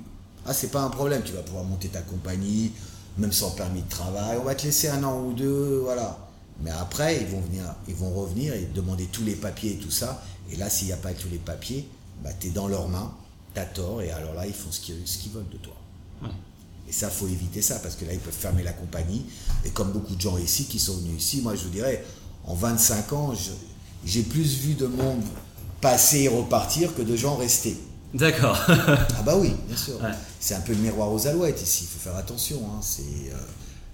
Ah, 0.46 0.54
c'est 0.54 0.72
pas 0.72 0.82
un 0.82 0.90
problème, 0.90 1.22
tu 1.24 1.32
vas 1.32 1.42
pouvoir 1.42 1.64
monter 1.64 1.88
ta 1.88 2.02
compagnie, 2.02 2.72
même 3.18 3.32
sans 3.32 3.52
permis 3.52 3.82
de 3.82 3.90
travail. 3.90 4.38
On 4.40 4.44
va 4.44 4.56
te 4.56 4.64
laisser 4.64 4.90
un 4.90 5.04
an 5.04 5.22
ou 5.22 5.34
deux, 5.34 5.82
voilà. 5.84 6.18
Mais 6.62 6.72
après, 6.72 7.22
ils 7.22 7.28
vont, 7.28 7.42
venir, 7.42 7.64
ils 7.88 7.96
vont 7.96 8.14
revenir 8.14 8.54
et 8.54 8.68
demander 8.74 9.06
tous 9.06 9.24
les 9.24 9.36
papiers 9.36 9.74
et 9.74 9.78
tout 9.78 9.92
ça. 9.92 10.24
Et 10.52 10.56
là, 10.56 10.70
s'il 10.70 10.88
n'y 10.88 10.94
a 10.94 10.98
pas 10.98 11.14
tous 11.14 11.30
les 11.30 11.38
papiers, 11.38 11.88
bah, 12.24 12.30
tu 12.40 12.48
es 12.48 12.50
dans 12.52 12.68
leurs 12.68 12.88
mains, 12.88 13.14
tu 13.54 13.60
as 13.60 13.66
tort, 13.66 14.02
et 14.02 14.12
alors 14.12 14.34
là, 14.34 14.46
ils 14.48 14.54
font 14.54 14.72
ce 14.72 14.80
qu'ils, 14.80 15.32
veulent 15.34 15.50
de 15.52 15.58
toi. 15.58 15.76
Et 16.88 16.92
ça, 16.92 17.10
faut 17.10 17.28
éviter 17.28 17.62
ça, 17.62 17.80
parce 17.80 17.96
que 17.96 18.06
là, 18.06 18.14
ils 18.14 18.20
peuvent 18.20 18.34
fermer 18.34 18.64
la 18.64 18.74
compagnie. 18.74 19.26
Et 19.66 19.72
comme 19.72 19.92
beaucoup 19.92 20.16
de 20.16 20.22
gens 20.22 20.38
ici 20.38 20.66
qui 20.66 20.80
sont 20.80 20.96
venus 20.98 21.24
ici, 21.24 21.42
moi, 21.42 21.56
je 21.56 21.64
vous 21.64 21.70
dirais, 21.70 22.06
en 22.46 22.54
25 22.54 23.14
ans, 23.14 23.34
j'ai 24.06 24.24
plus 24.24 24.60
vu 24.60 24.76
de 24.76 24.86
monde 24.86 25.24
passer 25.82 26.22
et 26.22 26.28
repartir 26.28 26.96
que 26.96 27.02
de 27.02 27.16
gens 27.16 27.36
rester. 27.36 27.76
D'accord. 28.14 28.58
ah 28.68 29.22
bah 29.26 29.36
oui, 29.38 29.54
bien 29.68 29.78
sûr. 29.78 30.00
C'est 30.40 30.56
un 30.56 30.62
peu 30.62 30.74
le 30.74 30.80
miroir 30.80 31.12
aux 31.12 31.28
alouettes 31.28 31.62
ici, 31.62 31.84
il 31.84 31.88
faut 31.88 32.00
faire 32.00 32.16
attention. 32.16 32.62
Hein. 32.68 32.80
C'est, 32.82 33.02
euh, 33.02 33.38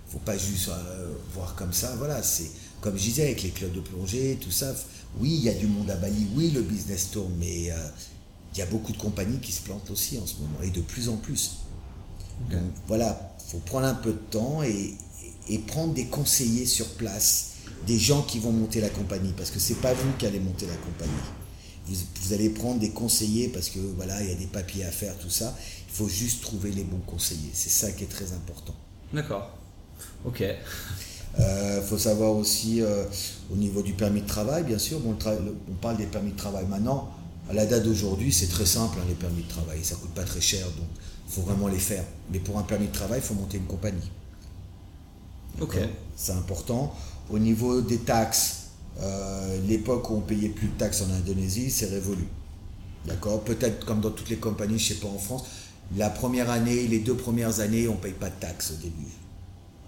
faut 0.09 0.19
pas 0.19 0.37
juste 0.37 0.69
euh, 0.69 1.13
voir 1.33 1.55
comme 1.55 1.73
ça. 1.73 1.95
Voilà, 1.97 2.21
c'est 2.21 2.51
comme 2.81 2.97
je 2.97 3.03
disais 3.03 3.23
avec 3.23 3.43
les 3.43 3.49
clubs 3.49 3.71
de 3.71 3.79
plongée, 3.79 4.37
tout 4.41 4.51
ça. 4.51 4.73
Oui, 5.19 5.29
il 5.35 5.43
y 5.43 5.49
a 5.49 5.53
du 5.53 5.67
monde 5.67 5.89
à 5.89 5.95
Bali, 5.95 6.27
oui, 6.35 6.51
le 6.51 6.61
business 6.61 7.11
tourne, 7.11 7.33
mais 7.39 7.71
euh, 7.71 7.75
il 8.53 8.59
y 8.59 8.61
a 8.61 8.65
beaucoup 8.65 8.91
de 8.91 8.97
compagnies 8.97 9.39
qui 9.39 9.51
se 9.51 9.61
plantent 9.61 9.89
aussi 9.91 10.17
en 10.17 10.25
ce 10.25 10.35
moment, 10.35 10.61
et 10.63 10.69
de 10.69 10.81
plus 10.81 11.09
en 11.09 11.17
plus. 11.17 11.57
Donc 12.49 12.61
voilà, 12.87 13.35
faut 13.51 13.59
prendre 13.59 13.85
un 13.85 13.93
peu 13.93 14.11
de 14.11 14.21
temps 14.31 14.63
et, 14.63 14.95
et, 15.47 15.59
prendre 15.59 15.93
des 15.93 16.05
conseillers 16.05 16.65
sur 16.65 16.87
place, 16.95 17.51
des 17.85 17.99
gens 17.99 18.23
qui 18.23 18.39
vont 18.39 18.51
monter 18.51 18.81
la 18.81 18.89
compagnie, 18.89 19.33
parce 19.37 19.51
que 19.51 19.59
c'est 19.59 19.75
pas 19.75 19.93
vous 19.93 20.11
qui 20.17 20.25
allez 20.25 20.39
monter 20.39 20.65
la 20.65 20.75
compagnie 20.75 21.11
Vous, 21.87 22.33
allez 22.33 22.49
prendre 22.49 22.79
des 22.79 22.91
conseillers 22.91 23.49
parce 23.49 23.69
que 23.69 23.79
voilà, 23.79 24.21
il 24.21 24.29
y 24.29 24.31
a 24.31 24.35
des 24.35 24.45
papiers 24.45 24.85
à 24.85 24.91
faire, 24.91 25.17
tout 25.17 25.29
ça. 25.29 25.55
Il 25.89 25.93
faut 25.93 26.07
juste 26.07 26.41
trouver 26.41 26.71
les 26.71 26.83
bons 26.83 27.01
conseillers. 27.05 27.51
C'est 27.53 27.69
ça 27.69 27.91
qui 27.91 28.03
est 28.03 28.07
très 28.07 28.33
important. 28.33 28.75
D'accord. 29.13 29.57
Ok. 30.25 30.41
Il 30.41 31.43
euh, 31.43 31.81
faut 31.81 31.97
savoir 31.97 32.33
aussi 32.33 32.81
euh, 32.81 33.05
au 33.51 33.55
niveau 33.55 33.81
du 33.81 33.93
permis 33.93 34.21
de 34.21 34.27
travail, 34.27 34.63
bien 34.63 34.77
sûr. 34.77 34.99
Bon, 34.99 35.15
on 35.15 35.73
parle 35.75 35.97
des 35.97 36.05
permis 36.05 36.31
de 36.31 36.37
travail 36.37 36.65
maintenant. 36.65 37.09
À 37.49 37.53
la 37.53 37.65
date 37.65 37.83
d'aujourd'hui, 37.83 38.31
c'est 38.31 38.47
très 38.47 38.65
simple 38.65 38.97
hein, 38.99 39.05
les 39.07 39.15
permis 39.15 39.43
de 39.43 39.49
travail. 39.49 39.83
Ça 39.83 39.95
coûte 39.95 40.11
pas 40.11 40.23
très 40.23 40.41
cher, 40.41 40.65
donc 40.65 40.87
il 41.27 41.33
faut 41.33 41.41
vraiment 41.41 41.67
les 41.67 41.79
faire. 41.79 42.03
Mais 42.31 42.39
pour 42.39 42.57
un 42.57 42.63
permis 42.63 42.87
de 42.87 42.93
travail, 42.93 43.19
il 43.19 43.27
faut 43.27 43.33
monter 43.33 43.57
une 43.57 43.65
compagnie. 43.65 44.11
Ok. 45.59 45.77
C'est 46.15 46.33
important. 46.33 46.93
Au 47.29 47.39
niveau 47.39 47.81
des 47.81 47.97
taxes, 47.97 48.60
euh, 48.99 49.59
l'époque 49.67 50.09
où 50.09 50.15
on 50.15 50.21
payait 50.21 50.49
plus 50.49 50.67
de 50.67 50.77
taxes 50.77 51.01
en 51.01 51.11
Indonésie, 51.13 51.71
c'est 51.71 51.87
révolu. 51.87 52.27
D'accord? 53.05 53.41
Peut-être 53.43 53.85
comme 53.85 54.01
dans 54.01 54.11
toutes 54.11 54.29
les 54.29 54.37
compagnies, 54.37 54.77
je 54.77 54.93
ne 54.93 54.97
sais 54.99 55.01
pas 55.01 55.07
en 55.07 55.17
France, 55.17 55.43
la 55.97 56.09
première 56.09 56.49
année, 56.49 56.87
les 56.87 56.99
deux 56.99 57.15
premières 57.15 57.59
années, 57.59 57.87
on 57.87 57.93
ne 57.93 57.97
paye 57.97 58.13
pas 58.13 58.29
de 58.29 58.39
taxes 58.39 58.71
au 58.71 58.81
début. 58.81 59.11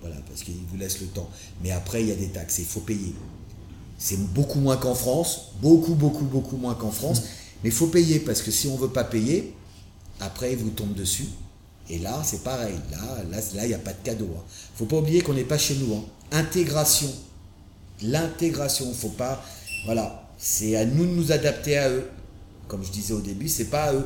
Voilà, 0.01 0.17
parce 0.27 0.43
qu'ils 0.43 0.55
vous 0.69 0.77
laissent 0.77 0.99
le 0.99 1.07
temps. 1.07 1.29
Mais 1.63 1.71
après, 1.71 2.01
il 2.01 2.09
y 2.09 2.11
a 2.11 2.15
des 2.15 2.27
taxes 2.27 2.59
et 2.59 2.63
il 2.63 2.67
faut 2.67 2.81
payer. 2.81 3.13
C'est 3.97 4.19
beaucoup 4.33 4.59
moins 4.59 4.75
qu'en 4.75 4.95
France, 4.95 5.53
beaucoup, 5.61 5.95
beaucoup, 5.95 6.25
beaucoup 6.25 6.57
moins 6.57 6.75
qu'en 6.75 6.91
France. 6.91 7.21
Mais 7.63 7.69
il 7.69 7.75
faut 7.75 7.87
payer 7.87 8.19
parce 8.19 8.41
que 8.41 8.51
si 8.51 8.67
on 8.67 8.75
ne 8.75 8.81
veut 8.81 8.89
pas 8.89 9.05
payer, 9.05 9.53
après, 10.19 10.51
ils 10.51 10.57
vous 10.57 10.71
tombent 10.71 10.93
dessus. 10.93 11.27
Et 11.89 11.99
là, 11.99 12.21
c'est 12.25 12.43
pareil. 12.43 12.75
Là, 12.91 13.23
là, 13.29 13.63
il 13.63 13.67
n'y 13.67 13.73
a 13.73 13.79
pas 13.79 13.93
de 13.93 14.03
cadeau. 14.03 14.27
Il 14.29 14.37
hein. 14.37 14.43
ne 14.73 14.77
faut 14.77 14.85
pas 14.85 14.97
oublier 14.97 15.21
qu'on 15.21 15.33
n'est 15.33 15.43
pas 15.43 15.57
chez 15.57 15.75
nous. 15.75 15.93
Hein. 15.95 16.03
Intégration. 16.31 17.09
L'intégration. 18.03 18.91
Faut 18.93 19.09
pas. 19.09 19.43
Voilà. 19.85 20.29
C'est 20.37 20.75
à 20.75 20.85
nous 20.85 21.05
de 21.05 21.11
nous 21.11 21.31
adapter 21.31 21.77
à 21.77 21.89
eux. 21.89 22.09
Comme 22.67 22.83
je 22.83 22.91
disais 22.91 23.13
au 23.13 23.21
début, 23.21 23.49
c'est 23.49 23.65
pas 23.65 23.85
à 23.85 23.93
eux. 23.93 24.05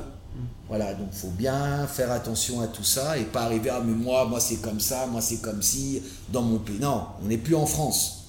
Voilà, 0.67 0.93
donc 0.93 1.07
il 1.13 1.17
faut 1.17 1.29
bien 1.29 1.87
faire 1.87 2.11
attention 2.11 2.61
à 2.61 2.67
tout 2.67 2.83
ça 2.83 3.17
et 3.17 3.23
pas 3.23 3.43
arriver 3.43 3.71
à 3.71 3.79
mais 3.79 3.93
moi, 3.93 4.25
moi 4.25 4.39
c'est 4.39 4.57
comme 4.57 4.79
ça, 4.79 5.07
moi 5.07 5.19
c'est 5.19 5.37
comme 5.37 5.63
si 5.63 6.03
dans 6.31 6.43
mon 6.43 6.59
pays. 6.59 6.77
Non, 6.79 7.05
on 7.23 7.27
n'est 7.27 7.39
plus 7.39 7.55
en 7.55 7.65
France. 7.65 8.25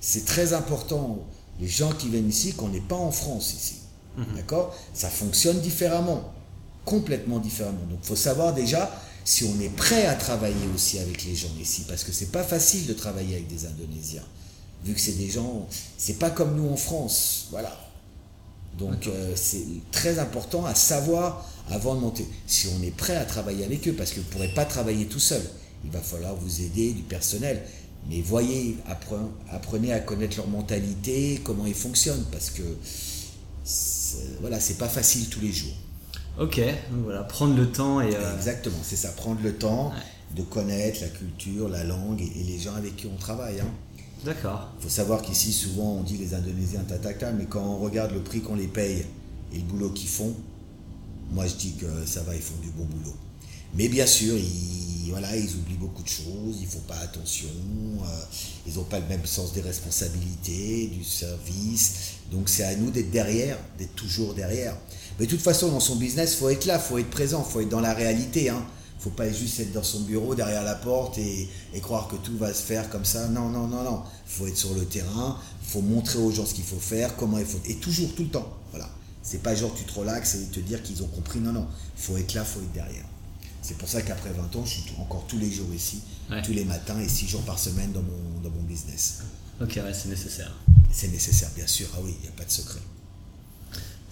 C'est 0.00 0.24
très 0.24 0.54
important, 0.54 1.18
les 1.60 1.68
gens 1.68 1.92
qui 1.92 2.08
viennent 2.08 2.28
ici, 2.28 2.54
qu'on 2.54 2.70
n'est 2.70 2.80
pas 2.80 2.96
en 2.96 3.12
France 3.12 3.54
ici. 3.54 3.76
Mhm. 4.16 4.24
D'accord? 4.34 4.74
Ça 4.92 5.08
fonctionne 5.08 5.60
différemment 5.60 6.32
complètement 6.86 7.38
différemment. 7.38 7.84
Donc 7.90 7.98
il 8.02 8.06
faut 8.06 8.16
savoir 8.16 8.54
déjà 8.54 8.90
si 9.24 9.44
on 9.44 9.60
est 9.60 9.68
prêt 9.68 10.06
à 10.06 10.14
travailler 10.14 10.68
aussi 10.74 10.98
avec 10.98 11.24
les 11.24 11.34
gens 11.34 11.50
ici, 11.60 11.84
parce 11.86 12.04
que 12.04 12.12
c'est 12.12 12.30
pas 12.30 12.44
facile 12.44 12.86
de 12.86 12.94
travailler 12.94 13.34
avec 13.34 13.48
des 13.48 13.66
Indonésiens, 13.66 14.22
vu 14.86 14.94
que 14.94 15.00
c'est 15.00 15.18
des 15.18 15.28
gens, 15.28 15.66
c'est 15.98 16.18
pas 16.18 16.30
comme 16.30 16.56
nous 16.56 16.68
en 16.68 16.76
France, 16.76 17.48
voilà. 17.50 17.76
Donc 18.78 19.06
euh, 19.06 19.32
c'est 19.34 19.64
très 19.90 20.18
important 20.18 20.64
à 20.64 20.74
savoir 20.74 21.48
avant 21.70 21.94
de 21.94 22.00
monter, 22.00 22.26
si 22.46 22.68
on 22.68 22.82
est 22.82 22.94
prêt 22.94 23.16
à 23.16 23.24
travailler 23.24 23.64
avec 23.64 23.88
eux, 23.88 23.92
parce 23.92 24.10
que 24.10 24.20
vous 24.20 24.26
ne 24.26 24.32
pourrez 24.32 24.48
pas 24.54 24.64
travailler 24.64 25.06
tout 25.06 25.20
seul. 25.20 25.42
Il 25.84 25.90
va 25.90 26.00
falloir 26.00 26.34
vous 26.34 26.62
aider 26.62 26.92
du 26.92 27.02
personnel. 27.02 27.62
Mais 28.08 28.20
voyez, 28.20 28.76
apprenez 29.50 29.92
à 29.92 29.98
connaître 29.98 30.36
leur 30.36 30.46
mentalité, 30.46 31.40
comment 31.42 31.66
ils 31.66 31.74
fonctionnent, 31.74 32.24
parce 32.30 32.50
que 32.50 32.62
voilà, 34.40 34.60
c'est 34.60 34.78
pas 34.78 34.88
facile 34.88 35.28
tous 35.28 35.40
les 35.40 35.52
jours. 35.52 35.74
Ok, 36.38 36.58
donc 36.58 37.04
voilà, 37.04 37.24
prendre 37.24 37.56
le 37.56 37.72
temps 37.72 38.00
et. 38.00 38.14
Euh, 38.14 38.36
Exactement, 38.36 38.76
c'est 38.82 38.96
ça, 38.96 39.08
prendre 39.08 39.40
le 39.42 39.56
temps 39.56 39.92
de 40.36 40.42
connaître 40.42 41.00
la 41.00 41.08
culture, 41.08 41.68
la 41.68 41.82
langue 41.82 42.20
et, 42.20 42.44
les 42.44 42.58
gens 42.58 42.74
avec 42.74 42.96
qui 42.96 43.06
on 43.06 43.16
travaille. 43.16 43.60
Hein. 43.60 43.70
D'accord. 44.24 44.72
Il 44.78 44.84
faut 44.84 44.88
savoir 44.88 45.22
qu'ici, 45.22 45.52
souvent, 45.52 45.98
on 45.98 46.02
dit 46.02 46.16
les 46.16 46.34
Indonésiens 46.34 46.80
tatata, 46.80 47.32
mais 47.32 47.46
quand 47.46 47.62
on 47.62 47.78
regarde 47.78 48.12
le 48.12 48.22
prix 48.22 48.40
qu'on 48.40 48.56
les 48.56 48.66
paye 48.66 49.04
et 49.52 49.56
le 49.56 49.62
boulot 49.62 49.90
qu'ils 49.90 50.08
font, 50.08 50.34
moi 51.30 51.46
je 51.46 51.54
dis 51.54 51.74
que 51.74 51.86
ça 52.06 52.22
va, 52.22 52.34
ils 52.34 52.42
font 52.42 52.58
du 52.62 52.70
bon 52.70 52.84
boulot. 52.84 53.14
Mais 53.74 53.88
bien 53.88 54.06
sûr, 54.06 54.34
ils, 54.36 55.10
voilà, 55.10 55.36
ils 55.36 55.54
oublient 55.56 55.76
beaucoup 55.76 56.02
de 56.02 56.08
choses, 56.08 56.58
ils 56.60 56.66
font 56.66 56.80
pas 56.80 56.98
attention, 56.98 57.48
euh, 58.02 58.06
ils 58.66 58.74
n'ont 58.74 58.84
pas 58.84 59.00
le 59.00 59.06
même 59.06 59.24
sens 59.26 59.52
des 59.52 59.60
responsabilités, 59.60 60.88
du 60.88 61.04
service. 61.04 62.14
Donc 62.32 62.48
c'est 62.48 62.64
à 62.64 62.74
nous 62.76 62.90
d'être 62.90 63.10
derrière, 63.10 63.58
d'être 63.78 63.94
toujours 63.94 64.34
derrière. 64.34 64.76
Mais 65.18 65.26
de 65.26 65.30
toute 65.30 65.40
façon, 65.40 65.68
dans 65.70 65.80
son 65.80 65.96
business, 65.96 66.32
il 66.34 66.36
faut 66.38 66.48
être 66.48 66.64
là, 66.64 66.76
il 66.76 66.88
faut 66.88 66.98
être 66.98 67.10
présent, 67.10 67.44
il 67.46 67.52
faut 67.52 67.60
être 67.60 67.68
dans 67.68 67.80
la 67.80 67.94
réalité. 67.94 68.48
Hein. 68.48 68.64
Faut 68.98 69.10
pas 69.10 69.30
juste 69.30 69.60
être 69.60 69.72
dans 69.72 69.82
son 69.82 70.00
bureau, 70.00 70.34
derrière 70.34 70.64
la 70.64 70.74
porte 70.74 71.18
et, 71.18 71.48
croire 71.82 72.08
que 72.08 72.16
tout 72.16 72.36
va 72.36 72.52
se 72.52 72.62
faire 72.62 72.88
comme 72.90 73.04
ça. 73.04 73.28
Non, 73.28 73.48
non, 73.48 73.66
non, 73.66 73.82
non. 73.82 74.02
Il 74.26 74.32
faut 74.32 74.46
être 74.46 74.56
sur 74.56 74.74
le 74.74 74.84
terrain, 74.84 75.38
il 75.62 75.68
faut 75.68 75.82
montrer 75.82 76.18
aux 76.18 76.30
gens 76.30 76.46
ce 76.46 76.54
qu'il 76.54 76.64
faut 76.64 76.78
faire, 76.78 77.16
comment 77.16 77.38
il 77.38 77.46
faut. 77.46 77.60
Et 77.66 77.76
toujours, 77.76 78.14
tout 78.14 78.24
le 78.24 78.30
temps. 78.30 78.48
Voilà. 78.70 78.88
C'est 79.22 79.42
pas 79.42 79.54
genre 79.54 79.74
tu 79.74 79.84
te 79.84 79.98
relaxes 79.98 80.36
et 80.36 80.46
te 80.46 80.60
dire 80.60 80.82
qu'ils 80.82 81.02
ont 81.02 81.08
compris. 81.08 81.40
Non, 81.40 81.52
non. 81.52 81.66
Il 81.96 82.02
faut 82.02 82.16
être 82.16 82.34
là, 82.34 82.42
il 82.42 82.52
faut 82.52 82.60
être 82.60 82.72
derrière. 82.72 83.04
C'est 83.62 83.76
pour 83.76 83.88
ça 83.88 84.00
qu'après 84.02 84.30
20 84.30 84.56
ans, 84.56 84.64
je 84.64 84.70
suis 84.70 84.82
encore 84.98 85.24
tous 85.26 85.38
les 85.38 85.50
jours 85.50 85.72
ici, 85.74 86.00
tous 86.44 86.52
les 86.52 86.64
matins 86.64 87.00
et 87.00 87.08
6 87.08 87.26
jours 87.26 87.42
par 87.42 87.58
semaine 87.58 87.92
dans 87.92 88.02
mon, 88.02 88.40
dans 88.42 88.50
mon 88.50 88.62
business. 88.62 89.22
Ok, 89.60 89.72
ouais, 89.76 89.92
c'est 89.92 90.08
nécessaire. 90.08 90.54
C'est 90.92 91.08
nécessaire, 91.08 91.50
bien 91.56 91.66
sûr. 91.66 91.88
Ah 91.94 91.98
oui, 92.02 92.14
il 92.18 92.22
n'y 92.22 92.28
a 92.28 92.32
pas 92.32 92.44
de 92.44 92.50
secret. 92.50 92.80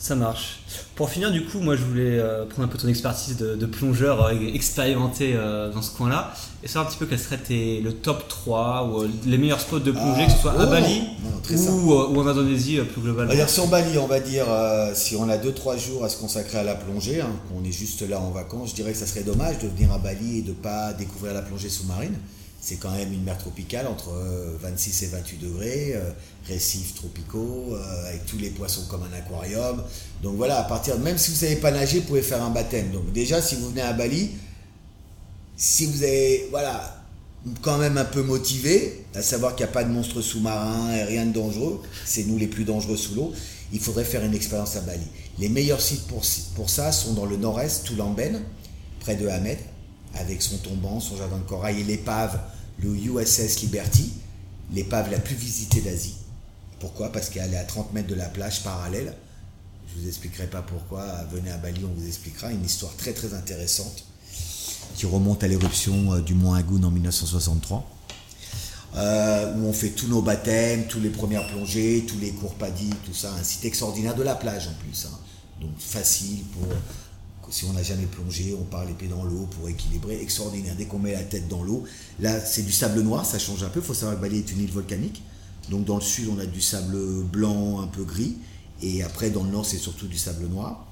Ça 0.05 0.15
marche. 0.15 0.61
Pour 0.97 1.09
finir, 1.09 1.33
du 1.33 1.47
coup, 1.47 1.61
moi 1.61 1.77
je 1.77 1.83
voulais 1.83 2.19
euh, 2.19 2.45
prendre 2.45 2.69
un 2.69 2.71
peu 2.71 2.77
ton 2.77 2.89
expertise 2.89 3.39
de, 3.39 3.65
plongeur 3.65 4.23
euh, 4.23 4.35
expérimenté 4.53 5.33
euh, 5.35 5.73
dans 5.73 5.81
ce 5.81 5.97
coin-là 5.97 6.35
et 6.63 6.69
savoir 6.69 6.87
un 6.87 6.91
petit 6.91 6.99
peu 6.99 7.07
quel 7.07 7.19
serait 7.19 7.41
le 7.83 7.91
top 7.91 8.29
3 8.29 8.87
ou 8.87 9.07
les 9.25 9.39
meilleurs 9.39 9.61
spots 9.61 9.79
de 9.79 9.93
plongée, 9.93 10.27
que 10.27 10.33
ce 10.33 10.37
soit 10.41 10.61
à 10.61 10.65
ah, 10.65 10.67
Bali 10.67 11.05
ou, 11.51 12.21
en 12.21 12.27
Indonésie 12.27 12.81
plus 12.93 13.01
globalement. 13.01 13.33
Dire, 13.33 13.49
sur 13.49 13.67
Bali, 13.69 13.97
on 13.97 14.07
va 14.07 14.21
dire, 14.21 14.45
si 14.93 15.17
on 15.17 15.27
a 15.31 15.39
2-3 15.39 15.79
jours 15.79 16.05
à 16.05 16.11
se 16.11 16.19
consacrer 16.19 16.59
à 16.59 16.65
la 16.65 16.75
plongée, 16.75 17.23
hein, 17.23 17.31
qu'on 17.49 17.67
est 17.67 17.73
juste 17.73 18.07
là 18.07 18.21
en 18.21 18.31
vacances, 18.31 18.73
je 18.73 18.75
dirais 18.75 18.93
que 18.93 18.99
ça 18.99 19.07
serait 19.07 19.23
dommage 19.23 19.59
de 19.61 19.69
venir 19.69 19.91
à 19.91 19.97
Bali 19.97 20.41
et 20.41 20.43
de 20.43 20.51
ne 20.51 20.55
pas 20.55 20.93
découvrir 20.93 21.33
la 21.33 21.41
plongée 21.41 21.71
sous-marine 21.71 22.19
c'est 22.65 22.77
quand 22.77 22.93
même 22.93 23.13
une 23.13 23.23
mer 23.23 23.37
tropicale 23.37 23.87
entre 23.87 24.11
26 24.63 25.03
euh, 25.03 25.07
et 25.07 25.09
28 25.11 25.37
degrés, 25.37 25.93
euh, 25.97 26.11
récifs 26.49 26.95
tropicaux, 26.95 27.75
euh, 27.77 28.09
avec 28.09 28.25
tous 28.25 28.39
les 28.39 28.49
poissons 28.49 28.87
comme 28.89 29.03
un 29.03 29.15
aquarium. 29.15 29.83
Donc 30.23 30.37
voilà, 30.37 30.61
à 30.61 30.65
partir, 30.65 30.99
même 30.99 31.19
si 31.19 31.31
vous 31.31 31.37
ne 31.37 31.41
savez 31.41 31.57
pas 31.57 31.71
nager, 31.71 32.01
vous 32.01 32.07
pouvez 32.07 32.23
faire 32.23 32.43
un 32.43 32.49
baptême. 32.49 32.91
Donc 32.91 33.13
déjà, 33.13 33.43
si 33.43 33.57
vous 33.57 33.69
venez 33.69 33.83
à 33.83 33.93
Bali, 33.93 34.31
si 35.59 35.85
vous 35.85 36.03
avez, 36.03 36.49
voilà, 36.51 37.05
quand 37.61 37.77
même 37.77 37.99
un 37.99 38.05
peu 38.07 38.23
motivé, 38.23 39.05
à 39.15 39.21
savoir 39.21 39.55
qu'il 39.57 39.67
n'y 39.67 39.71
a 39.71 39.75
pas 39.75 39.85
de 39.85 39.91
monstres 39.91 40.23
sous-marins 40.23 40.91
et 40.95 41.05
rien 41.05 41.27
de 41.27 41.33
dangereux, 41.33 41.83
c'est 42.07 42.25
nous 42.25 42.39
les 42.39 42.47
plus 42.47 42.65
dangereux 42.65 42.97
sous 42.97 43.15
l'eau, 43.15 43.35
il 43.75 43.81
faudrait 43.81 44.05
faire 44.05 44.25
une 44.25 44.35
expérience 44.35 44.77
à 44.77 44.81
Bali. 44.81 45.05
Les 45.39 45.51
meilleurs 45.51 45.83
sites 45.83 46.07
pour, 46.07 46.25
ça 46.71 46.93
sont 46.93 47.13
dans 47.13 47.27
le 47.27 47.37
nord-est, 47.37 47.85
Toulamben, 47.85 48.41
près 49.01 49.17
de 49.17 49.29
Hamed, 49.29 49.59
avec 50.15 50.41
son 50.41 50.57
tombant, 50.57 50.99
son 50.99 51.19
jardin 51.19 51.37
de 51.37 51.43
corail 51.43 51.81
et 51.81 51.85
l'épave 51.85 52.41
le 52.79 52.95
USS 52.95 53.61
Liberty, 53.61 54.13
l'épave 54.73 55.11
la 55.11 55.19
plus 55.19 55.37
visitée 55.37 55.81
d'Asie. 55.81 56.17
Pourquoi? 56.81 57.13
Parce 57.13 57.31
qu'elle 57.31 57.55
est 57.55 57.59
à 57.59 57.65
30 57.65 57.93
mètres 57.93 58.09
de 58.09 58.15
la 58.15 58.29
plage 58.29 58.63
parallèle. 58.63 59.15
Je 59.89 60.01
vous 60.01 60.09
expliquerai 60.09 60.47
pas 60.47 60.63
pourquoi. 60.63 61.07
Venez 61.33 61.51
à 61.51 61.57
Bali, 61.57 61.81
on 61.85 62.01
vous 62.01 62.07
expliquera. 62.07 62.51
Une 62.51 62.65
histoire 62.65 62.95
très 62.97 63.13
très 63.13 63.35
intéressante 63.35 64.05
qui 64.95 65.07
remonte 65.07 65.43
à 65.43 65.49
l'éruption 65.49 66.13
euh, 66.13 66.21
du 66.21 66.35
mont 66.35 66.55
Agoun 66.55 66.85
en 66.85 66.91
1963. 66.91 67.91
Euh, 68.97 69.55
où 69.57 69.67
on 69.67 69.73
fait 69.73 69.91
tous 69.91 70.07
nos 70.07 70.23
baptêmes, 70.23 70.87
tous 70.87 71.01
les 71.01 71.11
premières 71.11 71.47
plongées, 71.49 72.05
tous 72.07 72.19
les 72.21 72.31
cours 72.31 72.55
paddy, 72.55 72.91
tout 73.05 73.15
ça. 73.15 73.33
Un 73.33 73.43
site 73.43 73.65
extraordinaire 73.65 74.15
de 74.15 74.23
la 74.23 74.35
plage 74.35 74.69
en 74.69 74.75
plus. 74.85 75.07
Hein. 75.07 75.19
Donc 75.61 75.73
facile 75.79 76.45
pour 76.53 76.69
si 77.55 77.65
on 77.67 77.73
n'a 77.73 77.85
jamais 77.85 78.07
plongé, 78.07 78.53
on 78.61 78.65
part 78.65 78.85
les 78.85 78.95
pieds 78.95 79.07
dans 79.07 79.23
l'eau 79.23 79.47
pour 79.49 79.69
équilibrer, 79.69 80.21
extraordinaire. 80.21 80.75
Dès 80.77 80.87
qu'on 80.87 80.99
met 80.99 81.13
la 81.13 81.23
tête 81.23 81.47
dans 81.47 81.63
l'eau, 81.63 81.85
là 82.19 82.41
c'est 82.41 82.63
du 82.63 82.73
sable 82.73 83.01
noir, 83.03 83.25
ça 83.25 83.39
change 83.39 83.63
un 83.63 83.69
peu. 83.69 83.79
Il 83.79 83.87
faut 83.87 83.95
savoir 83.95 84.17
que 84.17 84.23
Bali 84.23 84.39
est 84.39 84.51
une 84.51 84.61
île 84.63 84.73
volcanique. 84.73 85.23
Donc 85.71 85.85
dans 85.85 85.95
le 85.95 86.03
sud, 86.03 86.31
on 86.35 86.41
a 86.41 86.47
du 86.47 86.61
sable 86.61 86.97
blanc, 87.23 87.81
un 87.81 87.87
peu 87.87 88.03
gris. 88.03 88.35
Et 88.83 89.05
après, 89.05 89.31
dans 89.31 89.45
le 89.45 89.51
nord, 89.51 89.65
c'est 89.65 89.79
surtout 89.79 90.09
du 90.09 90.19
sable 90.19 90.49
noir. 90.49 90.85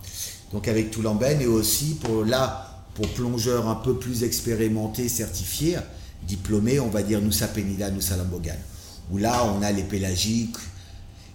Donc 0.53 0.69
avec 0.69 0.93
tout 0.93 1.03
l'emben 1.03 1.41
et 1.41 1.47
aussi 1.47 1.97
pour 1.97 2.25
là, 2.25 2.85
pour 2.95 3.09
plongeurs 3.09 3.69
un 3.69 3.75
peu 3.75 3.99
plus 3.99 4.23
expérimentés, 4.23 5.09
certifiés, 5.09 5.79
diplômés, 6.29 6.79
on 6.79 6.91
va 6.91 7.03
dire 7.03 7.21
Nusa 7.21 7.49
Penida, 7.49 7.91
Nusa 7.91 8.17
Lambogan. 8.17 8.59
Où 9.11 9.19
là, 9.19 9.45
on 9.47 9.63
a 9.63 9.73
les 9.73 9.83
pélagiques 9.83 10.55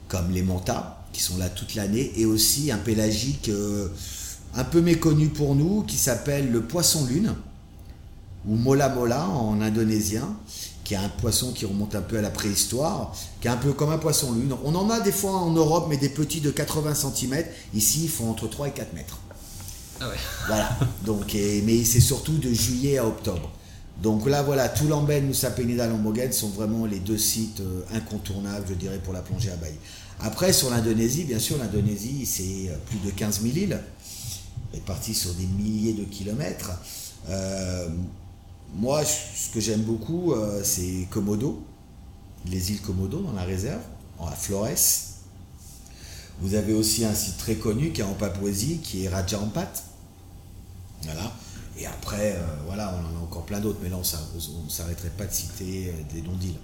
comme 0.08 0.32
les 0.32 0.42
mantas 0.42 1.06
qui 1.12 1.22
sont 1.22 1.36
là 1.36 1.50
toute 1.50 1.76
l'année 1.76 2.14
et 2.16 2.26
aussi 2.26 2.72
un 2.72 2.78
pélagique. 2.78 3.50
Euh, 3.50 3.90
un 4.58 4.64
peu 4.64 4.82
méconnu 4.82 5.28
pour 5.28 5.56
nous 5.56 5.84
qui 5.84 5.98
s'appelle 5.98 6.52
le 6.52 6.62
poisson 6.62 7.06
lune 7.06 7.34
ou 8.48 8.56
mola 8.56 8.90
mola 8.90 9.28
en 9.28 9.62
indonésien, 9.62 10.36
qui 10.84 10.96
est 10.96 10.98
un 10.98 11.10
poisson 11.10 11.52
qui 11.52 11.66
remonte 11.66 11.96
un 11.96 12.02
peu 12.02 12.18
à 12.18 12.22
la 12.22 12.32
préhistoire, 12.32 13.14
qui 13.40 13.48
est 13.48 13.52
un 13.52 13.58
peu 13.58 13.74
comme 13.74 13.92
un 13.92 13.98
poisson 13.98 14.34
lune. 14.34 14.56
On 14.64 14.74
en 14.74 14.90
a 14.90 15.00
des 15.00 15.12
fois 15.12 15.34
en 15.34 15.52
Europe, 15.52 15.88
mais 15.90 15.98
des 15.98 16.10
petits 16.10 16.42
de 16.42 16.50
80 16.50 16.96
cm. 16.96 17.44
Ici, 17.74 18.06
ils 18.06 18.10
font 18.10 18.30
entre 18.30 18.48
3 18.48 18.70
et 18.70 18.72
4 18.72 18.94
mètres. 18.94 19.20
Ah 20.00 20.10
ouais. 20.10 20.16
Voilà. 20.48 20.78
Donc, 21.06 21.36
mais 21.36 21.84
c'est 21.84 22.00
surtout 22.00 22.38
de 22.38 22.52
juillet 22.52 22.98
à 22.98 23.06
octobre. 23.06 23.52
Donc 24.02 24.28
là, 24.28 24.44
voilà, 24.44 24.70
Toulamben, 24.70 25.28
Nusa 25.28 25.52
Penida, 25.52 25.88
Lambogen 25.88 26.32
sont 26.32 26.50
vraiment 26.50 26.86
les 26.86 27.00
deux 27.00 27.18
sites 27.18 27.62
euh, 27.62 27.82
incontournables, 27.96 28.66
je 28.70 28.76
dirais, 28.76 29.00
pour 29.04 29.12
la 29.12 29.22
plongée 29.22 29.50
à 29.52 29.56
Bali. 29.56 29.74
Après, 30.20 30.54
sur 30.54 30.70
l'Indonésie, 30.70 31.24
bien 31.24 31.40
sûr, 31.40 31.58
l'Indonésie, 31.58 32.26
c'est 32.26 32.72
plus 32.88 33.00
de 33.00 33.12
15 33.12 33.42
000 33.42 33.56
îles, 33.56 33.80
réparties 34.74 35.14
sur 35.14 35.34
des 35.34 35.46
milliers 35.46 35.94
de 35.94 36.04
kilomètres. 36.04 36.72
Euh, 37.30 37.90
moi, 38.76 39.04
ce 39.06 39.50
que 39.54 39.60
j'aime 39.60 39.82
beaucoup, 39.82 40.34
euh, 40.34 40.62
c'est 40.64 41.08
Komodo, 41.10 41.64
les 42.46 42.72
îles 42.72 42.82
Komodo 42.82 43.22
dans 43.22 43.34
la 43.34 43.44
réserve, 43.44 43.82
à 44.20 44.32
Flores. 44.32 44.68
Vous 46.40 46.54
avez 46.54 46.74
aussi 46.74 47.04
un 47.06 47.14
site 47.14 47.38
très 47.38 47.56
connu 47.56 47.92
qui 47.92 48.02
est 48.02 48.04
en 48.04 48.14
Papouasie, 48.14 48.80
qui 48.80 49.06
est 49.06 49.10
Raja 49.10 49.40
Ampat. 49.40 49.72
Voilà. 51.04 51.32
Et 51.80 51.86
après, 51.86 52.34
euh, 52.36 52.46
voilà, 52.66 52.94
on 52.96 53.16
en 53.16 53.20
a 53.20 53.24
encore 53.24 53.46
plein 53.46 53.60
d'autres, 53.60 53.80
mais 53.82 53.90
là, 53.90 53.98
on 53.98 54.64
ne 54.66 54.70
s'arrêterait 54.70 55.10
pas 55.10 55.26
de 55.26 55.34
citer 55.34 55.94
des 56.14 56.22
noms 56.22 56.36
d'îles. 56.36 56.58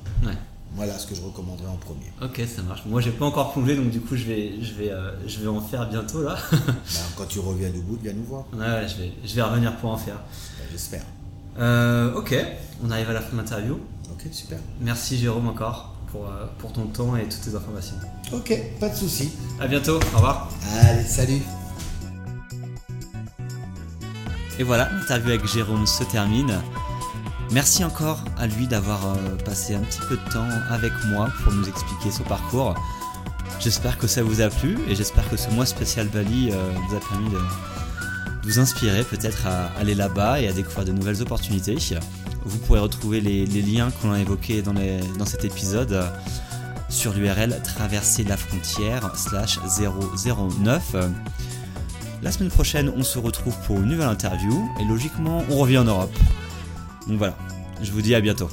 Voilà 0.75 0.97
ce 0.97 1.05
que 1.05 1.13
je 1.13 1.21
recommanderais 1.21 1.67
en 1.67 1.77
premier. 1.77 2.11
Ok, 2.21 2.41
ça 2.47 2.63
marche. 2.63 2.81
Moi, 2.85 2.99
j'ai 2.99 3.11
pas 3.11 3.25
encore 3.25 3.53
plongé, 3.53 3.75
donc 3.75 3.91
du 3.91 4.01
coup, 4.01 4.15
je 4.15 4.23
vais, 4.23 4.53
je 4.61 4.73
vais, 4.73 4.89
euh, 4.89 5.11
je 5.27 5.39
vais 5.39 5.47
en 5.47 5.61
faire 5.61 5.87
bientôt 5.89 6.23
là. 6.23 6.35
Bah, 6.51 6.99
quand 7.15 7.25
tu 7.27 7.39
reviens 7.39 7.69
du 7.69 7.79
bout, 7.79 7.99
viens 8.01 8.13
nous 8.13 8.23
voir. 8.23 8.45
Ouais, 8.53 8.87
je 8.87 9.01
vais, 9.03 9.11
je 9.23 9.35
vais 9.35 9.41
revenir 9.43 9.75
pour 9.77 9.91
en 9.91 9.97
faire. 9.97 10.15
Bah, 10.15 10.63
j'espère. 10.71 11.03
Euh, 11.59 12.15
ok, 12.15 12.35
on 12.83 12.89
arrive 12.89 13.09
à 13.09 13.13
la 13.13 13.21
fin 13.21 13.33
de 13.33 13.37
l'interview. 13.37 13.79
Ok, 14.11 14.27
super. 14.31 14.57
Merci 14.81 15.17
Jérôme 15.17 15.47
encore 15.47 15.93
pour, 16.11 16.25
euh, 16.25 16.45
pour 16.57 16.73
ton 16.73 16.85
temps 16.87 17.15
et 17.15 17.23
toutes 17.23 17.41
tes 17.41 17.55
informations. 17.55 17.95
Ok, 18.31 18.57
pas 18.79 18.89
de 18.89 18.95
souci. 18.95 19.31
À 19.59 19.67
bientôt, 19.67 19.97
au 19.97 20.15
revoir. 20.17 20.49
Allez, 20.81 21.03
salut. 21.03 21.41
Et 24.59 24.63
voilà, 24.63 24.89
l'interview 24.91 25.29
avec 25.29 25.45
Jérôme 25.47 25.85
se 25.85 26.03
termine. 26.03 26.59
Merci 27.53 27.83
encore 27.83 28.23
à 28.39 28.47
lui 28.47 28.65
d'avoir 28.65 29.05
euh, 29.05 29.35
passé 29.45 29.75
un 29.75 29.81
petit 29.81 29.99
peu 30.09 30.17
de 30.17 30.31
temps 30.31 30.47
avec 30.71 30.91
moi 31.05 31.29
pour 31.43 31.53
nous 31.53 31.69
expliquer 31.69 32.09
son 32.09 32.23
parcours. 32.23 32.73
J'espère 33.59 33.99
que 33.99 34.07
ça 34.07 34.23
vous 34.23 34.41
a 34.41 34.49
plu 34.49 34.79
et 34.89 34.95
j'espère 34.95 35.29
que 35.29 35.37
ce 35.37 35.51
mois 35.51 35.67
spécial 35.67 36.07
Bali 36.07 36.49
euh, 36.51 36.71
vous 36.87 36.95
a 36.95 36.99
permis 36.99 37.29
de, 37.29 37.37
vous 38.43 38.57
inspirer 38.57 39.03
peut-être 39.03 39.45
à 39.45 39.67
aller 39.79 39.93
là-bas 39.93 40.41
et 40.41 40.47
à 40.47 40.51
découvrir 40.51 40.85
de 40.85 40.93
nouvelles 40.93 41.21
opportunités. 41.21 41.77
Vous 42.43 42.57
pourrez 42.57 42.79
retrouver 42.79 43.21
les, 43.21 43.45
liens 43.45 43.91
qu'on 44.01 44.11
a 44.11 44.19
évoqués 44.19 44.63
dans, 44.63 44.73
dans 44.73 45.25
cet 45.25 45.45
épisode 45.45 46.03
sur 46.89 47.13
l'URL 47.13 47.61
traverser 47.63 48.23
la 48.23 48.35
frontière 48.35 49.15
slash 49.15 49.59
009. 49.79 50.95
La 52.23 52.31
semaine 52.31 52.49
prochaine, 52.49 52.91
on 52.97 53.03
se 53.03 53.19
retrouve 53.19 53.55
pour 53.67 53.77
une 53.77 53.89
nouvelle 53.89 54.09
interview 54.09 54.71
et 54.81 54.85
logiquement, 54.85 55.43
on 55.51 55.57
revient 55.57 55.77
en 55.77 55.85
Europe. 55.85 56.17
Donc 57.07 57.17
voilà, 57.17 57.37
je 57.81 57.91
vous 57.91 58.01
dis 58.01 58.15
à 58.15 58.21
bientôt. 58.21 58.49